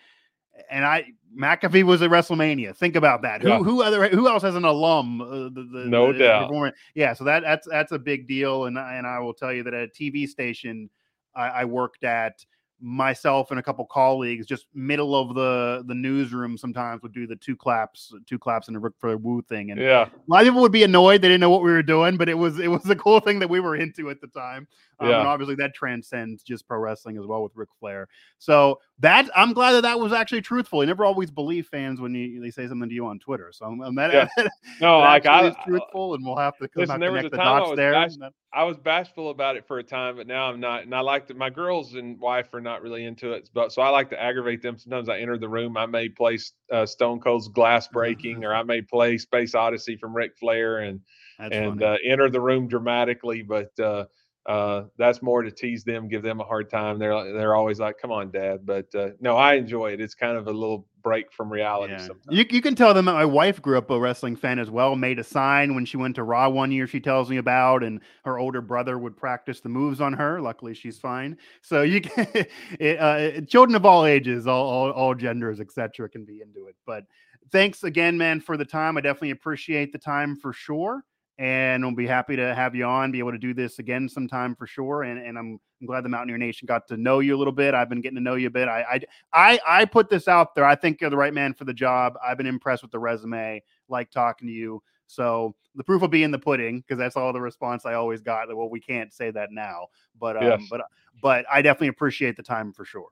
and 0.70 0.84
I 0.84 1.07
McAfee 1.38 1.82
was 1.82 2.00
at 2.02 2.11
WrestleMania. 2.11 2.74
Think 2.76 2.96
about 2.96 3.22
that. 3.22 3.42
Who 3.42 3.48
Yeah. 3.48 3.59
who 3.59 3.82
other 3.82 4.09
who 4.09 4.28
else 4.28 4.42
has 4.42 4.54
an 4.54 4.64
alum? 4.64 5.20
Uh, 5.20 5.26
the, 5.26 5.68
the, 5.72 5.84
No 5.86 6.12
the 6.12 6.18
doubt. 6.20 6.48
performer- 6.48 6.72
Yeah, 6.94 7.12
so 7.12 7.24
that 7.24 7.42
that's 7.42 7.66
that's 7.68 7.92
a 7.92 7.98
big 7.98 8.26
deal. 8.26 8.64
And 8.66 8.78
I- 8.78 8.94
and 8.94 9.07
I 9.07 9.18
will 9.18 9.34
tell 9.34 9.52
you 9.52 9.62
that 9.64 9.74
at 9.74 9.84
a 9.84 9.88
TV 9.88 10.26
station 10.28 10.88
I, 11.34 11.48
I 11.48 11.64
worked 11.66 12.04
at 12.04 12.44
myself 12.80 13.50
and 13.50 13.59
a 13.59 13.62
couple 13.62 13.86
colleagues 13.86 14.46
just 14.46 14.66
middle 14.74 15.14
of 15.16 15.34
the 15.34 15.82
the 15.86 15.94
newsroom 15.94 16.59
sometimes 16.59 17.00
would 17.02 17.12
do 17.14 17.26
the 17.26 17.36
two 17.36 17.57
claps 17.57 18.12
two 18.26 18.38
claps 18.38 18.68
and 18.68 18.76
a 18.76 18.80
Ric 18.80 18.92
Flair 19.00 19.16
woo 19.16 19.40
thing 19.40 19.70
and 19.70 19.80
Yeah, 19.80 20.02
a 20.04 20.11
lot 20.28 20.42
of 20.42 20.46
people 20.46 20.61
would 20.61 20.72
be 20.72 20.82
annoyed 20.82 21.22
they 21.22 21.28
didn't 21.28 21.40
know 21.40 21.48
what 21.48 21.62
we 21.62 21.70
were 21.70 21.82
doing 21.82 22.18
but 22.18 22.28
it 22.28 22.34
was 22.36 22.59
it 22.59 22.68
was 22.68 22.88
a 22.90 22.94
cool 22.96 23.18
thing 23.20 23.38
that 23.38 23.48
we 23.48 23.61
were 23.61 23.76
into 23.76 24.11
at 24.11 24.20
the 24.20 24.26
time 24.26 24.68
um, 24.99 25.09
Yeah. 25.09 25.18
and 25.20 25.28
obviously 25.28 25.55
that 25.57 25.74
transcends 25.74 26.42
just 26.42 26.66
pro 26.66 26.78
wrestling 26.78 27.18
as 27.18 27.26
well 27.26 27.42
with 27.42 27.53
Ric 27.55 27.68
Flair 27.78 28.09
so 28.38 28.78
that 28.99 29.28
i'm 29.36 29.53
glad 29.53 29.72
that 29.72 29.82
that 29.82 30.01
was 30.01 30.12
actually 30.12 30.40
truthful 30.40 30.82
you 30.82 30.86
never 30.86 31.05
always 31.05 31.30
believe 31.30 31.66
fans 31.66 32.01
when 32.01 32.14
you 32.14 32.40
they 32.40 32.51
say 32.51 32.66
something 32.66 32.88
to 32.88 32.94
you 32.94 33.07
on 33.07 33.18
twitter 33.18 33.51
so 33.53 33.66
I'm, 33.66 33.80
I'm 33.82 33.94
that, 33.97 34.12
Yeah. 34.12 34.28
that 34.36 34.51
no, 34.80 34.99
like 35.01 35.26
I, 35.26 35.49
is 35.49 35.55
truthful 35.66 36.14
and 36.14 36.24
we'll 36.24 36.36
have 36.36 36.57
to 36.59 36.68
come 36.68 36.82
Listen, 36.82 37.01
there 37.01 37.12
was 37.12 37.18
connect 37.20 37.34
a 37.34 37.36
the 37.36 37.42
time 37.42 37.55
I 37.55 37.59
dots 37.59 37.70
was 37.70 37.76
there 37.76 37.92
bash- 37.92 38.32
I 38.53 38.64
was 38.64 38.78
bashful 38.78 39.28
about 39.28 39.57
it 39.57 39.66
for 39.66 39.80
a 39.80 39.82
time, 39.82 40.16
but 40.16 40.26
now 40.26 40.49
I'm 40.49 40.61
not. 40.61 40.84
And 40.84 40.94
I 40.94 41.01
like 41.01 41.26
to, 41.26 41.34
my 41.34 41.51
girls 41.51 41.92
and 41.92 42.18
wife 42.18 42.55
are 42.55 42.61
not 42.61 42.80
really 42.80 43.05
into 43.05 43.32
it, 43.32 43.51
but 43.53 43.70
so 43.70 43.82
I 43.82 43.90
like 43.90 44.09
to 44.11 44.22
aggravate 44.22 44.62
them. 44.62 44.78
Sometimes 44.78 45.11
I 45.11 45.18
enter 45.18 45.36
the 45.36 45.49
room, 45.49 45.76
I 45.76 45.84
may 45.84 46.09
play 46.09 46.38
uh, 46.72 46.86
Stone 46.86 47.20
Cold's 47.20 47.49
Glass 47.49 47.86
Breaking, 47.92 48.47
or 48.47 48.55
I 48.55 48.62
may 48.62 48.80
play 48.80 49.18
Space 49.18 49.55
Odyssey 49.55 49.99
from 49.99 50.16
Ric 50.16 50.38
Flair, 50.38 50.78
and 50.78 51.01
that's 51.38 51.55
and 51.55 51.82
uh, 51.82 51.97
enter 52.03 52.30
the 52.30 52.40
room 52.40 52.66
dramatically. 52.66 53.42
But 53.42 53.78
uh, 53.78 54.07
uh, 54.47 54.84
that's 54.97 55.22
more 55.22 55.42
to 55.42 55.51
tease 55.51 55.82
them, 55.82 56.09
give 56.09 56.22
them 56.22 56.40
a 56.40 56.44
hard 56.44 56.70
time. 56.70 56.99
They're 56.99 57.32
they're 57.32 57.57
always 57.57 57.80
like, 57.80 57.99
"Come 57.99 58.12
on, 58.12 58.30
Dad." 58.30 58.64
But 58.64 58.94
uh, 58.94 59.11
no, 59.20 59.36
I 59.36 59.55
enjoy 59.55 59.92
it. 59.92 60.01
It's 60.01 60.14
kind 60.14 60.36
of 60.36 60.47
a 60.47 60.53
little 60.53 60.86
break 61.03 61.32
from 61.32 61.53
reality. 61.53 61.94
Yeah. 61.94 62.07
Sometimes. 62.07 62.26
You, 62.30 62.44
you 62.51 62.62
can 62.62 62.76
tell 62.76 62.94
them 62.94 63.07
that 63.07 63.12
my 63.12 63.24
wife 63.24 63.61
grew 63.61 63.76
up 63.76 63.90
a 63.90 63.99
wrestling 63.99 64.36
fan 64.36 64.59
as 64.59 64.70
well, 64.70 64.94
made 64.94 65.18
a 65.18 65.24
sign 65.24 65.74
when 65.74 65.84
she 65.84 65.97
went 65.97 66.16
to 66.16 66.22
Raw 66.22 66.49
one 66.49 66.70
year, 66.70 66.86
she 66.86 67.01
tells 67.01 67.28
me 67.28 67.36
about, 67.38 67.82
and 67.82 68.01
her 68.24 68.38
older 68.38 68.61
brother 68.61 68.99
would 68.99 69.16
practice 69.16 69.61
the 69.61 69.68
moves 69.68 70.01
on 70.01 70.12
her. 70.12 70.40
Luckily, 70.40 70.74
she's 70.74 70.99
fine. 70.99 71.36
So 71.62 71.82
you 71.82 72.01
can, 72.01 72.26
it, 72.80 72.99
uh, 73.01 73.40
children 73.42 73.74
of 73.74 73.84
all 73.84 74.05
ages, 74.05 74.47
all, 74.47 74.66
all, 74.66 74.90
all 74.90 75.14
genders, 75.14 75.61
etc., 75.61 76.09
can 76.09 76.24
be 76.24 76.40
into 76.40 76.66
it. 76.66 76.76
But 76.86 77.05
thanks 77.51 77.84
again, 77.84 78.16
man, 78.16 78.40
for 78.40 78.57
the 78.57 78.64
time. 78.64 78.97
I 78.97 79.01
definitely 79.01 79.30
appreciate 79.30 79.92
the 79.92 79.99
time 79.99 80.36
for 80.36 80.53
sure. 80.53 81.05
And 81.39 81.84
we'll 81.84 81.95
be 81.95 82.07
happy 82.07 82.34
to 82.37 82.55
have 82.55 82.74
you 82.74 82.87
on, 82.87 83.12
be 83.12 83.18
able 83.18 83.32
to 83.32 83.39
do 83.39 83.53
this 83.53 83.78
again 83.78 84.09
sometime 84.09 84.55
for 84.55 84.66
sure. 84.66 85.03
And, 85.03 85.20
and 85.20 85.39
I'm, 85.39 85.61
I'm 85.80 85.87
glad 85.87 86.03
the 86.03 86.09
Mountaineer 86.09 86.39
Nation 86.39 86.64
got 86.64 86.89
to 86.89 86.97
know 86.97 87.18
you 87.20 87.37
a 87.37 87.39
little 87.39 87.53
bit. 87.53 87.74
I've 87.74 87.91
been 87.91 88.01
getting 88.01 88.16
to 88.16 88.22
know 88.22 88.37
you 88.37 88.47
a 88.47 88.51
bit. 88.51 88.68
I, 88.68 88.82
I 88.82 89.01
I 89.32 89.61
I 89.80 89.84
put 89.84 90.09
this 90.09 90.28
out 90.28 90.55
there. 90.55 90.64
I 90.64 90.74
think 90.74 91.01
you're 91.01 91.11
the 91.11 91.16
right 91.16 91.34
man 91.34 91.53
for 91.53 91.64
the 91.66 91.74
job. 91.74 92.14
I've 92.26 92.39
been 92.39 92.47
impressed 92.47 92.82
with 92.82 92.91
the 92.91 92.99
resume. 92.99 93.62
Like 93.89 94.11
talking 94.11 94.49
to 94.49 94.55
you. 94.55 94.82
So 95.07 95.55
the 95.74 95.84
proof 95.84 96.01
will 96.01 96.09
be 96.09 96.22
in 96.22 96.30
the 96.30 96.39
pudding 96.39 96.80
because 96.80 96.99
that's 96.99 97.16
all 97.16 97.32
the 97.32 97.41
response 97.41 97.84
I 97.84 97.95
always 97.95 98.22
got. 98.22 98.55
Well, 98.55 98.70
we 98.70 98.80
can't 98.80 99.12
say 99.12 99.30
that 99.30 99.53
now, 99.53 99.89
but 100.18 100.37
um, 100.37 100.45
Yes. 100.45 100.62
but 100.70 100.80
but 101.22 101.45
I 101.53 101.62
definitely 101.62 101.89
appreciate 101.89 102.37
the 102.37 102.43
time 102.43 102.72
for 102.72 102.84
sure. 102.84 103.09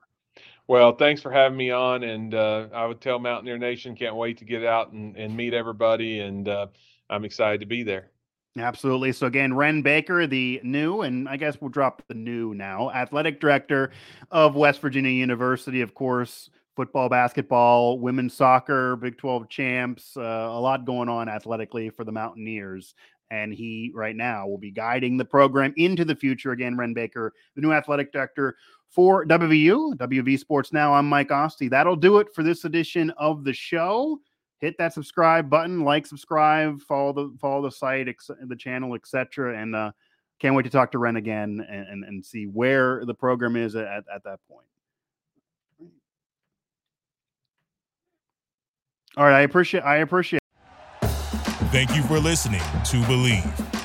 Well, 0.67 0.95
thanks 0.95 1.21
for 1.21 1.31
having 1.31 1.57
me 1.57 1.69
on, 1.69 2.03
and 2.03 2.33
uh, 2.33 2.67
I 2.73 2.85
would 2.87 2.99
tell 2.99 3.19
Mountaineer 3.19 3.59
Nation 3.59 3.95
can't 3.95 4.15
wait 4.15 4.39
to 4.39 4.45
get 4.45 4.65
out 4.65 4.91
and, 4.91 5.15
and 5.15 5.37
meet 5.37 5.53
everybody, 5.53 6.21
and 6.21 6.49
uh, 6.49 6.67
I'm 7.09 7.23
excited 7.23 7.59
to 7.59 7.67
be 7.67 7.83
there. 7.83 8.09
Absolutely. 8.57 9.11
So 9.11 9.27
again, 9.27 9.53
Wren 9.53 9.81
Baker, 9.81 10.27
the 10.27 10.61
new, 10.63 11.01
and 11.01 11.27
I 11.27 11.35
guess 11.35 11.59
we'll 11.59 11.69
drop 11.69 12.01
the 12.07 12.13
new 12.13 12.53
now, 12.53 12.89
athletic 12.91 13.41
director 13.41 13.91
of 14.31 14.55
West 14.55 14.79
Virginia 14.79 15.11
University, 15.11 15.81
of 15.81 15.93
course, 15.93 16.49
football, 16.73 17.09
basketball, 17.09 17.99
women's 17.99 18.33
soccer, 18.33 18.95
Big 18.95 19.17
12 19.17 19.49
champs, 19.49 20.15
uh, 20.15 20.21
a 20.21 20.59
lot 20.59 20.85
going 20.85 21.09
on 21.09 21.27
athletically 21.27 21.89
for 21.89 22.03
the 22.05 22.11
Mountaineers. 22.11 22.95
and 23.31 23.51
he 23.53 23.91
right 23.95 24.15
now 24.15 24.47
will 24.47 24.57
be 24.57 24.71
guiding 24.71 25.17
the 25.17 25.25
program 25.25 25.73
into 25.77 26.05
the 26.05 26.15
future. 26.15 26.51
Again, 26.51 26.77
Wren 26.77 26.93
Baker, 26.93 27.33
the 27.55 27.61
new 27.61 27.73
athletic 27.73 28.13
director 28.13 28.55
for 28.89 29.25
WVU, 29.25 29.95
WV 29.97 30.39
Sports 30.39 30.71
Now. 30.71 30.93
I'm 30.93 31.09
Mike 31.09 31.31
Asti. 31.31 31.67
That'll 31.67 31.95
do 31.95 32.19
it 32.19 32.27
for 32.33 32.43
this 32.43 32.65
edition 32.65 33.09
of 33.17 33.43
the 33.43 33.51
show. 33.53 34.19
Hit 34.65 34.79
that 34.79 34.93
subscribe 34.93 35.47
button, 35.47 35.83
like, 35.83 36.07
subscribe, 36.07 36.81
follow 36.81 37.13
the 37.13 37.37
follow 37.39 37.61
the 37.61 37.71
site, 37.71 38.07
ex- 38.07 38.31
the 38.47 38.55
channel, 38.55 38.95
etc. 38.95 39.61
And 39.61 39.75
uh, 39.75 39.91
can't 40.39 40.55
wait 40.55 40.63
to 40.63 40.71
talk 40.71 40.91
to 40.93 40.97
Wren 40.97 41.17
again 41.17 41.63
and, 41.69 41.87
and, 41.87 42.03
and 42.03 42.25
see 42.25 42.45
where 42.45 43.05
the 43.05 43.13
program 43.13 43.55
is 43.55 43.75
at, 43.75 43.85
at 44.11 44.23
that 44.23 44.39
point. 44.49 44.65
All 49.15 49.23
right, 49.23 49.37
I 49.37 49.41
appreciate 49.41 49.81
I 49.81 49.97
appreciate 49.97 50.41
Thank 51.71 51.95
you 51.95 52.01
for 52.01 52.17
listening 52.17 52.61
to 52.61 52.97
Bleav. 53.03 53.84